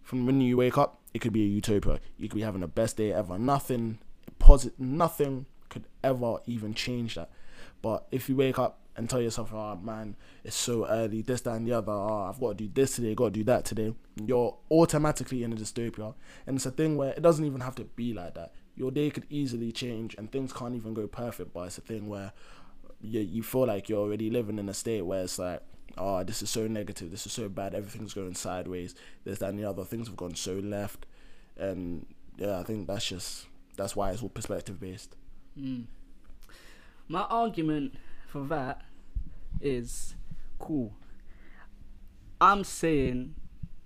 from 0.10 0.26
when 0.26 0.42
you 0.42 0.58
wake 0.58 0.76
up, 0.76 1.00
it 1.14 1.20
could 1.20 1.34
be 1.34 1.44
a 1.44 1.48
utopia. 1.48 2.00
You 2.18 2.28
could 2.28 2.38
be 2.38 2.42
having 2.42 2.62
the 2.62 2.68
best 2.68 2.98
day 2.98 3.14
ever. 3.14 3.38
Nothing 3.38 4.00
positive, 4.40 4.80
nothing 4.80 5.46
could 5.70 5.84
ever 6.04 6.38
even 6.48 6.74
change 6.74 7.14
that. 7.14 7.30
But 7.84 8.08
if 8.10 8.28
you 8.28 8.36
wake 8.36 8.58
up 8.58 8.80
and 8.96 9.08
tell 9.08 9.22
yourself, 9.22 9.54
"Oh 9.54 9.76
man, 9.76 10.16
it's 10.44 10.56
so 10.56 10.88
early," 10.88 11.22
this, 11.22 11.42
that, 11.42 11.58
and 11.58 11.68
the 11.68 11.74
other. 11.74 11.92
Oh, 11.92 12.26
I've 12.28 12.40
got 12.40 12.58
to 12.58 12.64
do 12.64 12.72
this 12.74 12.96
today. 12.96 13.14
Got 13.14 13.26
to 13.26 13.40
do 13.40 13.44
that 13.44 13.66
today. 13.66 13.94
You're 14.16 14.58
automatically 14.72 15.44
in 15.44 15.54
a 15.54 15.56
dystopia, 15.56 16.16
and 16.48 16.56
it's 16.56 16.66
a 16.66 16.72
thing 16.72 16.98
where 16.98 17.12
it 17.12 17.22
doesn't 17.22 17.46
even 17.46 17.62
have 17.62 17.76
to 17.76 17.84
be 17.84 18.12
like 18.12 18.34
that. 18.34 18.54
Your 18.76 18.90
day 18.90 19.12
could 19.12 19.28
easily 19.30 19.72
change, 19.72 20.16
and 20.18 20.32
things 20.32 20.52
can't 20.52 20.74
even 20.74 20.96
go 20.96 21.06
perfect. 21.06 21.54
But 21.54 21.68
it's 21.68 21.78
a 21.78 21.82
thing 21.82 22.10
where 22.10 22.34
you 23.00 23.20
you 23.20 23.44
feel 23.44 23.68
like 23.68 23.90
you're 23.90 24.00
already 24.00 24.32
living 24.32 24.58
in 24.58 24.70
a 24.70 24.74
state 24.74 25.04
where 25.04 25.22
it's 25.22 25.38
like, 25.38 25.62
oh, 26.00 26.24
this 26.24 26.42
is 26.42 26.50
so 26.50 26.68
negative, 26.68 27.12
this 27.12 27.26
is 27.26 27.32
so 27.32 27.50
bad, 27.50 27.76
everything's 27.76 28.14
going 28.14 28.34
sideways, 28.34 28.96
There's 29.24 29.40
that, 29.40 29.50
and 29.50 29.60
the 29.60 29.66
other, 29.66 29.84
things 29.84 30.08
have 30.08 30.18
gone 30.18 30.36
so 30.36 30.54
left, 30.54 31.06
and 31.58 32.06
yeah, 32.38 32.60
I 32.60 32.64
think 32.64 32.88
that's 32.88 33.06
just 33.06 33.46
that's 33.76 33.96
why 33.96 34.12
it's 34.12 34.22
all 34.24 34.30
perspective 34.30 34.80
based. 34.80 35.16
Mm. 35.60 35.86
My 37.08 37.22
argument 37.22 37.96
for 38.28 38.44
that 38.46 38.82
is 39.62 40.16
cool. 40.58 40.94
I'm 42.40 42.64
saying 42.64 43.36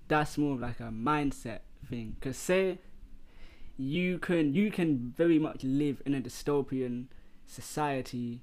that's 0.08 0.38
more 0.38 0.54
of 0.54 0.60
like 0.60 0.80
a 0.80 0.84
mindset 0.84 1.60
thing. 1.88 2.16
Cause 2.20 2.36
say 2.36 2.78
you 3.76 4.18
can 4.18 4.54
you 4.54 4.70
can 4.70 5.12
very 5.16 5.38
much 5.38 5.64
live 5.64 6.02
in 6.06 6.14
a 6.14 6.20
dystopian 6.20 7.06
society 7.46 8.40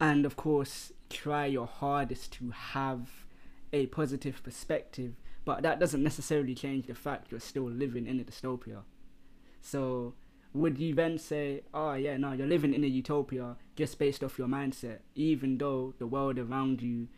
and 0.00 0.24
of 0.24 0.36
course 0.36 0.91
try 1.12 1.46
your 1.46 1.66
hardest 1.66 2.32
to 2.34 2.50
have 2.50 3.08
a 3.72 3.86
positive 3.86 4.42
perspective, 4.42 5.14
but 5.44 5.62
that 5.62 5.78
doesn't 5.78 6.02
necessarily 6.02 6.54
change 6.54 6.86
the 6.86 6.94
fact 6.94 7.30
you're 7.30 7.40
still 7.40 7.70
living 7.70 8.06
in 8.06 8.20
a 8.20 8.24
dystopia. 8.24 8.82
So 9.60 10.14
would 10.52 10.78
you 10.78 10.94
then 10.94 11.18
say, 11.18 11.62
oh 11.72 11.94
yeah, 11.94 12.16
no, 12.16 12.32
you're 12.32 12.46
living 12.46 12.74
in 12.74 12.84
a 12.84 12.88
utopia 12.88 13.56
just 13.76 13.98
based 13.98 14.22
off 14.22 14.38
your 14.38 14.48
mindset, 14.48 14.98
even 15.14 15.58
though 15.58 15.94
the 15.98 16.06
world 16.06 16.38
around 16.38 16.82
you 16.82 17.08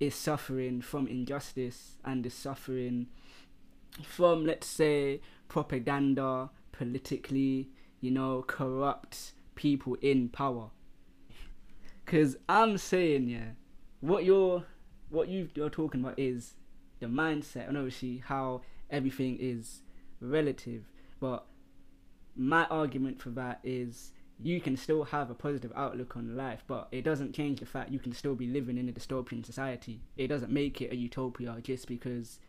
is 0.00 0.14
suffering 0.14 0.80
from 0.80 1.06
injustice 1.06 1.98
and 2.04 2.26
is 2.26 2.34
suffering 2.34 3.06
from, 4.02 4.44
let's 4.44 4.66
say, 4.66 5.20
propaganda, 5.48 6.50
politically, 6.72 7.68
you 8.00 8.10
know, 8.10 8.44
corrupt 8.46 9.32
people 9.54 9.96
in 10.00 10.28
power. 10.28 10.70
Cause 12.06 12.36
I'm 12.48 12.76
saying, 12.78 13.28
yeah, 13.28 13.52
what 14.00 14.24
you're, 14.24 14.64
what 15.08 15.28
you 15.28 15.48
you're 15.54 15.70
talking 15.70 16.00
about 16.00 16.18
is 16.18 16.54
the 17.00 17.06
mindset, 17.06 17.68
and 17.68 17.76
obviously 17.76 18.22
how 18.26 18.62
everything 18.90 19.38
is 19.40 19.82
relative. 20.20 20.84
But 21.20 21.46
my 22.36 22.64
argument 22.66 23.20
for 23.20 23.30
that 23.30 23.60
is 23.62 24.12
you 24.40 24.60
can 24.60 24.76
still 24.76 25.04
have 25.04 25.30
a 25.30 25.34
positive 25.34 25.72
outlook 25.76 26.16
on 26.16 26.36
life, 26.36 26.64
but 26.66 26.88
it 26.90 27.02
doesn't 27.02 27.34
change 27.34 27.60
the 27.60 27.66
fact 27.66 27.92
you 27.92 27.98
can 27.98 28.12
still 28.12 28.34
be 28.34 28.46
living 28.46 28.76
in 28.76 28.88
a 28.88 28.92
dystopian 28.92 29.44
society. 29.44 30.00
It 30.16 30.28
doesn't 30.28 30.52
make 30.52 30.80
it 30.80 30.92
a 30.92 30.96
utopia 30.96 31.56
just 31.62 31.86
because 31.86 32.40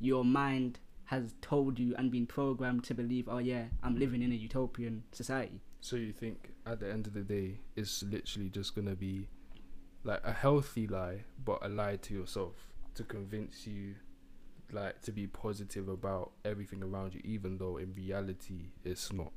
your 0.00 0.24
mind 0.24 0.78
has 1.06 1.34
told 1.42 1.78
you 1.78 1.94
and 1.96 2.10
been 2.10 2.26
programmed 2.26 2.84
to 2.84 2.94
believe, 2.94 3.28
oh 3.28 3.38
yeah, 3.38 3.64
I'm 3.82 3.98
living 3.98 4.22
in 4.22 4.32
a 4.32 4.36
utopian 4.36 5.04
society. 5.12 5.60
So 5.84 5.96
you 5.96 6.12
think 6.14 6.54
at 6.64 6.80
the 6.80 6.90
end 6.90 7.06
of 7.06 7.12
the 7.12 7.20
day, 7.20 7.58
it's 7.76 8.02
literally 8.02 8.48
just 8.48 8.74
gonna 8.74 8.94
be 8.94 9.28
like 10.02 10.22
a 10.24 10.32
healthy 10.32 10.86
lie, 10.86 11.24
but 11.44 11.58
a 11.60 11.68
lie 11.68 11.96
to 11.96 12.14
yourself 12.14 12.54
to 12.94 13.02
convince 13.04 13.66
you, 13.66 13.96
like, 14.72 15.02
to 15.02 15.12
be 15.12 15.26
positive 15.26 15.90
about 15.90 16.30
everything 16.42 16.82
around 16.82 17.12
you, 17.14 17.20
even 17.22 17.58
though 17.58 17.76
in 17.76 17.92
reality 17.92 18.70
it's 18.82 19.12
not. 19.12 19.30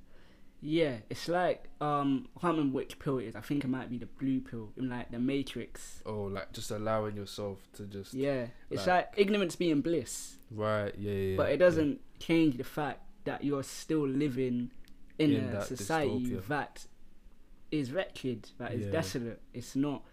Yeah, 0.62 1.00
it's 1.10 1.28
like 1.28 1.66
um, 1.82 2.30
I 2.38 2.40
can't 2.40 2.56
remember 2.56 2.78
which 2.78 2.98
pill 2.98 3.18
it 3.18 3.26
is. 3.26 3.36
I 3.36 3.42
think 3.42 3.66
it 3.66 3.68
might 3.68 3.90
be 3.90 3.98
the 3.98 4.06
blue 4.06 4.40
pill 4.40 4.70
in 4.78 4.88
like 4.90 5.12
the 5.12 5.20
Matrix. 5.20 6.02
Oh, 6.06 6.24
like 6.32 6.54
just 6.54 6.72
allowing 6.72 7.18
yourself 7.18 7.60
to 7.74 7.84
just 7.88 8.14
Yeah, 8.14 8.48
it's 8.70 8.88
like- 8.88 9.08
like, 9.08 9.14
ignorance 9.18 9.58
being 9.58 9.82
bliss, 9.82 10.38
right, 10.50 10.96
yeah, 10.98 11.12
yeah. 11.12 11.36
but 11.36 11.52
it 11.52 11.58
doesn't 11.58 12.00
change 12.20 12.56
the 12.56 12.64
fact 12.64 13.02
that 13.26 13.44
you're 13.44 13.64
still 13.64 14.08
living 14.08 14.72
in, 15.20 15.32
In 15.34 15.46
a 15.46 15.52
that 15.54 15.68
society 15.68 16.26
dystopia. 16.32 16.48
that 16.48 16.86
is 17.72 17.92
wretched, 17.92 18.50
that 18.58 18.74
is 18.74 18.86
Yeah. 18.86 18.92
desolate. 18.92 19.42
It's 19.54 19.76
not, 19.76 20.04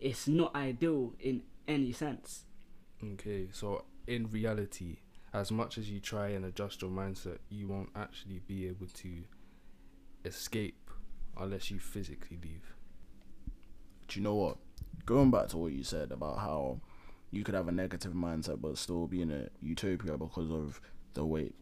it's 0.00 0.28
not 0.28 0.54
ideal 0.54 1.14
in 1.18 1.42
any 1.66 1.92
sense. 1.92 2.44
Okay, 3.02 3.48
so 3.52 3.84
in 4.06 4.30
reality, 4.30 4.98
as 5.32 5.50
much 5.50 5.78
as 5.78 5.90
you 5.90 5.98
try 6.00 6.28
and 6.28 6.44
adjust 6.44 6.82
your 6.82 6.90
mindset, 6.90 7.38
you 7.48 7.66
won't 7.68 7.90
actually 7.96 8.40
be 8.46 8.66
able 8.68 8.86
to 8.88 9.24
escape 10.24 10.90
unless 11.36 11.70
you 11.70 11.78
physically 11.78 12.38
leave. 12.42 12.74
Do 14.08 14.18
you 14.20 14.24
know 14.24 14.34
what? 14.34 14.58
Going 15.06 15.30
back 15.30 15.48
to 15.48 15.58
what 15.58 15.72
you 15.72 15.82
said 15.82 16.12
about 16.12 16.38
how 16.38 16.80
you 17.30 17.42
could 17.42 17.54
have 17.54 17.66
a 17.68 17.72
negative 17.72 18.12
mindset 18.12 18.60
but 18.60 18.78
still 18.78 19.06
be 19.06 19.20
in 19.20 19.30
a 19.30 19.48
utopia 19.60 20.16
because 20.16 20.50
of 20.52 20.80
the 21.14 21.24
way 21.24 21.52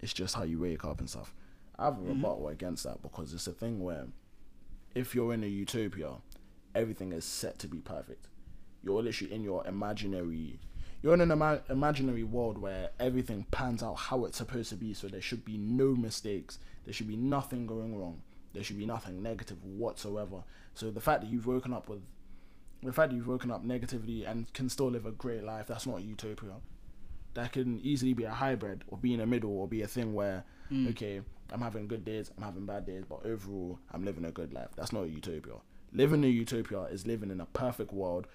it's 0.00 0.12
just 0.12 0.34
how 0.34 0.42
you 0.42 0.58
wake 0.60 0.84
up 0.84 0.98
and 1.00 1.08
stuff. 1.08 1.34
I 1.80 1.86
have 1.86 1.94
a 1.94 1.96
mm-hmm. 1.96 2.08
rebuttal 2.10 2.48
against 2.48 2.84
that 2.84 3.00
because 3.00 3.32
it's 3.32 3.46
a 3.46 3.52
thing 3.52 3.82
where 3.82 4.06
if 4.94 5.14
you're 5.14 5.32
in 5.32 5.42
a 5.42 5.46
utopia, 5.46 6.16
everything 6.74 7.12
is 7.12 7.24
set 7.24 7.58
to 7.60 7.68
be 7.68 7.78
perfect. 7.78 8.28
You're 8.82 9.02
literally 9.02 9.32
in 9.32 9.42
your 9.42 9.66
imaginary. 9.66 10.60
You're 11.02 11.14
in 11.14 11.22
an 11.22 11.30
ima- 11.30 11.62
imaginary 11.70 12.22
world 12.22 12.58
where 12.58 12.90
everything 13.00 13.46
pans 13.50 13.82
out 13.82 13.94
how 13.94 14.26
it's 14.26 14.36
supposed 14.36 14.68
to 14.68 14.76
be, 14.76 14.92
so 14.92 15.08
there 15.08 15.22
should 15.22 15.44
be 15.44 15.56
no 15.56 15.94
mistakes. 15.94 16.58
There 16.84 16.92
should 16.92 17.08
be 17.08 17.16
nothing 17.16 17.66
going 17.66 17.96
wrong. 17.96 18.20
There 18.52 18.62
should 18.62 18.78
be 18.78 18.84
nothing 18.84 19.22
negative 19.22 19.64
whatsoever. 19.64 20.42
So 20.74 20.90
the 20.90 21.00
fact 21.00 21.22
that 21.22 21.30
you've 21.30 21.46
woken 21.46 21.72
up 21.72 21.88
with, 21.88 22.02
the 22.82 22.92
fact 22.92 23.10
that 23.10 23.16
you've 23.16 23.28
woken 23.28 23.50
up 23.50 23.64
negatively 23.64 24.26
and 24.26 24.52
can 24.52 24.68
still 24.68 24.90
live 24.90 25.06
a 25.06 25.12
great 25.12 25.44
life, 25.44 25.68
that's 25.68 25.86
not 25.86 25.98
a 25.98 26.02
utopia. 26.02 26.56
That 27.32 27.52
can 27.52 27.80
easily 27.80 28.12
be 28.12 28.24
a 28.24 28.30
hybrid 28.30 28.84
or 28.88 28.98
be 28.98 29.14
in 29.14 29.20
the 29.20 29.26
middle 29.26 29.50
or 29.50 29.66
be 29.66 29.80
a 29.80 29.86
thing 29.86 30.12
where, 30.12 30.44
mm. 30.70 30.90
okay, 30.90 31.22
I'm 31.52 31.60
having 31.60 31.86
good 31.88 32.04
days, 32.04 32.30
I'm 32.36 32.42
having 32.44 32.66
bad 32.66 32.86
days, 32.86 33.04
but 33.08 33.24
overall, 33.24 33.78
I'm 33.92 34.04
living 34.04 34.24
a 34.24 34.30
good 34.30 34.52
life. 34.52 34.68
That's 34.76 34.92
not 34.92 35.04
a 35.04 35.08
utopia. 35.08 35.54
Living 35.92 36.22
a 36.24 36.28
utopia 36.28 36.82
is 36.84 37.06
living 37.06 37.30
in 37.30 37.40
a 37.40 37.46
perfect 37.46 37.92
world, 37.92 38.26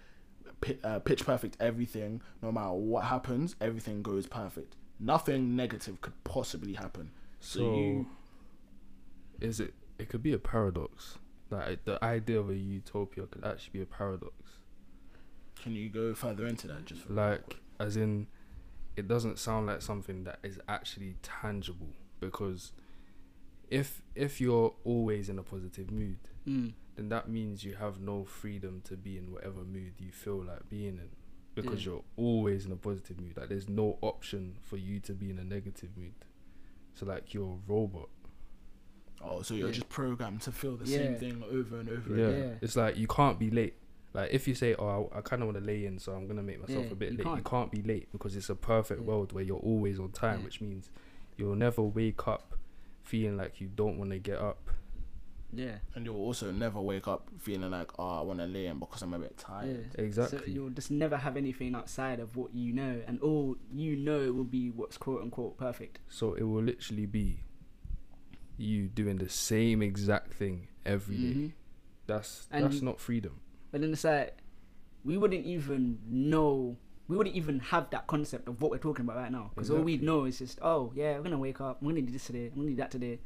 pi- 0.61 0.77
uh, 0.83 0.99
pitch 0.99 1.25
perfect 1.25 1.55
everything. 1.59 2.21
No 2.41 2.51
matter 2.51 2.73
what 2.73 3.05
happens, 3.05 3.55
everything 3.61 4.01
goes 4.01 4.27
perfect. 4.27 4.75
Nothing 4.99 5.55
negative 5.55 6.01
could 6.01 6.21
possibly 6.23 6.73
happen. 6.73 7.11
So, 7.39 7.59
So, 7.59 7.75
you, 7.75 8.05
is 9.39 9.59
it? 9.59 9.73
It 9.97 10.09
could 10.09 10.23
be 10.23 10.33
a 10.33 10.39
paradox. 10.39 11.17
Like 11.49 11.85
the 11.85 12.03
idea 12.03 12.39
of 12.39 12.49
a 12.49 12.55
utopia 12.55 13.25
could 13.27 13.45
actually 13.45 13.71
be 13.73 13.81
a 13.81 13.85
paradox. 13.85 14.33
can 15.61 15.73
you 15.73 15.89
go 15.89 16.13
further 16.13 16.45
into 16.47 16.67
that? 16.67 16.85
Just 16.85 17.01
for 17.03 17.13
Like, 17.13 17.57
as 17.79 17.95
in, 17.97 18.27
it 18.95 19.07
doesn't 19.07 19.39
sound 19.39 19.67
like 19.67 19.81
something 19.81 20.23
that 20.25 20.39
is 20.43 20.59
actually 20.67 21.15
tangible 21.21 21.93
because 22.19 22.71
if 23.69 24.01
if 24.15 24.39
you're 24.41 24.73
always 24.83 25.29
in 25.29 25.37
a 25.39 25.43
positive 25.43 25.91
mood, 25.91 26.19
Mm. 26.47 26.73
then 26.95 27.09
that 27.09 27.27
means 27.27 27.63
you 27.63 27.75
have 27.75 27.99
no 27.99 28.23
freedom 28.23 28.81
to 28.85 28.95
be 28.95 29.17
in 29.17 29.31
whatever 29.31 29.63
mood 29.63 29.93
you 29.99 30.11
feel 30.11 30.43
like 30.43 30.69
being 30.69 30.97
in 30.97 31.09
because 31.55 31.85
Yeah. 31.85 31.93
you're 31.93 32.03
always 32.17 32.65
in 32.65 32.71
a 32.71 32.75
positive 32.75 33.19
mood 33.19 33.35
like 33.37 33.49
there's 33.49 33.67
no 33.67 33.97
option 34.01 34.57
for 34.61 34.77
you 34.77 34.99
to 35.01 35.13
be 35.13 35.29
in 35.31 35.39
a 35.39 35.43
negative 35.43 35.89
mood 35.97 36.13
so 36.93 37.05
like 37.07 37.33
you're 37.33 37.53
a 37.55 37.71
robot 37.71 38.09
oh, 39.23 39.41
so 39.41 39.53
you're 39.53 39.67
Yeah. 39.69 39.73
just 39.73 39.89
programmed 39.89 40.41
to 40.41 40.51
feel 40.51 40.75
the 40.77 40.85
Yeah. 40.85 40.97
same 40.97 41.15
thing 41.15 41.43
over 41.43 41.79
and 41.79 41.89
over 41.89 42.15
yeah. 42.15 42.27
again. 42.27 42.49
Yeah. 42.49 42.55
it's 42.61 42.75
like 42.75 42.97
you 42.97 43.07
can't 43.07 43.39
be 43.39 43.49
late 43.49 43.75
like 44.13 44.31
if 44.31 44.47
you 44.47 44.53
say 44.55 44.75
oh 44.75 45.09
i, 45.13 45.17
I 45.17 45.21
kind 45.21 45.41
of 45.41 45.47
want 45.47 45.57
to 45.57 45.63
lay 45.65 45.85
in 45.85 45.97
so 45.99 46.13
i'm 46.13 46.27
gonna 46.27 46.43
make 46.43 46.59
myself 46.59 46.85
Yeah, 46.85 46.91
a 46.91 46.95
bit 46.95 47.11
you 47.13 47.17
late 47.17 47.25
you 47.25 47.31
can't. 47.33 47.45
can't 47.45 47.71
be 47.71 47.81
late 47.81 48.11
because 48.11 48.35
it's 48.35 48.49
a 48.49 48.55
perfect 48.55 49.01
Yeah. 49.01 49.07
world 49.07 49.31
where 49.33 49.43
you're 49.43 49.57
always 49.57 49.99
on 49.99 50.11
time 50.11 50.39
Yeah. 50.39 50.45
which 50.45 50.61
means 50.61 50.89
you'll 51.37 51.55
never 51.55 51.81
wake 51.81 52.27
up 52.27 52.57
feeling 53.05 53.37
like 53.37 53.61
you 53.61 53.67
don't 53.67 53.97
want 53.97 54.11
to 54.11 54.19
get 54.19 54.37
up 54.39 54.69
Yeah. 55.53 55.77
And 55.93 56.05
you'll 56.05 56.17
also 56.17 56.51
never 56.51 56.81
wake 56.81 57.07
up 57.07 57.29
feeling 57.39 57.71
like, 57.71 57.89
oh, 57.97 58.19
I 58.19 58.21
want 58.23 58.39
to 58.39 58.45
lay 58.45 58.65
in 58.65 58.77
because 58.79 59.01
I'm 59.03 59.13
a 59.13 59.19
bit 59.19 59.35
Yeah. 59.37 59.45
tired. 59.47 59.85
So 59.95 60.01
Exactly. 60.03 60.51
you'll 60.51 60.69
just 60.71 60.91
never 60.91 61.15
have 61.15 61.37
anything 61.37 61.75
outside 61.75 62.19
of 62.19 62.35
what 62.35 62.53
you 62.53 62.73
know, 62.73 63.01
and 63.07 63.21
all 63.21 63.55
you 63.73 63.95
know 63.95 64.33
will 64.33 64.43
be 64.43 64.69
what's 64.69 64.97
quote 64.97 65.21
unquote 65.21 65.57
perfect. 65.57 65.99
So 66.09 66.33
it 66.33 66.43
will 66.43 66.61
literally 66.63 67.05
be 67.05 67.39
you 68.57 68.87
doing 68.89 69.17
the 69.17 69.29
same 69.29 69.81
exact 69.81 70.33
thing 70.33 70.67
every 70.85 71.15
day. 71.17 71.33
Mhm. 71.33 71.51
That's 72.07 72.47
And 72.51 72.65
that's 72.65 72.81
not 72.81 72.99
freedom. 72.99 73.39
But 73.71 73.79
then 73.81 73.93
it's 73.93 74.03
like 74.03 74.37
we 75.05 75.17
wouldn't 75.17 75.45
even 75.45 75.99
know. 76.05 76.77
We 77.07 77.15
wouldn't 77.17 77.35
even 77.35 77.59
have 77.59 77.89
that 77.91 78.07
concept 78.07 78.47
of 78.47 78.61
what 78.61 78.71
we're 78.71 78.77
talking 78.79 79.05
about 79.05 79.17
right 79.17 79.31
now, 79.31 79.51
because 79.53 79.69
all 79.69 79.81
we 79.81 79.97
know 79.97 80.25
is 80.25 80.39
just, 80.39 80.57
oh 80.61 80.91
yeah, 80.95 81.17
we're 81.17 81.23
gonna 81.23 81.37
wake 81.37 81.61
up. 81.61 81.81
we're 81.81 81.91
gonna 81.91 82.01
do 82.01 82.11
this 82.11 82.25
today. 82.25 82.47
I'm 82.47 82.55
gonna 82.55 82.69
do 82.69 82.75
that 82.77 82.91
today. 82.91 83.19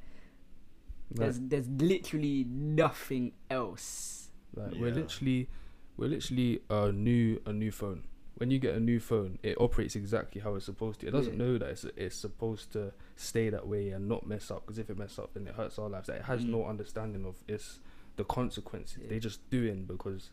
Like, 1.12 1.20
There's 1.20 1.40
there's 1.40 1.68
literally 1.70 2.46
nothing 2.50 3.32
else. 3.50 4.30
like 4.56 4.74
we're 4.76 4.92
literally 4.94 5.50
we're 5.98 6.08
literally 6.10 6.62
a 6.70 6.92
new 6.92 7.42
a 7.46 7.54
new 7.54 7.72
phone. 7.72 8.04
When 8.36 8.52
you 8.52 8.60
get 8.60 8.76
a 8.76 8.80
new 8.80 9.00
phone, 9.02 9.38
it 9.44 9.58
operates 9.60 9.96
exactly 9.98 10.40
how 10.40 10.56
it's 10.56 10.66
supposed 10.66 11.02
to. 11.02 11.08
It 11.08 11.12
doesn't 11.12 11.34
Yeah. 11.34 11.46
know 11.46 11.58
that 11.58 11.70
it's, 11.70 11.84
it's 11.98 12.16
supposed 12.16 12.72
to 12.74 12.94
stay 13.18 13.50
that 13.50 13.68
way 13.68 13.90
and 13.90 14.08
not 14.08 14.26
mess 14.26 14.50
up. 14.50 14.66
Because 14.66 14.78
if 14.78 14.90
it 14.90 14.98
mess 14.98 15.20
up, 15.20 15.34
then 15.34 15.46
it 15.46 15.56
hurts 15.56 15.78
our 15.78 15.90
lives. 15.90 16.08
Like, 16.08 16.20
it 16.20 16.24
has 16.26 16.46
Mm. 16.46 16.50
no 16.52 16.66
understanding 16.66 17.26
of 17.26 17.36
its 17.50 17.80
the 18.16 18.24
consequences. 18.24 19.00
Yeah. 19.02 19.10
They 19.10 19.20
just 19.20 19.50
doing 19.50 19.84
because 19.86 20.30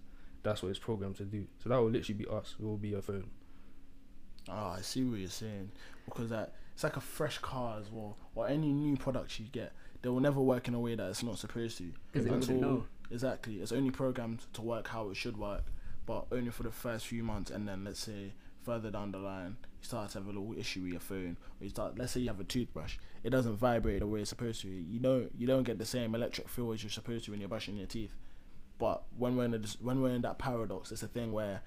that's 0.46 0.62
what 0.62 0.70
it's 0.70 0.78
programmed 0.78 1.16
to 1.16 1.24
do. 1.24 1.46
So 1.62 1.68
that 1.68 1.76
will 1.76 1.90
literally 1.90 2.18
be 2.18 2.26
us. 2.26 2.54
We 2.58 2.66
will 2.66 2.76
be 2.76 2.88
your 2.88 3.02
phone. 3.02 3.28
Oh, 4.48 4.74
I 4.76 4.80
see 4.80 5.04
what 5.04 5.18
you're 5.18 5.28
saying. 5.28 5.70
Because 6.04 6.30
that 6.30 6.54
it's 6.74 6.84
like 6.84 6.96
a 6.96 7.00
fresh 7.00 7.38
car 7.38 7.78
as 7.80 7.90
well, 7.90 8.16
or 8.34 8.48
any 8.48 8.72
new 8.72 8.96
product 8.96 9.40
you 9.40 9.46
get, 9.46 9.72
they 10.02 10.08
will 10.08 10.20
never 10.20 10.40
work 10.40 10.68
in 10.68 10.74
a 10.74 10.80
way 10.80 10.94
that 10.94 11.08
it's 11.08 11.22
not 11.22 11.38
supposed 11.38 11.78
to. 11.78 11.92
Because 12.12 12.26
it 12.26 12.32
Until- 12.32 12.54
wouldn't 12.54 12.60
know. 12.60 12.86
Exactly. 13.10 13.56
It's 13.60 13.72
only 13.72 13.90
programmed 13.90 14.40
to 14.54 14.62
work 14.62 14.88
how 14.88 15.10
it 15.10 15.16
should 15.16 15.36
work, 15.36 15.64
but 16.06 16.26
only 16.32 16.50
for 16.50 16.64
the 16.64 16.72
first 16.72 17.06
few 17.06 17.22
months. 17.22 17.50
And 17.50 17.66
then 17.68 17.84
let's 17.84 18.00
say 18.00 18.32
further 18.64 18.90
down 18.90 19.12
the 19.12 19.18
line, 19.18 19.56
you 19.80 19.84
start 19.86 20.10
to 20.10 20.18
have 20.18 20.26
a 20.26 20.30
little 20.30 20.54
issue 20.58 20.82
with 20.82 20.90
your 20.90 21.00
phone, 21.00 21.36
or 21.60 21.64
you 21.64 21.70
start. 21.70 21.96
Let's 21.96 22.12
say 22.12 22.20
you 22.20 22.28
have 22.28 22.40
a 22.40 22.44
toothbrush, 22.44 22.96
it 23.22 23.30
doesn't 23.30 23.56
vibrate 23.56 24.00
the 24.00 24.06
way 24.08 24.20
it's 24.20 24.30
supposed 24.30 24.60
to. 24.62 24.68
You 24.68 24.98
don't 24.98 25.30
you 25.38 25.46
don't 25.46 25.62
get 25.62 25.78
the 25.78 25.84
same 25.86 26.14
electric 26.16 26.48
feel 26.48 26.72
as 26.72 26.82
you're 26.82 26.90
supposed 26.90 27.24
to 27.26 27.30
when 27.30 27.40
you're 27.40 27.48
brushing 27.48 27.76
your 27.76 27.86
teeth. 27.86 28.14
But 28.78 29.04
when 29.16 29.36
we're 29.36 29.44
in 29.46 29.54
a, 29.54 29.60
when 29.80 30.02
we're 30.02 30.10
in 30.10 30.22
that 30.22 30.38
paradox, 30.38 30.92
it's 30.92 31.02
a 31.02 31.08
thing 31.08 31.32
where 31.32 31.62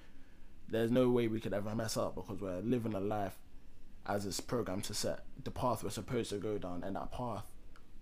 there's 0.68 0.90
no 0.90 1.10
way 1.10 1.26
we 1.26 1.40
could 1.40 1.52
ever 1.52 1.74
mess 1.74 1.96
up 1.96 2.14
because 2.14 2.40
we're 2.40 2.60
living 2.60 2.94
a 2.94 3.00
life 3.00 3.36
as 4.06 4.24
it's 4.26 4.40
programmed 4.40 4.84
to 4.84 4.94
set 4.94 5.24
the 5.42 5.50
path 5.50 5.82
we're 5.82 5.90
supposed 5.90 6.30
to 6.30 6.38
go 6.38 6.58
down, 6.58 6.82
and 6.84 6.96
that 6.96 7.10
path 7.10 7.44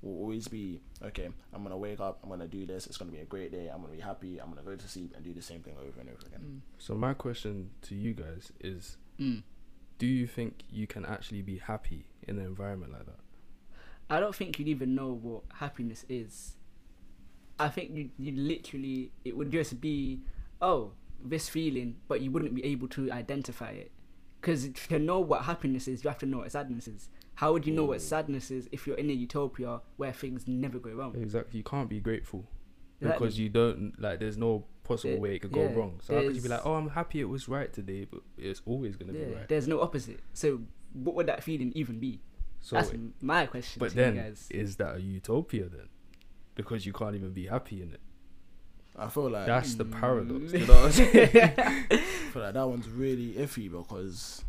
will 0.02 0.18
always 0.18 0.46
be 0.46 0.80
okay. 1.02 1.28
I'm 1.52 1.62
gonna 1.62 1.76
wake 1.76 2.00
up. 2.00 2.20
I'm 2.22 2.28
gonna 2.28 2.46
do 2.46 2.66
this. 2.66 2.86
It's 2.86 2.96
gonna 2.96 3.10
be 3.10 3.18
a 3.18 3.24
great 3.24 3.50
day. 3.50 3.68
I'm 3.72 3.80
gonna 3.80 3.94
be 3.94 4.00
happy. 4.00 4.38
I'm 4.40 4.48
gonna 4.50 4.62
go 4.62 4.76
to 4.76 4.88
sleep 4.88 5.12
and 5.16 5.24
do 5.24 5.32
the 5.32 5.42
same 5.42 5.60
thing 5.60 5.74
over 5.80 6.00
and 6.00 6.08
over 6.08 6.26
again. 6.26 6.62
So 6.78 6.94
my 6.94 7.14
question 7.14 7.70
to 7.82 7.94
you 7.94 8.14
guys 8.14 8.52
is: 8.60 8.96
Mm. 9.18 9.42
Do 9.98 10.06
you 10.06 10.26
think 10.28 10.62
you 10.70 10.86
can 10.86 11.04
actually 11.04 11.42
be 11.42 11.58
happy 11.58 12.06
in 12.22 12.38
an 12.38 12.44
environment 12.44 12.92
like 12.92 13.06
that? 13.06 13.18
I 14.10 14.20
don't 14.20 14.34
think 14.34 14.58
you'd 14.58 14.68
even 14.68 14.94
know 14.94 15.12
what 15.12 15.42
happiness 15.54 16.04
is. 16.08 16.54
I 17.58 17.68
think 17.68 17.90
you 17.92 18.10
you 18.18 18.32
literally 18.32 19.12
it 19.24 19.36
would 19.36 19.50
just 19.50 19.80
be 19.80 20.20
oh 20.60 20.92
this 21.24 21.48
feeling, 21.48 21.96
but 22.06 22.20
you 22.20 22.30
wouldn't 22.30 22.54
be 22.54 22.64
able 22.64 22.88
to 22.88 23.10
identify 23.10 23.70
it. 23.70 23.90
Because 24.40 24.68
to 24.88 24.98
know 24.98 25.18
what 25.18 25.42
happiness 25.42 25.88
is, 25.88 26.04
you 26.04 26.10
have 26.10 26.18
to 26.18 26.26
know 26.26 26.38
what 26.38 26.52
sadness 26.52 26.86
is. 26.86 27.08
How 27.34 27.52
would 27.52 27.66
you 27.66 27.72
know 27.72 27.84
what 27.84 27.98
mm. 27.98 28.02
sadness 28.02 28.50
is 28.50 28.68
if 28.70 28.86
you're 28.86 28.96
in 28.96 29.10
a 29.10 29.12
utopia 29.12 29.80
where 29.96 30.12
things 30.12 30.46
never 30.46 30.78
go 30.78 30.90
wrong? 30.90 31.14
Exactly. 31.16 31.58
You 31.58 31.64
can't 31.64 31.88
be 31.88 32.00
grateful 32.00 32.44
Exactly. 33.00 33.26
because 33.26 33.38
you 33.38 33.48
don't 33.48 33.94
like. 34.00 34.20
There's 34.20 34.36
no 34.36 34.64
possible 34.84 35.14
There- 35.14 35.20
way 35.20 35.36
it 35.36 35.40
could 35.40 35.52
go 35.52 35.64
yeah, 35.64 35.74
wrong. 35.74 36.00
So 36.02 36.14
how 36.14 36.22
could 36.22 36.36
you 36.36 36.42
be 36.42 36.48
like, 36.48 36.64
oh, 36.64 36.74
I'm 36.74 36.90
happy 36.90 37.20
it 37.20 37.28
was 37.28 37.48
right 37.48 37.72
today, 37.72 38.06
but 38.10 38.20
it's 38.36 38.62
always 38.64 38.96
gonna 38.96 39.12
be 39.12 39.20
Yeah, 39.20 39.34
right. 39.34 39.48
there's 39.48 39.68
no 39.68 39.80
opposite. 39.80 40.20
So 40.32 40.62
what 40.92 41.14
would 41.16 41.26
that 41.26 41.42
feeling 41.42 41.72
even 41.74 41.98
be? 41.98 42.20
So, 42.60 42.76
That's 42.76 42.90
m- 42.90 43.14
my 43.20 43.46
question 43.46 43.78
but 43.78 43.90
to 43.90 43.96
then 43.96 44.16
you 44.16 44.20
guys. 44.22 44.48
is 44.50 44.76
that 44.76 44.96
a 44.96 45.00
utopia 45.00 45.68
then? 45.68 45.88
Because 46.58 46.84
you 46.84 46.92
can't 46.92 47.14
even 47.14 47.30
be 47.32 47.46
happy 47.46 47.80
in 47.82 47.92
it. 47.92 48.00
I 48.98 49.08
feel 49.08 49.30
like 49.30 49.46
That's 49.46 49.74
the 49.76 49.84
Mm. 49.86 50.00
paradox. 50.00 50.52
You 50.52 50.66
know 50.66 50.74
what 50.74 50.84
I'm 50.86 50.92
saying? 50.92 51.54
I 51.56 51.88
feel 52.32 52.42
like 52.42 52.54
that 52.54 52.68
one's 52.68 52.88
really 52.88 53.32
iffy 53.34 53.70
because 53.70 54.44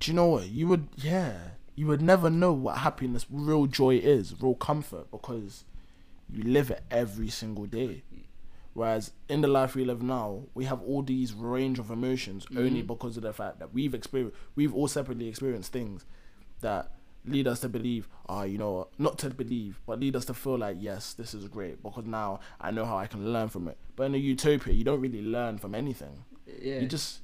do 0.00 0.10
you 0.10 0.14
know 0.16 0.26
what 0.26 0.48
you 0.48 0.68
would 0.68 0.88
yeah 0.96 1.32
you 1.74 1.86
would 1.86 2.02
never 2.02 2.28
know 2.28 2.52
what 2.52 2.78
happiness 2.78 3.24
real 3.30 3.66
joy 3.66 3.94
is 3.96 4.34
real 4.42 4.54
comfort 4.54 5.10
because 5.10 5.64
you 6.30 6.42
live 6.42 6.70
it 6.70 6.82
every 6.90 7.28
single 7.30 7.64
day 7.66 8.02
whereas 8.74 9.12
in 9.28 9.40
the 9.40 9.48
life 9.48 9.74
we 9.74 9.84
live 9.84 10.02
now 10.02 10.42
we 10.54 10.64
have 10.66 10.82
all 10.82 11.02
these 11.02 11.32
range 11.32 11.78
of 11.78 11.90
emotions 11.90 12.46
only 12.56 12.82
Mhm. 12.82 12.86
because 12.86 13.16
of 13.16 13.22
the 13.22 13.32
fact 13.32 13.58
that 13.58 13.72
we've 13.72 13.94
experienced 13.94 14.36
we've 14.54 14.74
all 14.74 14.88
separately 14.88 15.28
experienced 15.28 15.72
things 15.72 16.04
that 16.60 16.92
lead 17.26 17.46
us 17.48 17.60
to 17.60 17.68
believe 17.68 18.08
ah 18.28 18.42
you 18.44 18.56
know 18.58 18.88
not 18.98 19.18
to 19.18 19.28
believe 19.30 19.80
but 19.86 19.98
lead 20.00 20.14
us 20.16 20.24
to 20.24 20.32
feel 20.34 20.56
like 20.56 20.76
yes 20.78 21.12
this 21.14 21.34
is 21.34 21.48
great 21.48 21.82
because 21.82 22.04
now 22.06 22.38
i 22.60 22.70
know 22.70 22.84
how 22.84 22.96
i 22.96 23.06
can 23.06 23.32
learn 23.32 23.48
from 23.48 23.66
it 23.68 23.76
but 23.96 24.04
in 24.04 24.14
a 24.14 24.18
utopia 24.18 24.72
you 24.72 24.84
don't 24.84 25.00
really 25.00 25.22
learn 25.22 25.58
from 25.58 25.74
anything 25.74 26.24
yeah. 26.62 26.78
you 26.78 26.86
just 26.86 27.20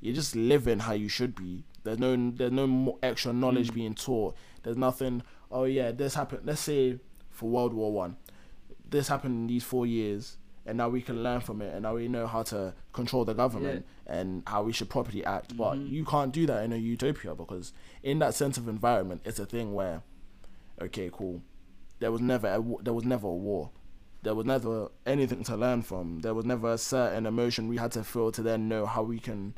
you're 0.00 0.14
just 0.14 0.36
living 0.36 0.80
how 0.80 0.92
you 0.92 1.08
should 1.08 1.34
be. 1.34 1.64
There's 1.82 1.98
no 1.98 2.14
there's 2.36 2.52
no 2.52 2.66
more 2.66 2.98
extra 3.02 3.32
knowledge 3.32 3.70
Mm. 3.70 3.74
being 3.74 3.94
taught. 3.94 4.36
There's 4.62 4.76
nothing. 4.76 5.22
Oh 5.50 5.64
yeah, 5.64 5.92
this 5.92 6.14
happened. 6.14 6.42
Let's 6.44 6.60
say 6.60 6.98
for 7.30 7.48
World 7.48 7.72
War 7.72 7.90
One, 7.90 8.16
this 8.90 9.08
happened 9.08 9.34
in 9.34 9.46
these 9.46 9.64
four 9.64 9.86
years, 9.86 10.36
and 10.66 10.78
now 10.78 10.88
we 10.88 11.02
can 11.02 11.22
learn 11.22 11.40
from 11.40 11.60
it, 11.62 11.72
and 11.74 11.82
now 11.82 11.94
we 11.94 12.08
know 12.08 12.26
how 12.26 12.42
to 12.44 12.74
control 12.92 13.24
the 13.24 13.34
government 13.34 13.84
and 14.06 14.42
how 14.46 14.62
we 14.62 14.72
should 14.72 14.88
properly 14.88 15.24
act. 15.24 15.56
But 15.56 15.74
Mhm. 15.78 15.90
you 15.90 16.04
can't 16.04 16.32
do 16.32 16.46
that 16.46 16.64
in 16.64 16.72
a 16.72 16.76
utopia 16.76 17.34
because 17.34 17.72
in 18.02 18.18
that 18.20 18.34
sense 18.34 18.56
of 18.58 18.68
environment, 18.68 19.20
it's 19.24 19.38
a 19.38 19.46
thing 19.46 19.74
where, 19.74 20.02
okay, 20.80 21.10
cool, 21.12 21.42
there 22.00 22.10
was 22.12 22.20
never 22.20 22.46
a, 22.48 22.82
there 22.82 22.92
was 22.94 23.04
never 23.04 23.26
a 23.28 23.34
war. 23.34 23.70
There 24.22 24.34
was 24.34 24.46
never 24.46 24.90
anything 25.04 25.44
to 25.44 25.56
learn 25.56 25.82
from. 25.82 26.20
There 26.20 26.32
was 26.34 26.46
never 26.46 26.72
a 26.72 26.78
certain 26.78 27.26
emotion 27.26 27.68
we 27.68 27.76
had 27.76 27.92
to 27.92 28.02
feel 28.02 28.32
to 28.32 28.42
then 28.42 28.68
know 28.68 28.86
how 28.86 29.02
we 29.02 29.18
can 29.18 29.54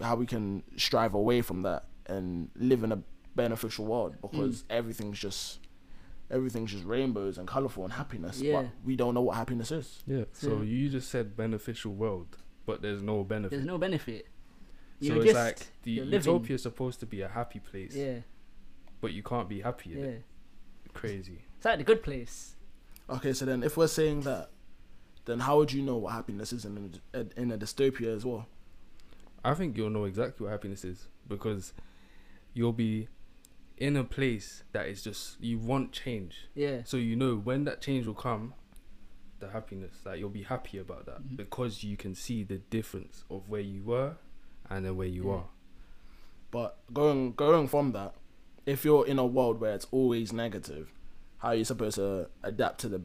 how 0.00 0.16
we 0.16 0.24
can 0.26 0.62
strive 0.76 1.14
away 1.14 1.42
from 1.42 1.62
that 1.62 1.84
and 2.06 2.50
live 2.56 2.82
in 2.82 2.92
a 2.92 3.02
beneficial 3.36 3.84
world 3.84 4.16
because 4.22 4.64
everything's 4.70 5.18
just 5.18 5.58
everything's 6.32 6.72
just 6.72 6.84
rainbows 6.84 7.38
and 7.38 7.46
colorful 7.46 7.84
and 7.84 7.92
happiness 7.92 8.40
Yeah. 8.40 8.62
but 8.62 8.70
we 8.84 8.96
don't 8.96 9.14
know 9.14 9.20
what 9.20 9.36
happiness 9.36 9.70
is 9.70 10.02
Yeah. 10.06 10.24
So 10.32 10.58
Yeah. 10.58 10.62
you 10.64 10.88
just 10.88 11.08
said 11.10 11.36
beneficial 11.36 11.92
world, 11.94 12.38
but 12.66 12.82
there's 12.82 13.02
no 13.02 13.22
benefit. 13.22 13.50
There's 13.56 13.66
no 13.66 13.78
benefit. 13.78 14.26
so 15.00 15.06
You're 15.06 15.16
it's 15.18 15.24
just 15.26 15.34
like 15.36 15.58
the 15.82 15.90
you're 15.92 16.04
utopia 16.06 16.54
is 16.54 16.62
supposed 16.62 17.00
to 17.00 17.06
be 17.06 17.20
a 17.20 17.28
happy 17.28 17.60
place, 17.60 17.94
Yeah, 17.94 18.20
but 19.00 19.12
you 19.12 19.22
can't 19.22 19.48
be 19.48 19.60
happy 19.60 19.92
in 19.92 19.98
yeah. 19.98 20.04
it. 20.06 20.24
Crazy. 20.94 21.38
It's 21.56 21.64
like 21.64 21.78
the 21.78 21.84
good 21.84 22.02
place. 22.02 22.56
okay 23.10 23.32
so 23.32 23.44
then 23.44 23.62
if 23.62 23.76
we're 23.76 23.86
saying 23.88 24.20
that 24.22 24.50
then 25.24 25.40
how 25.40 25.56
would 25.58 25.72
you 25.72 25.82
know 25.82 25.96
what 25.96 26.12
happiness 26.12 26.52
is 26.52 26.64
in 26.64 26.94
a, 27.12 27.26
in 27.36 27.50
a 27.52 27.58
dystopia 27.58 28.14
as 28.16 28.24
well 28.24 28.46
I 29.44 29.54
think 29.54 29.76
you'll 29.76 29.90
know 29.90 30.04
exactly 30.04 30.44
what 30.44 30.50
happiness 30.52 30.84
is 30.84 31.08
because 31.28 31.72
you'll 32.54 32.72
be 32.72 33.08
in 33.82 33.96
a 33.96 34.04
place 34.04 34.62
that 34.72 34.86
is 34.86 35.02
just 35.02 35.40
you 35.40 35.58
want 35.58 35.90
change. 35.92 36.34
Yeah. 36.54 36.82
So 36.84 36.96
you 36.96 37.16
know 37.16 37.34
when 37.36 37.64
that 37.64 37.80
change 37.80 38.06
will 38.06 38.14
come, 38.28 38.54
the 39.40 39.48
happiness, 39.50 39.94
like 40.04 40.18
you'll 40.20 40.28
be 40.42 40.44
happy 40.44 40.78
about 40.78 41.04
that 41.06 41.20
Mhm. 41.22 41.36
because 41.36 41.82
you 41.82 41.96
can 41.96 42.14
see 42.14 42.44
the 42.44 42.58
difference 42.76 43.24
of 43.28 43.48
where 43.48 43.60
you 43.60 43.82
were 43.82 44.16
and 44.70 44.84
then 44.84 44.96
where 44.96 45.08
you 45.08 45.24
Yeah. 45.26 45.34
are. 45.38 45.48
But 46.52 46.78
going 46.92 47.32
going 47.32 47.66
from 47.68 47.92
that, 47.92 48.14
if 48.66 48.84
you're 48.84 49.06
in 49.06 49.18
a 49.18 49.26
world 49.26 49.58
where 49.60 49.74
it's 49.74 49.88
always 49.90 50.32
negative, 50.32 50.92
how 51.38 51.48
are 51.48 51.54
you 51.56 51.64
supposed 51.64 51.96
to 51.96 52.28
adapt 52.44 52.80
to 52.82 52.88
the 52.88 53.02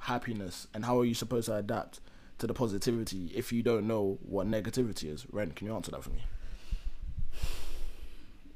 happiness, 0.00 0.66
and 0.74 0.84
how 0.84 0.98
are 1.00 1.04
you 1.06 1.14
supposed 1.14 1.46
to 1.46 1.56
adapt 1.56 2.00
to 2.38 2.46
the 2.46 2.54
positivity 2.54 3.32
if 3.34 3.50
you 3.52 3.62
don't 3.62 3.86
know 3.86 4.18
what 4.22 4.46
negativity 4.46 5.10
is? 5.10 5.26
Ren, 5.32 5.52
can 5.52 5.66
you 5.66 5.74
answer 5.74 5.90
that 5.92 6.04
for 6.04 6.10
me? 6.10 6.22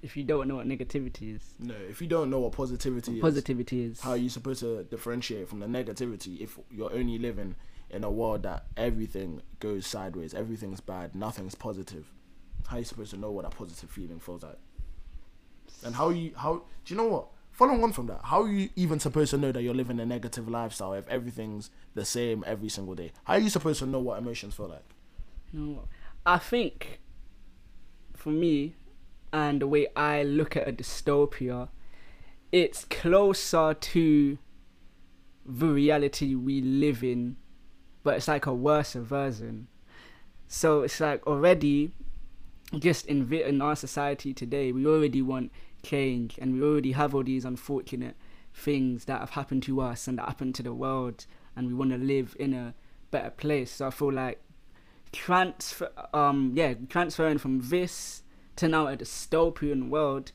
If 0.03 0.16
you 0.16 0.24
don't 0.24 0.48
know 0.48 0.57
what 0.57 0.66
negativity 0.66 1.36
is, 1.36 1.42
No, 1.61 1.74
if 1.88 2.00
you 2.03 2.09
don't 2.09 2.28
know 2.28 2.40
what 2.40 2.53
positivity 2.53 3.14
is, 3.14 3.20
positivity 3.20 3.84
is. 3.84 4.00
how 4.00 4.11
are 4.11 4.16
you 4.16 4.28
supposed 4.28 4.61
to 4.61 4.82
differentiate 4.84 5.48
from 5.48 5.61
the 5.61 5.66
negativity 5.66 6.40
if 6.40 6.59
you're 6.70 6.92
only 6.92 7.18
living 7.18 7.55
in 7.88 8.03
a 8.03 8.11
world 8.11 8.42
that 8.42 8.64
everything 8.76 9.42
goes 9.61 9.86
sideways, 9.86 10.34
everything's 10.34 10.80
bad, 10.80 11.14
nothing's 11.14 11.55
positive? 11.55 12.11
How 12.66 12.76
are 12.76 12.78
you 12.80 12.84
supposed 12.84 13.11
to 13.12 13.16
know 13.16 13.30
what 13.30 13.44
a 13.44 13.50
positive 13.50 13.90
feeling 13.90 14.18
feels 14.18 14.42
like? 14.42 14.59
And 15.84 15.94
how 15.94 16.11
you 16.11 16.32
how 16.36 16.62
do 16.84 16.94
you 16.94 16.96
know 16.96 17.07
what? 17.07 17.28
Following 17.53 17.84
on 17.84 17.92
from 17.92 18.07
that, 18.07 18.20
how 18.24 18.42
are 18.42 18.50
you 18.50 18.70
even 18.76 18.98
supposed 18.98 19.30
to 19.32 19.36
know 19.38 19.53
that 19.53 19.62
you're 19.62 19.74
living 19.74 20.00
a 20.00 20.07
negative 20.07 20.48
lifestyle 20.48 20.94
if 20.94 21.07
everything's 21.09 21.70
the 21.94 22.05
same 22.05 22.42
every 22.46 22.68
single 22.70 22.94
day? 22.94 23.12
How 23.24 23.34
are 23.34 23.38
you 23.40 23.50
supposed 23.50 23.78
to 23.80 23.86
know 23.86 23.98
what 24.00 24.18
emotions 24.18 24.55
feel 24.55 24.68
like? 24.68 24.84
No, 25.53 25.86
I 26.24 26.38
think 26.38 27.00
for 28.14 28.30
me 28.30 28.74
and 29.33 29.61
the 29.61 29.66
way 29.66 29.87
I 29.97 30.22
look 30.22 30.57
at 30.57 30.68
a 30.68 30.72
dystopia, 30.72 31.68
it's 32.51 32.85
closer 32.85 33.74
to 33.74 34.39
the 35.45 35.66
reality 35.66 36.35
we 36.35 36.61
live 36.61 37.03
in, 37.03 37.37
but 38.03 38.16
it's 38.16 38.28
like 38.28 38.47
a 38.47 38.55
worse 38.55 38.93
version. 38.93 39.68
So 40.49 40.83
it's 40.83 41.01
like 41.01 41.26
already, 41.26 41.93
just 42.78 43.07
in 43.07 43.33
in 43.33 43.62
our 43.62 43.74
society 43.74 44.35
today, 44.35 44.70
we 44.70 44.87
already 44.87 45.22
want 45.22 45.51
change, 45.83 46.39
and 46.39 46.55
we 46.55 46.62
already 46.62 46.93
have 46.93 47.14
all 47.14 47.24
these 47.24 47.45
unfortunate 47.45 48.16
things 48.55 49.07
that 49.07 49.20
have 49.20 49.30
happened 49.30 49.62
to 49.62 49.80
us 49.80 50.07
and 50.07 50.18
that 50.18 50.26
happened 50.26 50.55
to 50.57 50.62
the 50.62 50.74
world, 50.74 51.26
and 51.57 51.68
we 51.68 51.74
want 51.74 51.91
to 51.91 51.99
live 51.99 52.37
in 52.39 52.53
a 52.53 52.74
better 53.11 53.30
place. 53.30 53.70
So 53.70 53.87
I 53.87 53.91
feel 53.91 54.12
like 54.12 54.43
transfer, 55.11 55.91
um, 56.12 56.53
yeah, 56.55 56.74
transferring 56.89 57.39
from 57.39 57.61
this 57.68 58.21
to 58.57 58.68
now 58.68 58.86
a 58.86 58.96
dystopian 58.96 59.88
world, 59.88 60.32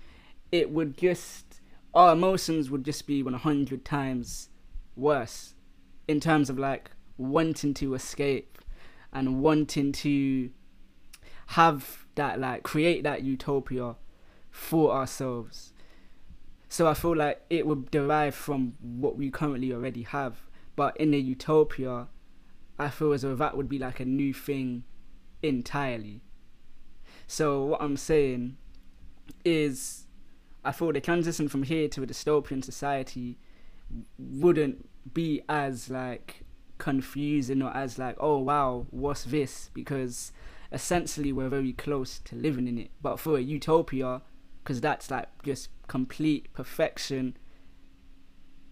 it 0.52 0.70
would 0.72 0.98
just 0.98 1.62
our 1.94 2.14
emotions 2.14 2.70
would 2.70 2.84
just 2.84 3.08
be 3.08 3.24
100 3.24 3.84
times 3.84 4.50
worse 4.96 5.56
in 6.08 6.20
terms 6.20 6.50
of 6.50 6.58
like 6.60 6.92
wanting 7.18 7.74
to 7.74 7.96
escape 7.96 8.60
and 9.12 9.42
wanting 9.42 9.92
to 9.92 10.52
have 11.48 12.06
that 12.16 12.40
like 12.40 12.64
create 12.64 13.04
that 13.04 13.24
utopia 13.24 13.96
for 14.50 14.92
ourselves. 14.92 15.74
So 16.70 16.88
i 16.88 16.94
feel 16.94 17.16
like 17.16 17.42
it 17.50 17.66
would 17.66 17.90
derive 17.90 18.36
from 18.36 18.74
what 18.82 19.18
we 19.18 19.32
currently 19.32 19.72
already 19.72 20.04
have. 20.04 20.42
But 20.76 20.96
in 20.98 21.14
a 21.14 21.18
utopia 21.18 22.08
i 22.78 22.90
feel 22.90 23.14
as 23.14 23.24
though 23.24 23.36
that 23.36 23.58
would 23.58 23.70
be 23.70 23.80
like 23.80 24.00
a 24.00 24.06
new 24.06 24.34
thing 24.34 24.84
entirely 25.42 26.22
so 27.28 27.64
what 27.66 27.82
i'm 27.82 27.98
saying 27.98 28.58
is 29.46 30.06
I 30.64 30.72
feel 30.74 30.92
the 30.92 31.00
transition 31.00 31.48
from 31.48 31.64
here 31.64 31.88
to 31.90 32.04
a 32.04 32.08
dystopian 32.08 32.62
society 32.64 33.38
wouldn't 34.20 34.90
be 35.14 35.42
as 35.48 35.90
like 35.90 36.42
confusing 36.78 37.62
or 37.62 37.76
as 37.76 37.98
like 37.98 38.16
oh 38.20 38.38
wow 38.40 38.86
what's 38.92 39.24
this 39.26 39.70
because 39.74 40.32
essentially 40.72 41.32
we're 41.32 41.48
very 41.50 41.72
close 41.74 42.20
to 42.20 42.36
living 42.36 42.68
in 42.68 42.78
it 42.78 42.92
but 43.02 43.18
for 43.20 43.38
a 43.38 43.42
utopia 43.42 44.22
because 44.64 44.82
that's 44.82 45.10
like 45.10 45.28
just 45.44 45.70
complete 45.88 46.52
perfection 46.54 47.38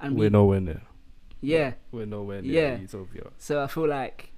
and 0.01 0.16
We're 0.18 0.24
we, 0.26 0.30
nowhere 0.30 0.60
near. 0.60 0.82
yeah 1.41 1.74
We're 1.91 2.06
nowhere 2.06 2.41
near 2.41 2.51
Yeah. 2.74 2.78
utopia. 2.80 3.28
so 3.38 3.64
i 3.64 3.68
feel 3.68 3.88
like 3.88 4.32
You- 4.32 4.35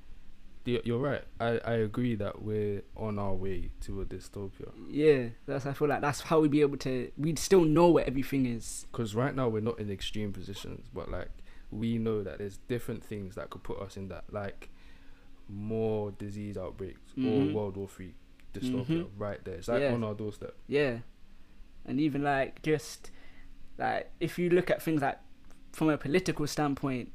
You're 0.67 0.99
right. 0.99 1.23
I, 1.39 1.59
I 1.63 1.73
agree 1.75 2.15
that 2.15 2.41
we're 2.41 2.81
on 2.95 3.17
our 3.17 3.33
way 3.33 3.69
to 3.81 4.01
a 4.01 4.05
dystopia. 4.05 4.71
yeah 4.89 5.29
that's 5.45 5.65
i 5.65 5.71
feel 5.73 5.87
like 5.87 6.01
that's 6.01 6.21
how 6.21 6.39
we'd 6.41 6.51
be 6.51 6.61
able 6.61 6.77
to 6.77 7.09
we'd 7.17 7.39
still 7.39 7.63
know 7.63 7.87
where 7.89 8.05
everything 8.05 8.45
is 8.45 8.85
Because 8.91 9.15
right 9.15 9.33
now 9.35 9.47
we're 9.47 9.61
not 9.61 9.79
in 9.79 9.89
extreme 9.89 10.33
positions, 10.33 10.87
but 10.93 11.09
like 11.09 11.29
we 11.71 11.97
know 11.97 12.23
that 12.23 12.37
there's 12.39 12.57
different 12.67 13.03
things 13.03 13.35
that 13.35 13.49
could 13.49 13.63
put 13.63 13.79
us 13.81 13.97
in 13.97 14.07
that, 14.09 14.23
like 14.31 14.69
more 15.49 16.11
disease 16.11 16.57
outbreaks 16.57 17.01
Mhm. 17.17 17.51
or 17.51 17.53
World 17.55 17.77
War 17.77 17.87
Three 17.87 18.13
dystopia 18.53 19.03
Mhm. 19.05 19.07
right 19.17 19.43
there. 19.45 19.55
It's 19.55 19.67
like 19.67 19.81
Yeah. 19.81 19.93
on 19.93 20.03
our 20.03 20.13
doorstep. 20.15 20.55
Yeah. 20.67 20.99
And 21.85 21.99
even 21.99 22.23
like 22.23 22.61
just 22.61 23.11
like 23.77 24.11
if 24.19 24.37
you 24.39 24.49
look 24.49 24.69
at 24.69 24.81
things 24.81 25.01
like 25.01 25.19
from 25.71 25.89
a 25.89 25.97
political 25.97 26.47
standpoint, 26.47 27.11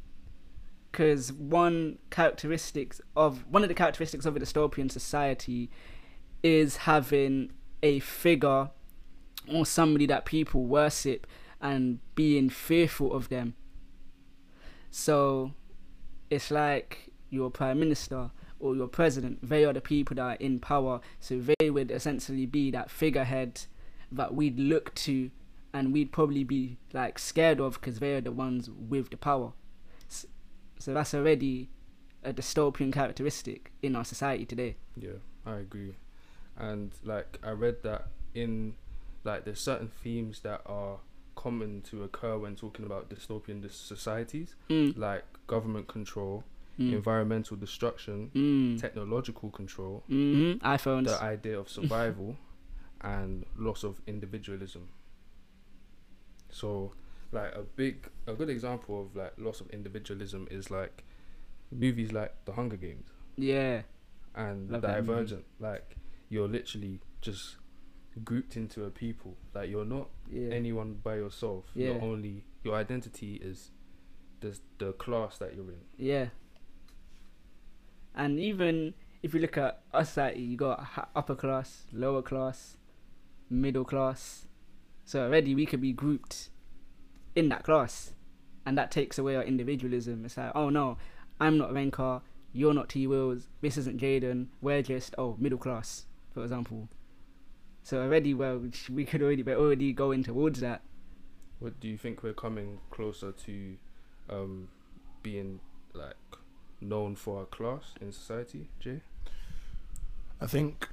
because 0.93 1.33
one 1.33 1.99
characteristics 2.11 3.01
of 3.17 3.45
one 3.51 3.63
of 3.63 3.69
the 3.69 3.75
characteristics 3.75 4.27
of 4.27 4.37
a 4.37 4.41
dystopian 4.41 4.93
society 4.93 5.71
is 6.43 6.77
having 6.79 7.51
a 7.83 7.99
figure 8.01 8.71
or 9.53 9.65
somebody 9.65 10.07
that 10.07 10.27
people 10.27 10.65
worship 10.65 11.27
and 11.61 11.99
being 12.15 12.51
fearful 12.51 13.13
of 13.13 13.31
them. 13.31 13.55
So 14.91 15.53
it's 16.31 16.51
like 16.51 17.11
your 17.31 17.51
prime 17.51 17.81
minister 17.81 18.31
or 18.61 18.77
your 18.77 18.87
president, 18.87 19.39
they 19.49 19.65
are 19.65 19.73
the 19.73 19.81
people 19.81 20.17
that 20.17 20.23
are 20.23 20.35
in 20.35 20.61
power. 20.61 21.01
So 21.21 21.41
they 21.59 21.71
would 21.71 21.91
essentially 21.91 22.47
be 22.47 22.71
that 22.71 22.91
figurehead 22.91 23.63
that 24.13 24.35
we'd 24.35 24.59
look 24.59 24.95
to 24.97 25.31
and 25.73 25.93
we'd 25.93 26.13
probably 26.13 26.45
be 26.45 26.77
like 26.93 27.19
scared 27.19 27.61
of 27.61 27.81
because 27.81 27.99
they 27.99 28.15
are 28.15 28.21
the 28.21 28.31
ones 28.31 28.69
with 28.69 29.11
the 29.11 29.17
power. 29.17 29.53
So 30.83 30.93
that's 30.93 31.15
already 31.15 31.69
a 32.25 32.33
dystopian 32.33 32.93
characteristic 32.93 33.71
in 33.83 33.95
our 33.95 34.05
society 34.05 34.45
today. 34.45 34.77
Yeah, 34.97 35.19
I 35.47 35.57
agree. 35.59 35.95
And 36.57 36.91
like 37.05 37.39
I 37.45 37.51
read 37.51 37.85
that 37.85 38.09
in 38.35 38.75
like 39.23 39.45
there's 39.45 39.61
certain 39.61 39.89
themes 40.03 40.41
that 40.41 40.61
are 40.67 40.99
common 41.37 41.83
to 41.83 42.03
occur 42.03 42.37
when 42.37 42.57
talking 42.57 42.85
about 42.85 43.09
dystopian 43.09 43.69
societies, 43.71 44.57
Mm. 44.69 44.97
like 44.99 45.25
government 45.47 45.87
control, 45.87 46.43
Mm. 46.81 46.93
environmental 46.95 47.57
destruction, 47.57 48.31
Mm. 48.35 48.81
technological 48.81 49.51
control, 49.51 50.03
hmm 50.09 50.55
iPhones. 50.63 51.05
the 51.05 51.23
idea 51.23 51.59
of 51.61 51.69
survival, 51.69 52.37
and 53.03 53.47
loss 53.57 53.85
of 53.85 54.01
individualism. 54.09 54.89
So, 56.51 56.93
like 57.33 57.55
a 57.55 57.63
big, 57.63 58.09
a 58.27 58.35
good 58.35 58.51
example 58.51 59.01
of 59.03 59.17
like 59.17 59.33
loss 59.39 59.61
of 59.61 59.71
individualism 59.71 60.47
is 60.51 60.71
like 60.71 61.05
movies 61.71 62.13
like 62.13 62.35
The 62.45 62.53
Hunger 62.53 62.77
Games 62.77 63.09
yeah. 63.37 63.83
and 64.35 64.71
Love. 64.71 64.83
Divergent. 64.83 65.45
Like 65.59 65.97
you're 66.29 66.49
literally 66.49 67.01
just 67.21 67.57
grouped 68.25 68.57
into 68.57 68.85
a 68.85 68.91
people. 68.91 69.37
Like 69.55 69.71
you're 69.71 69.85
not 69.87 70.09
Yeah. 70.31 70.49
anyone 70.53 70.95
by 71.03 71.17
yourself. 71.17 71.65
Yeah. 71.75 71.93
You're 71.93 72.03
only 72.03 72.45
your 72.65 72.75
identity 72.75 73.37
is 73.37 73.71
the 74.41 74.59
the 74.79 74.93
class 74.93 75.39
that 75.39 75.55
you're 75.55 75.71
in. 75.71 75.81
Yeah. 75.97 76.27
And 78.15 78.39
even 78.39 78.95
if 79.23 79.33
you 79.35 79.41
look 79.41 79.57
at 79.57 79.83
us 79.95 80.09
society, 80.11 80.41
you 80.43 80.57
got 80.57 80.87
upper 81.17 81.35
class, 81.35 81.85
lower 81.93 82.23
class, 82.23 82.77
middle 83.49 83.85
class. 83.85 84.47
So 85.05 85.25
already 85.25 85.55
we 85.55 85.65
could 85.67 85.81
be 85.81 85.93
grouped 85.93 86.51
in 87.35 87.49
that 87.49 87.65
class, 87.65 88.13
and 88.67 88.77
that 88.79 88.91
takes 88.91 89.19
away 89.19 89.37
our 89.37 89.43
individualism. 89.43 90.25
It's 90.25 90.37
like, 90.37 90.53
oh 90.55 90.69
no, 90.69 90.99
I'm 91.41 91.59
not 91.59 91.71
Renkah, 91.71 92.23
you're 92.53 92.75
not 92.75 92.89
Twills, 92.89 93.49
this 93.61 93.77
isn't 93.79 94.01
Jaden. 94.01 94.49
We're 94.61 94.83
just 94.83 95.15
oh 95.19 95.37
middle 95.39 95.59
class, 95.59 96.07
for 96.33 96.43
example. 96.43 96.89
So 97.83 98.03
already, 98.03 98.35
well, 98.35 98.63
we 98.91 99.05
could 99.05 99.23
already 99.23 99.43
we're 99.43 99.57
already 99.57 99.93
going 99.93 100.23
towards 100.23 100.61
that. 100.61 100.83
What 101.59 101.79
do 101.81 101.89
you 101.89 101.97
think 101.97 102.23
we're 102.23 102.33
coming 102.33 102.81
closer 102.91 103.33
to 103.33 103.77
um 104.29 104.69
being 105.23 105.61
like 105.95 106.17
known 106.81 107.17
for 107.17 107.41
our 107.41 107.47
class 107.47 107.95
in 108.01 108.13
society, 108.13 108.69
Jay? 108.81 109.01
I 110.41 110.47
think, 110.47 110.89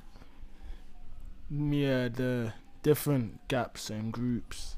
yeah, 1.50 2.08
the 2.08 2.54
different 2.84 3.48
gaps 3.48 3.90
and 3.90 4.14
groups, 4.14 4.76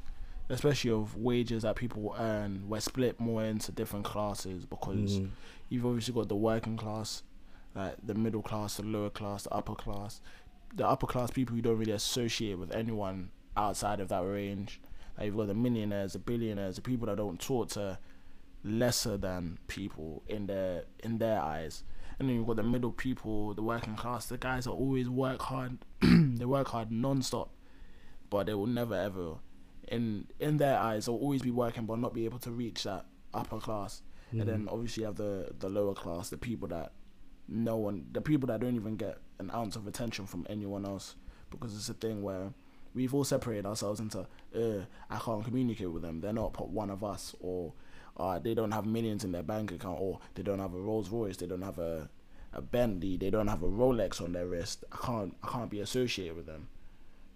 especially 0.52 0.92
of 0.92 1.16
wages 1.16 1.64
that 1.64 1.76
people 1.76 2.16
earn, 2.20 2.66
we're 2.68 2.80
split 2.80 3.20
more 3.20 3.44
into 3.44 3.72
different 3.72 4.06
classes 4.06 4.66
because 4.66 5.20
Mm. 5.20 5.30
you've 5.70 5.86
obviously 5.86 6.14
got 6.14 6.28
the 6.28 6.36
working 6.36 6.78
class, 6.78 7.24
like 7.76 7.96
the 8.06 8.14
middle 8.14 8.42
class, 8.42 8.78
the 8.78 8.84
lower 8.84 9.10
class, 9.10 9.44
the 9.44 9.54
upper 9.54 9.76
class. 9.76 10.22
The 10.76 10.88
upper 10.88 11.08
class 11.08 11.32
people 11.32 11.56
you 11.56 11.62
don't 11.62 11.78
really 11.78 11.92
associate 11.92 12.58
with 12.58 12.72
anyone 12.74 13.32
outside 13.58 14.00
of 14.00 14.08
that 14.10 14.22
range. 14.22 14.80
Like 15.18 15.26
you've 15.28 15.38
got 15.38 15.48
the 15.48 15.54
millionaires, 15.54 16.14
the 16.14 16.20
billionaires, 16.20 16.76
the 16.78 16.82
people 16.82 17.08
that 17.08 17.18
don't 17.18 17.40
talk 17.40 17.70
to 17.70 18.00
lesser 18.64 19.18
than 19.18 19.58
people 19.68 20.24
in 20.28 20.46
their 20.48 20.86
in 21.04 21.18
their 21.18 21.42
eyes. 21.42 21.84
And 22.20 22.30
then 22.30 22.36
you've 22.36 22.48
got 22.48 22.58
the 22.58 22.64
middle 22.64 22.92
people, 22.92 23.54
the 23.54 23.64
working 23.64 23.96
class, 23.96 24.28
the 24.28 24.38
guys 24.38 24.66
that 24.66 24.72
always 24.72 25.10
work 25.10 25.42
hard 25.42 25.80
they 26.02 26.46
work 26.46 26.68
hard 26.70 26.92
non-stop 26.92 27.50
but 28.30 28.46
they 28.46 28.54
will 28.54 28.68
never 28.68 28.96
ever 28.96 29.36
in 29.92 30.26
in 30.40 30.58
their 30.58 30.80
eyes 30.80 31.06
they'll 31.06 31.16
always 31.16 31.42
be 31.42 31.52
working 31.52 31.86
but 31.86 32.00
not 32.00 32.14
be 32.14 32.26
able 32.26 32.40
to 32.40 32.52
reach 32.52 32.84
that 32.84 33.06
upper 33.34 33.60
class. 33.60 34.02
And 34.32 34.48
then 34.48 34.68
obviously 34.72 35.02
you 35.02 35.08
have 35.08 35.18
the 35.18 35.52
the 35.60 35.70
lower 35.70 35.94
class 35.94 36.30
the 36.30 36.38
people 36.38 36.70
that 36.70 36.94
no 37.48 37.76
one 37.76 38.06
the 38.14 38.22
people 38.22 38.48
that 38.48 38.62
don't 38.62 38.76
even 38.76 38.96
get 38.96 39.18
an 39.40 39.52
ounce 39.52 39.76
of 39.76 39.88
attention 39.88 40.26
from 40.26 40.48
anyone 40.50 40.86
else. 40.86 41.16
Because 41.50 41.76
it's 41.76 41.90
a 41.90 41.94
thing 41.94 42.24
where 42.24 42.54
we've 42.94 43.14
all 43.14 43.26
separated 43.26 43.66
ourselves 43.66 44.00
into 44.00 44.20
uh, 44.56 44.86
I 45.10 45.20
can't 45.20 45.44
communicate 45.44 45.92
with 45.92 46.02
them. 46.02 46.22
They're 46.22 46.32
not 46.32 46.70
one 46.70 46.90
of 46.90 47.04
us 47.04 47.36
or 47.42 47.74
uh, 48.16 48.40
they 48.40 48.54
don't 48.54 48.72
have 48.72 48.86
millions 48.86 49.26
in 49.26 49.34
their 49.34 49.44
bank 49.44 49.72
account 49.72 49.98
or 50.00 50.20
they 50.36 50.44
don't 50.44 50.60
have 50.60 50.74
a 50.74 50.80
Rolls 50.80 51.10
Royce 51.10 51.38
they 51.38 51.48
don't 51.48 51.62
have 51.62 51.80
a 51.80 52.10
a 52.54 52.62
Bentley 52.62 53.18
they 53.18 53.30
don't 53.30 53.48
have 53.48 53.64
a 53.64 53.70
Rolex 53.70 54.22
on 54.22 54.32
their 54.32 54.48
wrist. 54.48 54.86
I 54.94 55.06
can't 55.06 55.36
I 55.44 55.50
can't 55.50 55.70
be 55.70 55.82
associated 55.82 56.38
with 56.38 56.46
them. 56.46 56.70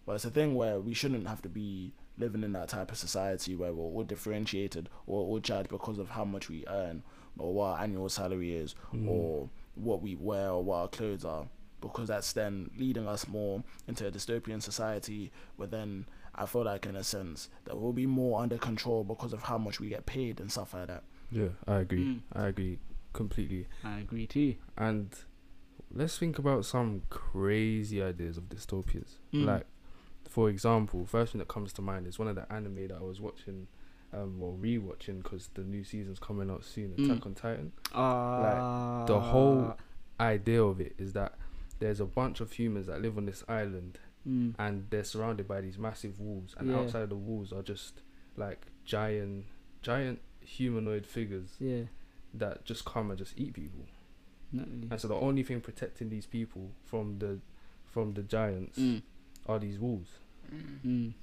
But 0.05 0.13
it's 0.13 0.25
a 0.25 0.29
thing 0.29 0.55
where 0.55 0.79
we 0.79 0.93
shouldn't 0.93 1.27
have 1.27 1.41
to 1.41 1.49
be 1.49 1.93
living 2.17 2.43
in 2.43 2.53
that 2.53 2.69
type 2.69 2.91
of 2.91 2.97
society 2.97 3.55
where 3.55 3.73
we're 3.73 3.83
all 3.83 4.03
differentiated 4.03 4.89
or 5.07 5.21
all 5.21 5.39
judged 5.39 5.69
because 5.69 5.97
of 5.97 6.09
how 6.09 6.23
much 6.25 6.49
we 6.49 6.63
earn 6.67 7.03
or 7.37 7.53
what 7.53 7.65
our 7.65 7.83
annual 7.83 8.09
salary 8.09 8.55
is 8.55 8.75
or 9.07 9.49
what 9.75 10.01
we 10.01 10.15
wear 10.15 10.51
or 10.51 10.63
what 10.63 10.75
our 10.77 10.87
clothes 10.87 11.25
are. 11.25 11.47
Because 11.81 12.07
that's 12.07 12.33
then 12.33 12.71
leading 12.77 13.07
us 13.07 13.27
more 13.27 13.63
into 13.87 14.07
a 14.07 14.11
dystopian 14.11 14.61
society 14.61 15.31
where 15.57 15.67
then 15.67 16.05
I 16.33 16.45
feel 16.45 16.63
like 16.63 16.85
in 16.85 16.95
a 16.95 17.03
sense 17.03 17.49
that 17.65 17.77
we'll 17.77 17.93
be 17.93 18.05
more 18.05 18.41
under 18.41 18.57
control 18.57 19.03
because 19.03 19.33
of 19.33 19.43
how 19.43 19.57
much 19.57 19.79
we 19.79 19.89
get 19.89 20.05
paid 20.05 20.39
and 20.39 20.51
stuff 20.51 20.73
like 20.73 20.87
that. 20.87 21.03
Yeah, 21.31 21.49
I 21.67 21.79
agree. 21.79 22.05
Mm. 22.05 22.19
I 22.33 22.47
agree 22.47 22.79
completely. 23.13 23.67
I 23.83 23.99
agree 23.99 24.27
too. 24.27 24.55
And 24.77 25.13
let's 25.93 26.17
think 26.17 26.39
about 26.39 26.65
some 26.65 27.03
crazy 27.09 28.01
ideas 28.01 28.37
of 28.37 28.49
dystopias. 28.49 29.17
Mm. 29.33 29.45
Like, 29.45 29.65
for 30.35 30.49
example, 30.49 31.05
first 31.05 31.31
thing 31.31 31.39
that 31.39 31.47
comes 31.47 31.71
to 31.73 31.81
mind 31.81 32.05
is 32.07 32.19
one 32.19 32.27
of 32.27 32.35
the 32.35 32.45
anime 32.51 32.87
that 32.89 32.97
I 32.99 33.03
was 33.03 33.21
watching, 33.21 33.67
um, 34.11 34.41
or 34.41 34.53
rewatching 34.53 35.23
because 35.23 35.49
the 35.53 35.61
new 35.63 35.83
season's 35.85 36.19
coming 36.19 36.51
out 36.51 36.65
soon. 36.65 36.89
Mm. 36.97 37.05
Attack 37.11 37.25
on 37.25 37.33
Titan. 37.35 37.71
Uh, 37.93 39.05
the 39.05 39.19
whole 39.19 39.77
idea 40.19 40.61
of 40.61 40.81
it 40.81 40.93
is 40.97 41.13
that 41.13 41.35
there's 41.79 42.01
a 42.01 42.05
bunch 42.05 42.41
of 42.41 42.51
humans 42.51 42.87
that 42.87 43.01
live 43.01 43.17
on 43.17 43.25
this 43.25 43.43
island 43.47 43.97
Mm. 44.27 44.55
and 44.57 44.87
they're 44.89 45.03
surrounded 45.03 45.47
by 45.47 45.61
these 45.61 45.77
massive 45.77 46.19
walls 46.19 46.55
and 46.57 46.69
Yeah. 46.69 46.79
outside 46.79 47.03
of 47.03 47.09
the 47.09 47.15
walls 47.15 47.53
are 47.53 47.61
just 47.61 48.01
like 48.35 48.65
giant 48.83 49.45
giant 49.83 50.19
humanoid 50.41 51.05
figures 51.05 51.55
Yeah. 51.59 51.83
that 52.33 52.65
just 52.65 52.83
come 52.85 53.11
and 53.11 53.17
just 53.19 53.37
eat 53.37 53.53
people 53.53 53.85
really. 54.51 54.87
and 54.89 54.99
so 54.99 55.07
the 55.07 55.13
only 55.15 55.43
thing 55.43 55.61
protecting 55.61 56.09
these 56.09 56.25
people 56.25 56.71
from 56.85 57.19
the 57.19 57.39
from 57.85 58.13
the 58.15 58.23
giants 58.23 58.79
Mm. 58.79 59.03
are 59.45 59.59
these 59.59 59.77
walls 59.77 60.17
Mm. 60.85 61.13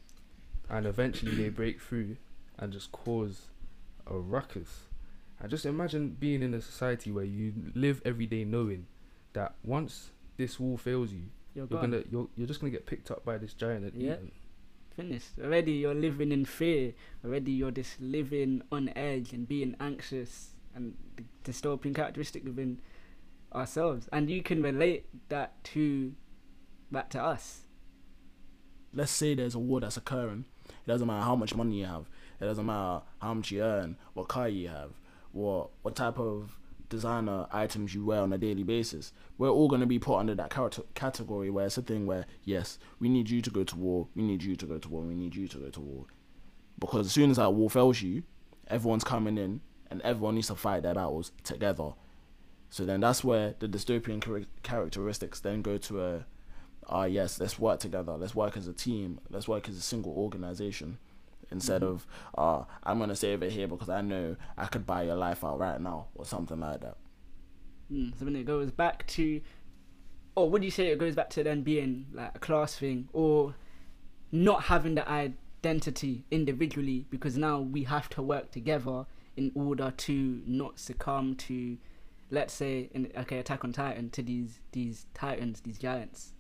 and 0.70 0.86
eventually 0.86 1.34
they 1.34 1.48
break 1.48 1.80
through 1.80 2.16
and 2.58 2.72
just 2.72 2.92
cause 2.92 3.48
a 4.06 4.16
ruckus 4.16 4.84
and 5.40 5.50
just 5.50 5.66
imagine 5.66 6.16
being 6.18 6.42
in 6.42 6.54
a 6.54 6.60
society 6.60 7.10
where 7.12 7.24
you 7.24 7.52
live 7.74 8.00
every 8.04 8.26
day 8.26 8.44
knowing 8.44 8.86
that 9.32 9.54
once 9.64 10.10
this 10.36 10.58
wall 10.60 10.76
fails 10.76 11.12
you 11.12 11.22
You're, 11.54 11.66
you're 11.70 11.80
gonna 11.80 12.02
you're, 12.10 12.28
you're 12.36 12.46
just 12.46 12.60
gonna 12.60 12.70
get 12.70 12.86
picked 12.86 13.10
up 13.10 13.24
by 13.24 13.38
this 13.38 13.52
giant 13.54 13.84
and 13.92 14.02
Yeah. 14.02 14.14
eaten 14.14 14.32
finished. 14.96 15.38
Already 15.42 15.72
you're 15.72 15.94
living 15.94 16.32
in 16.32 16.44
fear. 16.44 16.92
Already 17.24 17.52
you're 17.52 17.70
just 17.70 17.98
living 17.98 18.60
on 18.70 18.90
edge 18.94 19.32
and 19.32 19.48
being 19.48 19.74
anxious 19.80 20.50
and 20.74 20.94
the 21.16 21.24
dystopian 21.50 21.94
characteristic 21.94 22.44
within 22.44 22.78
ourselves. 23.54 24.06
And 24.12 24.28
you 24.28 24.42
can 24.42 24.62
relate 24.62 25.06
that 25.30 25.62
to 25.72 26.12
back 26.90 27.08
to 27.10 27.22
us. 27.22 27.62
Let's 28.93 29.12
say 29.12 29.34
there's 29.34 29.55
a 29.55 29.59
war 29.59 29.80
that's 29.80 29.97
occurring. 29.97 30.45
It 30.68 30.88
doesn't 30.88 31.07
matter 31.07 31.24
how 31.24 31.36
much 31.36 31.55
money 31.55 31.80
you 31.80 31.86
have. 31.86 32.09
It 32.40 32.45
doesn't 32.45 32.66
matter 32.66 33.03
how 33.20 33.34
much 33.34 33.51
you 33.51 33.62
earn, 33.62 33.97
what 34.14 34.28
car 34.28 34.49
you 34.49 34.68
have, 34.68 34.93
what 35.32 35.70
what 35.82 35.97
type 35.97 36.18
of 36.18 36.59
designer 36.88 37.47
items 37.51 37.95
you 37.95 38.05
wear 38.05 38.20
on 38.20 38.32
a 38.32 38.38
daily 38.38 38.62
basis. 38.62 39.12
We're 39.38 39.49
all 39.49 39.66
going 39.66 39.80
to 39.80 39.86
be 39.86 39.99
put 39.99 40.18
under 40.18 40.34
that 40.34 40.53
category 40.95 41.49
where 41.49 41.66
it's 41.66 41.78
a 41.78 41.82
thing 41.82 42.07
where 42.07 42.26
yes, 42.45 42.78
we 43.01 43.09
need 43.09 43.30
you 43.30 43.40
to 43.40 43.51
go 43.51 43.64
to 43.64 43.76
war. 43.76 44.09
We 44.14 44.22
need 44.22 44.43
you 44.43 44.57
to 44.57 44.66
go 44.66 44.78
to 44.78 44.88
war. 44.88 45.03
We 45.03 45.14
need 45.14 45.34
you 45.34 45.49
to 45.49 45.59
go 45.59 45.70
to 45.70 45.80
war. 45.80 46.05
Because 46.78 47.07
as 47.07 47.12
soon 47.12 47.30
as 47.30 47.38
that 47.38 47.55
war 47.55 47.70
fails 47.70 48.03
you, 48.03 48.24
everyone's 48.68 49.05
coming 49.05 49.38
in 49.38 49.62
and 49.90 50.03
everyone 50.03 50.34
needs 50.34 50.49
to 50.49 50.55
fight 50.55 50.82
their 50.82 50.95
battles 50.95 51.32
together. 51.45 51.93
So 52.68 52.84
then 52.84 53.01
that's 53.01 53.24
where 53.24 53.55
the 53.59 53.68
dystopian 53.68 54.47
characteristics 54.62 55.40
then 55.40 55.62
go 55.62 55.78
to 55.78 56.03
a 56.03 56.26
ah 56.88 57.04
yes, 57.04 57.40
let's 57.40 57.58
work 57.58 57.80
together. 57.80 58.12
Let's 58.12 58.34
work 58.34 58.56
as 58.56 58.66
a 58.68 58.72
team. 58.72 59.20
Let's 59.30 59.48
work 59.48 59.68
as 59.68 59.76
a 59.76 59.80
single 59.82 60.12
organization 60.12 60.98
instead 61.50 61.82
of 61.82 62.06
ah 62.36 62.66
I'm 62.82 62.98
gonna 62.98 63.14
save 63.14 63.42
it 63.42 63.52
here 63.52 63.68
because 63.68 63.88
I 63.88 64.00
know 64.00 64.36
I 64.56 64.66
could 64.66 64.86
buy 64.86 65.02
your 65.02 65.16
life 65.16 65.44
out 65.44 65.58
right 65.58 65.80
now 65.80 66.06
or 66.14 66.24
something 66.24 66.60
like 66.60 66.80
that. 66.80 66.96
Mm. 67.92 68.18
So 68.18 68.24
when 68.24 68.36
it 68.36 68.44
goes 68.44 68.70
back 68.70 69.06
to, 69.08 69.40
or 70.34 70.48
would 70.50 70.64
you 70.64 70.70
say 70.70 70.88
it 70.88 70.98
goes 70.98 71.14
back 71.14 71.30
to 71.30 71.44
then 71.44 71.62
being 71.62 72.06
like 72.12 72.32
a 72.34 72.38
class 72.38 72.76
thing 72.76 73.08
or 73.12 73.54
not 74.30 74.64
having 74.64 74.94
the 74.94 75.08
identity 75.08 76.24
individually 76.30 77.06
because 77.10 77.36
now 77.36 77.60
we 77.60 77.84
have 77.84 78.08
to 78.10 78.22
work 78.22 78.50
together 78.50 79.04
in 79.36 79.52
order 79.54 79.92
to 79.96 80.42
not 80.46 80.78
succumb 80.78 81.34
to, 81.34 81.76
let's 82.30 82.52
say, 82.52 82.90
in 82.92 83.10
okay, 83.16 83.38
Attack 83.38 83.64
on 83.64 83.72
Titan 83.72 84.10
to 84.10 84.22
these 84.22 84.60
these 84.72 85.06
titans, 85.14 85.60
these 85.60 85.78
giants. 85.78 86.32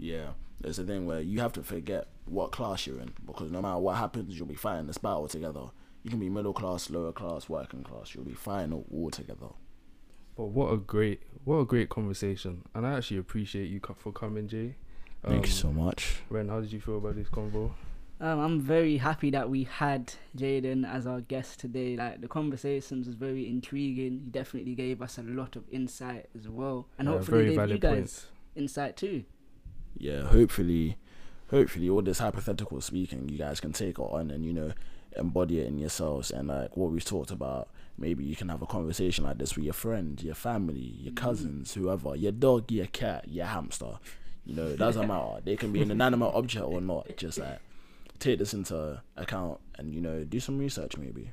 Yeah, 0.00 0.30
there's 0.60 0.78
a 0.78 0.84
thing 0.84 1.04
where 1.06 1.20
you 1.20 1.40
have 1.40 1.52
to 1.54 1.62
forget 1.62 2.08
what 2.24 2.52
class 2.52 2.86
you're 2.86 2.98
in 3.00 3.12
because 3.26 3.50
no 3.50 3.60
matter 3.60 3.78
what 3.78 3.96
happens, 3.96 4.36
you'll 4.38 4.46
be 4.48 4.54
fighting 4.54 4.86
this 4.86 4.98
battle 4.98 5.28
together. 5.28 5.64
You 6.02 6.10
can 6.10 6.18
be 6.18 6.30
middle 6.30 6.54
class, 6.54 6.88
lower 6.88 7.12
class, 7.12 7.48
working 7.48 7.82
class. 7.82 8.14
You'll 8.14 8.24
be 8.24 8.32
fighting 8.32 8.72
a 8.72 8.78
war 8.78 9.10
together. 9.10 9.48
But 10.36 10.46
what 10.46 10.72
a 10.72 10.78
great, 10.78 11.22
what 11.44 11.56
a 11.56 11.64
great 11.66 11.90
conversation, 11.90 12.62
and 12.74 12.86
I 12.86 12.96
actually 12.96 13.18
appreciate 13.18 13.68
you 13.68 13.80
for 13.98 14.10
coming, 14.12 14.48
Jay. 14.48 14.76
Thank 15.22 15.46
you 15.46 15.52
Um, 15.52 15.56
so 15.58 15.72
much. 15.72 16.20
Ren, 16.30 16.48
how 16.48 16.60
did 16.60 16.72
you 16.72 16.80
feel 16.80 16.96
about 16.96 17.16
this 17.16 17.28
convo? 17.28 17.72
Um, 18.22 18.38
I'm 18.38 18.60
very 18.60 18.96
happy 18.98 19.30
that 19.30 19.50
we 19.50 19.64
had 19.64 20.14
Jaden 20.36 20.86
as 20.90 21.06
our 21.06 21.20
guest 21.20 21.58
today. 21.60 21.96
Like 21.96 22.20
the 22.22 22.28
conversations 22.28 23.06
was 23.06 23.16
very 23.16 23.46
intriguing. 23.48 24.20
He 24.24 24.30
definitely 24.30 24.74
gave 24.74 25.02
us 25.02 25.18
a 25.18 25.22
lot 25.22 25.56
of 25.56 25.64
insight 25.70 26.26
as 26.34 26.48
well, 26.48 26.88
and 26.98 27.06
Yeah, 27.08 27.14
hopefully 27.16 27.54
very 27.54 27.56
gave 27.56 27.68
you 27.76 27.78
guys 27.78 27.92
points. 27.94 28.26
insight 28.54 28.96
too. 28.96 29.24
Yeah, 29.96 30.22
hopefully, 30.22 30.96
hopefully, 31.50 31.88
all 31.88 32.02
this 32.02 32.18
hypothetical 32.18 32.80
speaking, 32.80 33.28
you 33.28 33.38
guys 33.38 33.60
can 33.60 33.72
take 33.72 33.98
it 33.98 34.02
on 34.02 34.30
and 34.30 34.44
you 34.44 34.52
know 34.52 34.72
embody 35.16 35.60
it 35.60 35.66
in 35.66 35.78
yourselves. 35.78 36.30
And 36.30 36.48
like 36.48 36.76
what 36.76 36.90
we've 36.90 37.04
talked 37.04 37.30
about, 37.30 37.68
maybe 37.98 38.24
you 38.24 38.36
can 38.36 38.48
have 38.48 38.62
a 38.62 38.66
conversation 38.66 39.24
like 39.24 39.38
this 39.38 39.56
with 39.56 39.64
your 39.64 39.74
friend, 39.74 40.22
your 40.22 40.34
family, 40.34 40.94
your 41.00 41.12
cousins, 41.14 41.74
whoever, 41.74 42.14
your 42.16 42.32
dog, 42.32 42.70
your 42.70 42.86
cat, 42.86 43.26
your 43.28 43.46
hamster. 43.46 43.98
You 44.46 44.54
know, 44.54 44.66
it 44.68 44.78
doesn't 44.78 45.06
matter. 45.06 45.40
They 45.44 45.56
can 45.56 45.72
be 45.72 45.82
an 45.82 45.90
inanimate 45.90 46.34
object 46.34 46.64
or 46.64 46.80
not. 46.80 47.16
Just 47.16 47.38
like 47.38 47.58
take 48.18 48.38
this 48.38 48.52
into 48.54 49.00
account 49.16 49.58
and 49.78 49.94
you 49.94 50.00
know 50.00 50.24
do 50.24 50.40
some 50.40 50.58
research 50.58 50.96
maybe. 50.96 51.30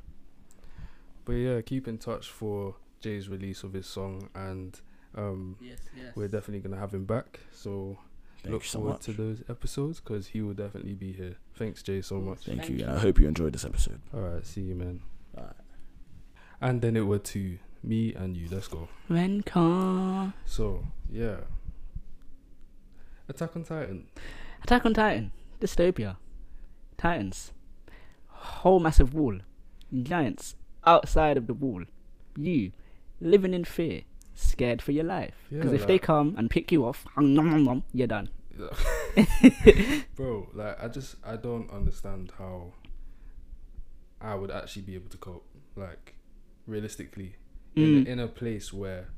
But 1.25 1.33
yeah, 1.33 1.61
keep 1.61 1.87
in 1.87 1.97
touch 1.97 2.29
for 2.29 2.75
Jay's 3.01 3.27
release 3.29 3.63
of 3.63 3.73
his 3.73 3.85
song, 3.85 4.29
and 4.33 4.79
um, 5.15 5.57
Yes, 5.61 5.79
yes. 5.95 6.15
we're 6.15 6.27
definitely 6.27 6.59
gonna 6.67 6.79
have 6.79 6.93
him 6.93 7.05
back. 7.05 7.39
So 7.51 7.97
Thank 8.47 8.53
look 8.53 8.63
you 8.63 8.69
so 8.69 8.79
forward 8.79 8.93
much. 8.93 9.01
to 9.05 9.11
those 9.13 9.43
episodes 9.49 9.99
because 9.99 10.27
he 10.27 10.41
will 10.41 10.53
definitely 10.53 10.93
be 10.95 11.11
here. 11.13 11.35
Thanks, 11.55 11.83
Jay, 11.83 12.01
so 12.01 12.19
much. 12.19 12.39
Thank, 12.45 12.59
Thank 12.59 12.69
you, 12.71 12.77
you. 12.77 12.83
and 12.85 12.93
I 12.97 12.99
hope 12.99 13.19
you 13.19 13.27
enjoyed 13.27 13.53
this 13.53 13.65
episode. 13.65 14.01
All 14.13 14.21
right, 14.21 14.45
see 14.45 14.61
you, 14.61 14.75
man. 14.75 15.01
Alright. 15.37 15.53
And 16.61 16.81
then 16.81 16.95
it 16.97 17.01
were 17.05 17.19
to 17.19 17.57
me 17.83 18.13
and 18.15 18.35
you. 18.35 18.47
Let's 18.49 18.67
go. 18.67 18.87
Renkah. 19.09 20.33
So 20.45 20.83
yeah, 21.11 21.37
Attack 23.29 23.55
on 23.55 23.63
Titan. 23.63 24.07
Attack 24.63 24.85
on 24.85 24.93
Titan. 24.93 25.31
Dystopia. 25.59 26.15
Titans. 26.97 27.51
Whole 28.27 28.79
massive 28.79 29.13
wall. 29.13 29.39
Giants 30.03 30.55
outside 30.85 31.37
of 31.37 31.47
the 31.47 31.53
wall. 31.53 31.83
You 32.37 32.71
living 33.19 33.53
in 33.53 33.65
fear, 33.65 34.01
scared 34.33 34.81
for 34.81 34.91
your 34.91 35.03
life. 35.03 35.35
Because 35.49 35.71
Yeah, 35.73 35.79
if 35.79 35.87
they 35.87 35.99
come 35.99 36.35
and 36.37 36.49
pick 36.49 36.71
you 36.71 36.85
off, 36.85 37.05
you're 37.93 38.07
done. 38.07 38.29
Bro, 40.15 40.49
like 40.53 40.81
I 40.83 40.87
just 40.87 41.15
I 41.25 41.35
don't 41.35 41.69
understand 41.71 42.31
how 42.37 42.73
I 44.19 44.35
would 44.35 44.51
actually 44.51 44.83
be 44.83 44.95
able 44.95 45.09
to 45.09 45.17
cope. 45.17 45.45
Like 45.75 46.15
realistically, 46.65 47.35
in, 47.75 47.93
Mm. 47.93 48.05
a, 48.07 48.11
in 48.11 48.19
a 48.19 48.27
place 48.27 48.73
where 48.73 49.09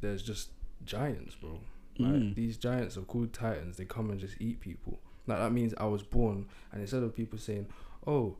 there's 0.00 0.22
just 0.22 0.50
giants, 0.84 1.34
bro. 1.36 1.60
Like 1.98 2.12
Mm. 2.14 2.34
these 2.34 2.56
giants 2.56 2.96
are 2.96 3.02
called 3.02 3.32
titans. 3.32 3.76
They 3.76 3.84
come 3.84 4.10
and 4.10 4.18
just 4.18 4.40
eat 4.40 4.60
people. 4.60 4.98
Like 5.26 5.38
that 5.38 5.52
means 5.52 5.74
I 5.78 5.84
was 5.84 6.02
born, 6.02 6.48
and 6.72 6.80
instead 6.80 7.02
of 7.04 7.14
people 7.14 7.38
saying, 7.38 7.68
"Oh, 8.06 8.36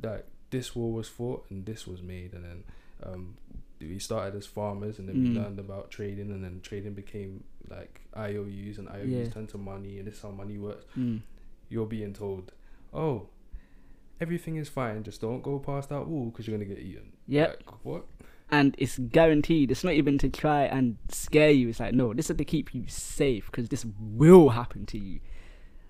that 0.00 0.26
this 0.50 0.74
war 0.74 0.92
was 0.92 1.08
fought 1.08 1.46
and 1.50 1.64
this 1.64 1.86
was 1.86 2.02
made," 2.02 2.32
and 2.34 2.44
then 2.44 2.64
um, 3.04 3.36
we 3.80 4.00
started 4.00 4.34
as 4.36 4.46
farmers, 4.46 4.98
and 4.98 5.08
then 5.08 5.20
we 5.22 5.28
Mm. 5.28 5.36
learned 5.36 5.58
about 5.60 5.92
trading, 5.92 6.30
and 6.32 6.42
then 6.42 6.60
trading 6.62 6.94
became 6.94 7.44
like 7.70 8.00
IOUs, 8.16 8.78
and 8.78 8.88
IOUs 8.88 9.08
Yeah. 9.08 9.28
turned 9.30 9.48
to 9.50 9.58
money, 9.58 9.98
and 9.98 10.06
this 10.06 10.14
is 10.16 10.22
how 10.22 10.30
money 10.30 10.58
works. 10.58 10.84
Mm. 10.96 11.22
You're 11.68 11.86
being 11.86 12.12
told, 12.12 12.52
"Oh, 12.92 13.28
everything 14.20 14.56
is 14.56 14.68
fine. 14.68 15.02
Just 15.02 15.20
don't 15.20 15.42
go 15.42 15.58
past 15.58 15.88
that 15.90 16.06
wall 16.06 16.26
because 16.26 16.46
you're 16.46 16.56
gonna 16.56 16.68
get 16.68 16.78
eaten." 16.82 17.12
Yep. 17.26 17.62
Like, 17.66 17.84
what? 17.84 18.04
and 18.50 18.74
it's 18.78 18.98
guaranteed. 18.98 19.70
It's 19.70 19.84
not 19.84 19.92
even 19.92 20.16
to 20.18 20.30
try 20.30 20.62
and 20.62 20.96
scare 21.10 21.50
you. 21.50 21.68
It's 21.68 21.80
like 21.80 21.92
no, 21.94 22.14
this 22.14 22.30
is 22.30 22.36
to 22.38 22.44
keep 22.46 22.74
you 22.74 22.84
safe 22.88 23.44
because 23.50 23.68
this 23.68 23.84
will 24.00 24.48
happen 24.50 24.86
to 24.86 24.98
you. 24.98 25.20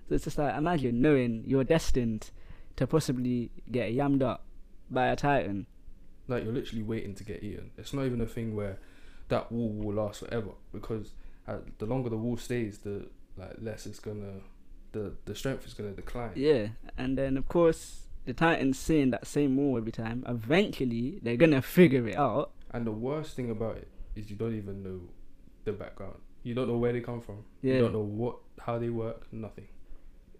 So 0.09 0.15
it's 0.15 0.25
just 0.25 0.37
like 0.37 0.53
imagine 0.57 0.99
knowing 1.01 1.43
you're 1.47 1.63
destined 1.63 2.31
to 2.75 2.85
possibly 2.85 3.51
get 3.71 3.93
yammed 3.93 4.21
up 4.21 4.43
by 4.91 5.07
a 5.07 5.15
titan. 5.15 5.67
Like 6.27 6.43
you're 6.43 6.51
literally 6.53 6.83
waiting 6.83 7.15
to 7.15 7.23
get 7.23 7.41
eaten. 7.43 7.71
It's 7.77 7.93
not 7.93 8.05
even 8.05 8.19
a 8.19 8.25
thing 8.25 8.55
where 8.57 8.77
that 9.29 9.49
wall 9.53 9.69
will 9.69 9.93
last 9.95 10.19
forever 10.19 10.51
because 10.73 11.13
uh, 11.49 11.57
the 11.77 11.85
longer 11.85 12.09
the 12.09 12.17
wall 12.17 12.37
stays, 12.37 12.79
the 12.79 13.07
like 13.37 13.55
less 13.61 13.85
it's 13.85 13.99
gonna, 13.99 14.41
the 14.91 15.13
the 15.25 15.35
strength 15.35 15.65
is 15.65 15.73
gonna 15.73 15.91
decline. 15.91 16.31
Yeah, 16.35 16.67
and 16.97 17.17
then 17.17 17.37
of 17.37 17.47
course 17.47 18.07
the 18.25 18.33
titans 18.33 18.77
seeing 18.77 19.09
that 19.11 19.25
same 19.25 19.55
wall 19.57 19.77
every 19.77 19.91
time. 19.91 20.23
Eventually 20.27 21.19
they're 21.21 21.37
gonna 21.37 21.61
figure 21.79 22.07
it 22.07 22.17
out. 22.17 22.51
And 22.71 22.85
the 22.85 22.91
worst 22.91 23.35
thing 23.35 23.49
about 23.49 23.77
it 23.77 23.87
is 24.15 24.29
you 24.29 24.35
don't 24.35 24.55
even 24.55 24.83
know 24.83 25.01
the 25.65 25.71
background. 25.71 26.19
You 26.43 26.53
don't 26.53 26.67
know 26.67 26.77
where 26.77 26.93
they 26.93 27.01
come 27.01 27.21
from. 27.21 27.43
Yeah. 27.61 27.75
You 27.75 27.81
don't 27.81 27.93
know 27.93 27.99
what 27.99 28.37
how 28.59 28.77
they 28.77 28.89
work. 28.89 29.31
Nothing. 29.31 29.67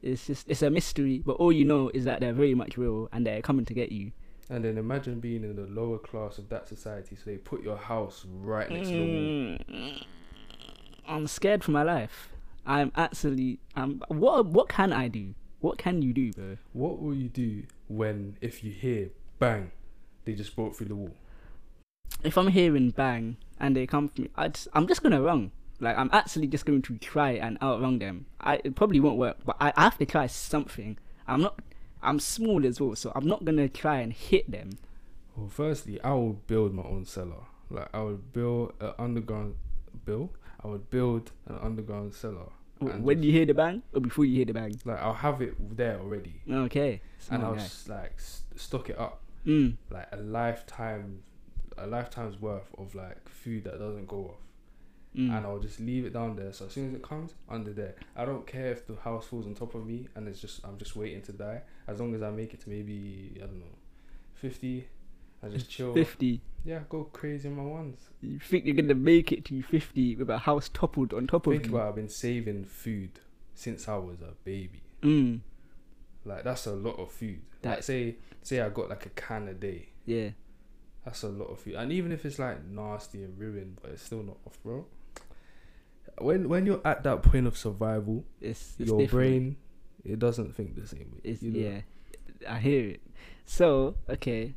It's 0.02 0.28
just 0.28 0.48
it's 0.50 0.62
a 0.62 0.70
mystery, 0.70 1.24
but 1.26 1.34
all 1.34 1.52
you 1.52 1.66
know 1.66 1.90
is 1.94 2.06
that 2.06 2.20
they're 2.20 2.34
very 2.34 2.54
much 2.54 2.78
real 2.78 3.10
and 3.12 3.26
they're 3.26 3.42
coming 3.42 3.66
to 3.66 3.74
get 3.74 3.92
you. 3.92 4.12
And 4.52 4.66
then 4.66 4.78
imagine 4.78 5.20
being 5.20 5.44
in 5.44 5.56
the 5.56 5.68
lower 5.68 6.00
class 6.00 6.40
of 6.40 6.50
that 6.50 6.68
society. 6.68 7.16
So 7.16 7.24
they 7.26 7.38
put 7.38 7.62
your 7.62 7.78
house 7.78 8.26
right 8.28 8.70
next 8.70 8.90
to 8.90 8.94
the 8.96 9.60
wall. 9.70 9.96
I'm 11.10 11.28
scared 11.28 11.64
for 11.64 11.72
my 11.72 11.84
life. 11.84 12.30
I'm 12.66 12.92
actually. 12.96 13.60
I'm. 13.76 14.02
What? 14.08 14.46
What 14.46 14.70
can 14.70 14.94
I 14.94 15.08
do? 15.08 15.34
What 15.60 15.78
can 15.78 16.02
you 16.02 16.14
do, 16.14 16.32
bro? 16.32 16.58
What 16.72 17.02
will 17.02 17.14
you 17.14 17.28
do 17.28 17.64
when, 17.90 18.38
if 18.40 18.64
you 18.64 18.72
hear 18.72 19.10
bang, 19.40 19.72
they 20.24 20.34
just 20.34 20.56
broke 20.56 20.76
through 20.76 20.88
the 20.88 20.96
wall? 20.96 21.16
If 22.24 22.38
I'm 22.38 22.48
hearing 22.48 22.92
bang 22.92 23.38
and 23.60 23.76
they 23.76 23.86
come 23.86 24.08
for 24.08 24.22
me, 24.22 24.30
I 24.38 24.48
just, 24.50 24.70
I'm 24.74 24.88
just 24.88 25.04
gonna 25.04 25.22
run. 25.22 25.52
Like 25.82 25.98
I'm 25.98 26.10
actually 26.14 26.48
just 26.48 26.66
going 26.66 26.82
to 26.84 26.98
try 26.98 27.32
and 27.32 27.58
outrun 27.62 28.00
them. 28.00 28.26
I 28.40 28.62
it 28.64 28.76
probably 28.76 29.00
won't 29.00 29.18
work, 29.18 29.38
but 29.46 29.58
I, 29.60 29.74
I 29.76 29.84
have 29.84 29.98
to 29.98 30.06
try 30.06 30.28
something. 30.28 30.98
I'm 31.28 31.42
not. 31.42 31.60
I'm 32.02 32.20
small 32.20 32.66
as 32.66 32.80
well, 32.80 32.96
so 32.96 33.12
I'm 33.14 33.28
not 33.28 33.44
gonna 33.44 33.68
try 33.68 34.00
and 34.00 34.14
hit 34.14 34.50
them. 34.50 34.78
Well, 35.36 35.50
firstly, 35.50 36.00
I 36.02 36.14
will 36.14 36.34
build 36.34 36.74
my 36.74 36.84
own 36.84 37.06
cellar. 37.06 37.48
Like 37.70 37.90
I 37.94 38.02
would 38.02 38.32
build 38.32 38.74
an 38.80 38.94
underground 38.98 39.56
bill. 40.06 40.32
I 40.64 40.68
would 40.68 40.90
build 40.90 41.32
an 41.48 41.58
underground 41.62 42.14
cellar. 42.14 42.50
When 42.80 43.04
just- 43.18 43.26
you 43.26 43.32
hear 43.34 43.46
the 43.46 43.54
bang 43.54 43.84
or 43.94 44.02
before 44.02 44.26
you 44.26 44.36
hear 44.38 44.46
the 44.46 44.54
bang. 44.54 44.80
Like 44.86 45.00
I'll 45.02 45.14
have 45.14 45.42
it 45.42 45.56
there 45.78 46.00
already, 46.00 46.42
Okay. 46.50 47.02
and 47.30 47.44
I'll 47.44 47.56
s- 47.56 47.88
like 47.90 48.14
s- 48.18 48.44
stock 48.56 48.90
it 48.90 48.98
up 48.98 49.22
Mm. 49.46 49.78
like 49.90 50.08
a 50.12 50.18
lifetime, 50.18 51.24
a 51.78 51.88
lifetime's 51.88 52.40
worth 52.42 52.70
of 52.78 52.94
like 52.96 53.28
food 53.30 53.64
that 53.66 53.80
doesn't 53.80 54.08
go 54.08 54.26
off. 54.32 54.42
Mm. 55.16 55.36
and 55.36 55.44
I'll 55.48 55.58
just 55.60 55.80
leave 55.80 56.06
it 56.06 56.14
down 56.14 56.36
there. 56.36 56.54
So 56.54 56.68
as 56.68 56.74
soon 56.74 56.90
as 56.90 56.94
it 56.94 57.02
comes, 57.02 57.34
under 57.50 57.74
there. 57.74 57.96
I 58.16 58.26
don't 58.26 58.46
care 58.46 58.72
if 58.72 58.86
the 58.86 58.96
house 58.96 59.26
falls 59.26 59.48
on 59.48 59.56
top 59.56 59.74
of 59.74 59.84
me 59.88 60.08
and 60.16 60.28
it's 60.28 60.40
just 60.40 60.64
I'm 60.64 60.78
just 60.78 60.96
waiting 60.96 61.24
to 61.24 61.32
die. 61.34 61.64
As 61.88 62.00
long 62.00 62.14
as 62.14 62.22
I 62.22 62.30
make 62.30 62.54
it 62.54 62.60
to 62.62 62.70
maybe 62.70 63.34
I 63.38 63.48
don't 63.48 63.58
know, 63.60 63.76
fifty, 64.36 64.88
I 65.42 65.50
just 65.50 65.68
chill. 65.68 65.96
Fifty. 65.96 66.42
Yeah, 66.66 66.80
go 66.90 67.06
crazy 67.06 67.48
on 67.48 67.56
my 67.56 67.64
ones. 67.64 68.10
You 68.22 68.40
think 68.40 68.66
you're 68.66 68.76
gonna 68.76 68.94
make 68.96 69.32
it 69.32 69.46
to 69.46 69.62
fifty 69.64 70.16
with 70.16 70.30
a 70.30 70.38
house 70.40 70.70
toppled 70.70 71.14
on 71.14 71.28
top 71.28 71.48
of 71.48 71.54
Think 71.54 71.68
you? 71.68 71.76
about 71.76 71.86
it, 71.86 71.90
I've 71.90 71.96
been 71.96 72.10
saving 72.10 72.66
food 72.66 73.20
since 73.54 73.88
I 73.88 73.96
was 73.98 74.22
a 74.22 74.34
baby. 74.44 74.82
Mm. 75.02 75.40
Like 76.26 76.44
that's 76.44 76.66
a 76.66 76.74
lot 76.74 77.00
of 77.00 77.12
food. 77.12 77.42
Like 77.64 77.84
say 77.84 78.18
say 78.42 78.60
I 78.62 78.70
got 78.70 78.90
like 78.90 79.06
a 79.06 79.10
can 79.10 79.48
a 79.48 79.54
day. 79.54 79.90
Yeah. 80.06 80.30
That's 81.06 81.24
a 81.24 81.30
lot 81.30 81.46
of 81.46 81.60
food. 81.60 81.76
And 81.76 81.92
even 81.92 82.12
if 82.12 82.26
it's 82.26 82.40
like 82.40 82.64
nasty 82.66 83.24
and 83.24 83.40
ruined, 83.40 83.80
but 83.82 83.92
it's 83.92 84.04
still 84.04 84.22
not 84.22 84.38
off, 84.46 84.60
bro. 84.64 84.86
When 86.18 86.50
when 86.50 86.66
you're 86.66 86.82
at 86.86 87.04
that 87.04 87.24
point 87.24 87.48
of 87.48 87.58
survival, 87.58 88.26
It's, 88.42 88.76
it's 88.80 88.90
your 88.90 89.00
different. 89.00 89.12
brain 89.12 89.58
it 90.06 90.20
doesn't 90.20 90.56
think 90.56 90.76
the 90.76 90.88
same 90.88 91.12
way. 91.14 91.22
It's, 91.24 91.42
you 91.44 91.52
know? 91.52 91.60
yeah. 91.60 91.82
I 92.54 92.60
hear 92.60 92.90
it. 92.90 93.02
So 93.46 93.96
okay, 94.10 94.56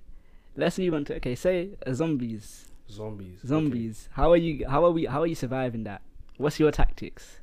let's 0.56 0.78
move 0.78 0.94
on 0.94 1.04
to 1.06 1.16
okay. 1.16 1.34
Say 1.34 1.70
uh, 1.86 1.92
zombies. 1.92 2.66
Zombies. 2.90 3.38
okay. 3.38 3.48
Zombies. 3.48 4.08
How 4.12 4.30
are 4.32 4.36
you? 4.36 4.66
How 4.68 4.84
are 4.84 4.90
we? 4.90 5.06
How 5.06 5.22
are 5.22 5.26
you 5.26 5.34
surviving 5.34 5.84
that? 5.84 6.02
What's 6.36 6.58
your 6.60 6.70
tactics? 6.70 7.40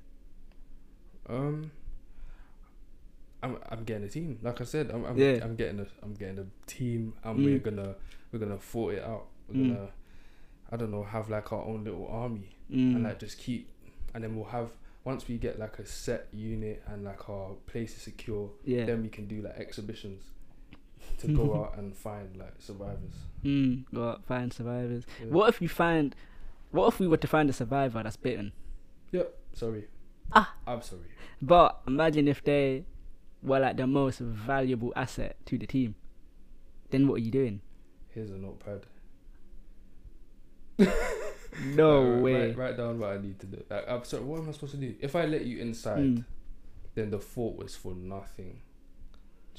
Um 1.28 1.72
I'm 3.42 3.58
I'm 3.70 3.84
getting 3.84 4.04
a 4.04 4.10
team. 4.10 4.40
Like 4.42 4.62
I 4.62 4.64
said, 4.64 4.92
I'm 4.92 5.06
I'm, 5.06 5.18
Yeah. 5.18 5.40
I'm 5.44 5.56
getting 5.56 5.80
a 5.80 5.88
I'm 6.04 6.14
getting 6.14 6.40
a 6.40 6.46
team 6.68 7.14
and 7.24 7.40
Mm. 7.40 7.46
we're 7.46 7.60
gonna 7.60 7.96
we're 8.32 8.40
gonna 8.40 8.60
fort 8.60 8.96
it 8.96 9.04
out. 9.04 9.28
We're 9.48 9.56
Mm. 9.64 9.76
gonna 9.76 9.90
I 10.72 10.78
don't 10.78 10.92
know, 10.92 11.04
have 11.04 11.30
like 11.30 11.52
our 11.52 11.64
own 11.64 11.84
little 11.84 12.08
army 12.08 12.56
Mm. 12.72 12.96
and 12.96 13.04
like 13.04 13.20
just 13.20 13.38
keep 13.38 13.70
and 14.14 14.24
then 14.24 14.36
we'll 14.36 14.46
have 14.46 14.72
once 15.06 15.28
we 15.28 15.38
get 15.38 15.58
like 15.58 15.80
a 15.80 15.86
set 15.86 16.28
unit 16.34 16.84
and 16.88 17.04
like 17.06 17.30
our 17.30 17.52
place 17.66 17.96
is 17.96 18.02
secure, 18.02 18.50
yeah. 18.66 18.86
then 18.86 19.02
we 19.02 19.08
can 19.10 19.28
do 19.28 19.42
like 19.42 19.58
exhibitions 19.58 20.24
to 21.20 21.28
go 21.28 21.56
out 21.64 21.78
and 21.78 21.96
find 21.96 22.36
like 22.38 22.54
survivors. 22.60 23.14
Mm. 23.44 23.86
Go 23.94 24.10
out, 24.10 24.26
find 24.26 24.52
survivors. 24.52 25.06
Yeah. 25.22 25.28
What 25.28 25.50
if 25.50 25.62
you 25.62 25.70
find? 25.70 26.16
What 26.72 26.88
if 26.88 27.00
we 27.00 27.08
were 27.08 27.18
to 27.18 27.28
find 27.28 27.50
a 27.50 27.54
survivor 27.54 28.02
that's 28.04 28.18
bitten? 28.18 28.52
Yep. 29.12 29.34
Sorry. 29.54 29.86
Ah. 30.34 30.54
I'm 30.68 30.82
sorry. 30.82 31.02
But 31.42 31.80
imagine 31.88 32.28
if 32.28 32.44
they 32.44 32.86
were 33.42 33.60
like 33.60 33.78
the 33.78 33.88
most 33.88 34.20
valuable 34.20 34.92
asset 34.96 35.38
to 35.46 35.58
the 35.58 35.66
team. 35.66 35.96
Then 36.92 37.08
what 37.08 37.16
are 37.16 37.24
you 37.24 37.32
doing? 37.32 37.62
Here's 38.10 38.30
a 38.32 38.38
notepad. 38.38 38.86
No 41.66 42.02
Like, 42.04 42.24
way. 42.24 42.48
Write, 42.48 42.58
write 42.58 42.78
down 42.78 43.00
what 43.00 43.10
I 43.12 43.18
need 43.18 43.40
to 43.40 43.46
do. 43.48 43.64
Like, 43.70 43.84
I'm 43.90 44.04
sorry, 44.04 44.24
what 44.24 44.40
am 44.40 44.50
I 44.50 44.52
supposed 44.52 44.74
to 44.74 44.78
do? 44.78 44.96
If 45.02 45.16
I 45.16 45.26
let 45.26 45.46
you 45.46 45.58
inside, 45.60 46.00
Mm. 46.00 46.26
then 46.96 47.10
the 47.10 47.20
fort 47.20 47.58
was 47.58 47.76
for 47.76 47.94
nothing. 47.96 48.62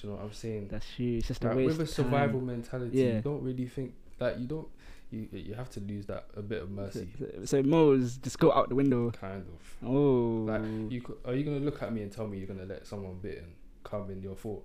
Do 0.00 0.06
you 0.08 0.12
know 0.12 0.18
what 0.18 0.26
I'm 0.26 0.32
saying? 0.32 0.68
That's 0.70 0.86
true. 0.96 1.16
It's 1.18 1.28
just 1.28 1.44
a 1.44 1.48
Like, 1.48 1.56
waste 1.58 1.78
with 1.78 1.80
a 1.80 1.82
of 1.82 1.88
time. 1.96 2.04
survival 2.06 2.40
mentality, 2.40 2.98
Yeah. 2.98 3.16
you 3.16 3.20
don't 3.22 3.42
really 3.42 3.66
think 3.66 3.94
like 4.18 4.38
you 4.38 4.46
don't. 4.46 4.68
You 5.10 5.28
you 5.32 5.54
have 5.54 5.68
to 5.70 5.80
lose 5.80 6.06
that 6.06 6.26
a 6.36 6.42
bit 6.42 6.62
of 6.62 6.70
mercy, 6.70 7.08
so, 7.18 7.44
so 7.44 7.62
Mo's 7.64 8.16
just 8.18 8.38
go 8.38 8.52
out 8.52 8.68
the 8.68 8.76
window. 8.76 9.10
kind 9.10 9.44
of. 9.54 9.88
Oh. 9.88 10.44
Like 10.46 10.62
you, 10.92 11.18
are 11.24 11.34
you 11.34 11.42
gonna 11.44 11.58
look 11.58 11.82
at 11.82 11.92
me 11.92 12.02
and 12.02 12.12
tell 12.12 12.26
me 12.28 12.38
you're 12.38 12.46
gonna 12.46 12.64
let 12.64 12.86
someone 12.86 13.18
bitten 13.20 13.54
come 13.82 14.08
in 14.10 14.22
your 14.22 14.36
fort? 14.36 14.62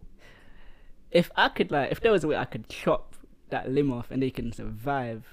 if 1.11 1.31
I 1.35 1.49
could 1.49 1.71
like, 1.71 1.91
if 1.91 1.99
there 2.01 2.11
was 2.11 2.23
a 2.23 2.27
way 2.27 2.35
I 2.35 2.45
could 2.45 2.67
chop 2.69 3.15
that 3.49 3.71
limb 3.71 3.91
off 3.91 4.11
and 4.11 4.21
they 4.21 4.29
can 4.29 4.51
survive, 4.51 5.23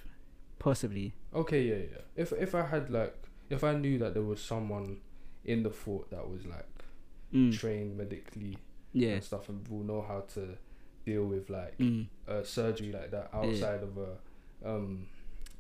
possibly. 0.59 1.13
Okay, 1.35 1.63
yeah, 1.63 1.77
yeah. 1.93 2.03
If 2.17 2.33
if 2.33 2.55
I 2.55 2.63
had 2.67 2.89
like, 2.91 3.15
if 3.51 3.63
I 3.65 3.75
knew 3.75 3.99
that 3.99 4.15
there 4.15 4.23
was 4.23 4.41
someone 4.41 4.99
in 5.45 5.63
the 5.63 5.71
fort 5.71 6.11
that 6.11 6.29
was 6.29 6.47
like 6.47 6.67
Mm. 7.35 7.53
trained 7.59 7.97
medically 7.97 8.59
Yeah. 8.93 9.11
and 9.15 9.25
stuff, 9.25 9.49
and 9.49 9.67
will 9.69 9.85
know 9.85 10.03
how 10.03 10.21
to 10.35 10.57
deal 11.05 11.25
with 11.25 11.51
like 11.51 11.77
Mm. 11.79 12.07
a 12.29 12.45
surgery 12.45 12.93
like 12.93 13.11
that 13.11 13.31
outside 13.33 13.83
of 13.83 13.97
a 13.99 14.17
um 14.69 15.07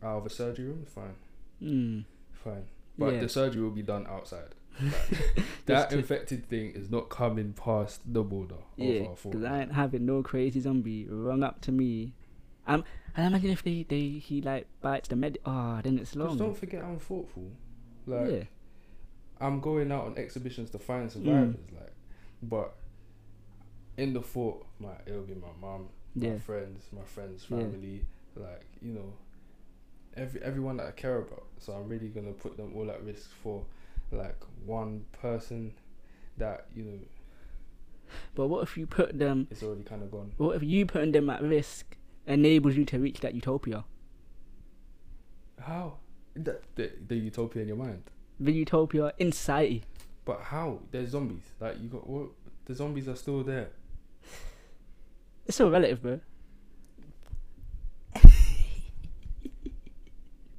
out 0.02 0.18
of 0.18 0.26
a 0.26 0.30
surgery 0.30 0.66
room, 0.66 0.84
fine, 0.86 1.14
Mm. 1.62 2.04
fine. 2.32 2.64
But 2.98 3.14
Yeah. 3.14 3.20
the 3.20 3.28
surgery 3.28 3.62
will 3.62 3.70
be 3.70 3.82
done 3.82 4.06
outside. 4.06 4.54
Like, 4.80 5.44
that 5.66 5.92
infected 5.92 6.46
thing 6.46 6.72
is 6.72 6.90
not 6.90 7.08
coming 7.10 7.52
past 7.52 8.00
the 8.10 8.22
border 8.22 8.56
Yeah, 8.76 8.92
of 9.02 9.06
our 9.08 9.16
fort. 9.16 9.32
because 9.32 9.44
I 9.44 9.60
ain't 9.62 9.72
having 9.72 10.06
no 10.06 10.22
crazy 10.22 10.60
zombie 10.60 11.06
run 11.08 11.42
up 11.42 11.60
to 11.62 11.72
me. 11.72 12.14
Um, 12.66 12.84
and 13.16 13.26
imagine 13.26 13.50
if 13.50 13.62
they, 13.62 13.82
they 13.88 14.08
he 14.28 14.40
like 14.40 14.66
bites 14.80 15.08
the 15.08 15.16
med. 15.16 15.38
Oh, 15.44 15.80
then 15.82 15.98
it's 15.98 16.12
Just 16.12 16.16
long. 16.16 16.36
don't 16.38 16.56
forget 16.56 16.82
I'm 16.84 16.98
thoughtful. 16.98 17.50
Like 18.06 18.30
yeah. 18.30 18.44
I'm 19.40 19.60
going 19.60 19.90
out 19.92 20.04
on 20.06 20.16
exhibitions 20.18 20.70
to 20.70 20.78
find 20.78 21.08
Mm. 21.08 21.12
survivors. 21.12 21.56
Like, 21.72 21.92
but 22.42 22.74
in 23.96 24.12
the 24.12 24.22
fort, 24.22 24.64
my 24.78 24.92
it'll 25.06 25.22
be 25.22 25.34
my 25.34 25.48
mom, 25.60 25.88
my 26.14 26.26
Yeah. 26.28 26.38
friends, 26.38 26.86
my 26.92 27.02
friends' 27.04 27.46
Yeah. 27.48 27.58
family. 27.58 28.04
Like 28.34 28.64
you 28.80 28.92
know, 28.92 29.12
every 30.16 30.42
everyone 30.42 30.78
that 30.78 30.86
I 30.86 30.90
care 30.92 31.18
about. 31.18 31.46
So 31.58 31.72
I'm 31.74 31.88
really 31.88 32.08
gonna 32.08 32.32
put 32.32 32.56
them 32.56 32.72
all 32.76 32.90
at 32.90 33.02
risk 33.04 33.30
for 33.42 33.64
like 34.10 34.36
one 34.64 35.04
person 35.12 35.74
that 36.38 36.66
you 36.74 36.84
know 36.84 36.98
But 38.34 38.48
what 38.48 38.62
if 38.62 38.76
you 38.76 38.86
put 38.86 39.18
them? 39.18 39.48
It's 39.50 39.62
already 39.62 39.84
kind 39.84 40.02
of 40.02 40.10
gone. 40.10 40.32
What 40.36 40.56
if 40.56 40.62
you 40.62 40.84
putting 40.86 41.12
them 41.12 41.30
at 41.30 41.42
risk 41.42 41.96
enables 42.26 42.76
you 42.76 42.84
to 42.86 42.98
reach 42.98 43.20
that 43.20 43.34
utopia? 43.34 43.84
How? 45.60 45.98
The, 46.34 46.60
the 46.76 46.92
the 47.08 47.16
utopia 47.16 47.62
in 47.62 47.68
your 47.68 47.76
mind. 47.76 48.02
The 48.40 48.52
utopia 48.52 49.12
in 49.18 49.32
society. 49.32 49.84
But 50.24 50.40
how? 50.40 50.80
There's 50.90 51.10
zombies. 51.10 51.42
Like 51.60 51.80
you 51.80 51.88
got 51.88 52.06
what? 52.08 52.28
The 52.64 52.74
zombies 52.74 53.08
are 53.08 53.16
still 53.16 53.42
there. 53.42 53.70
It's 55.46 55.56
so 55.56 55.68
relative, 55.70 56.02
bro. 56.02 56.20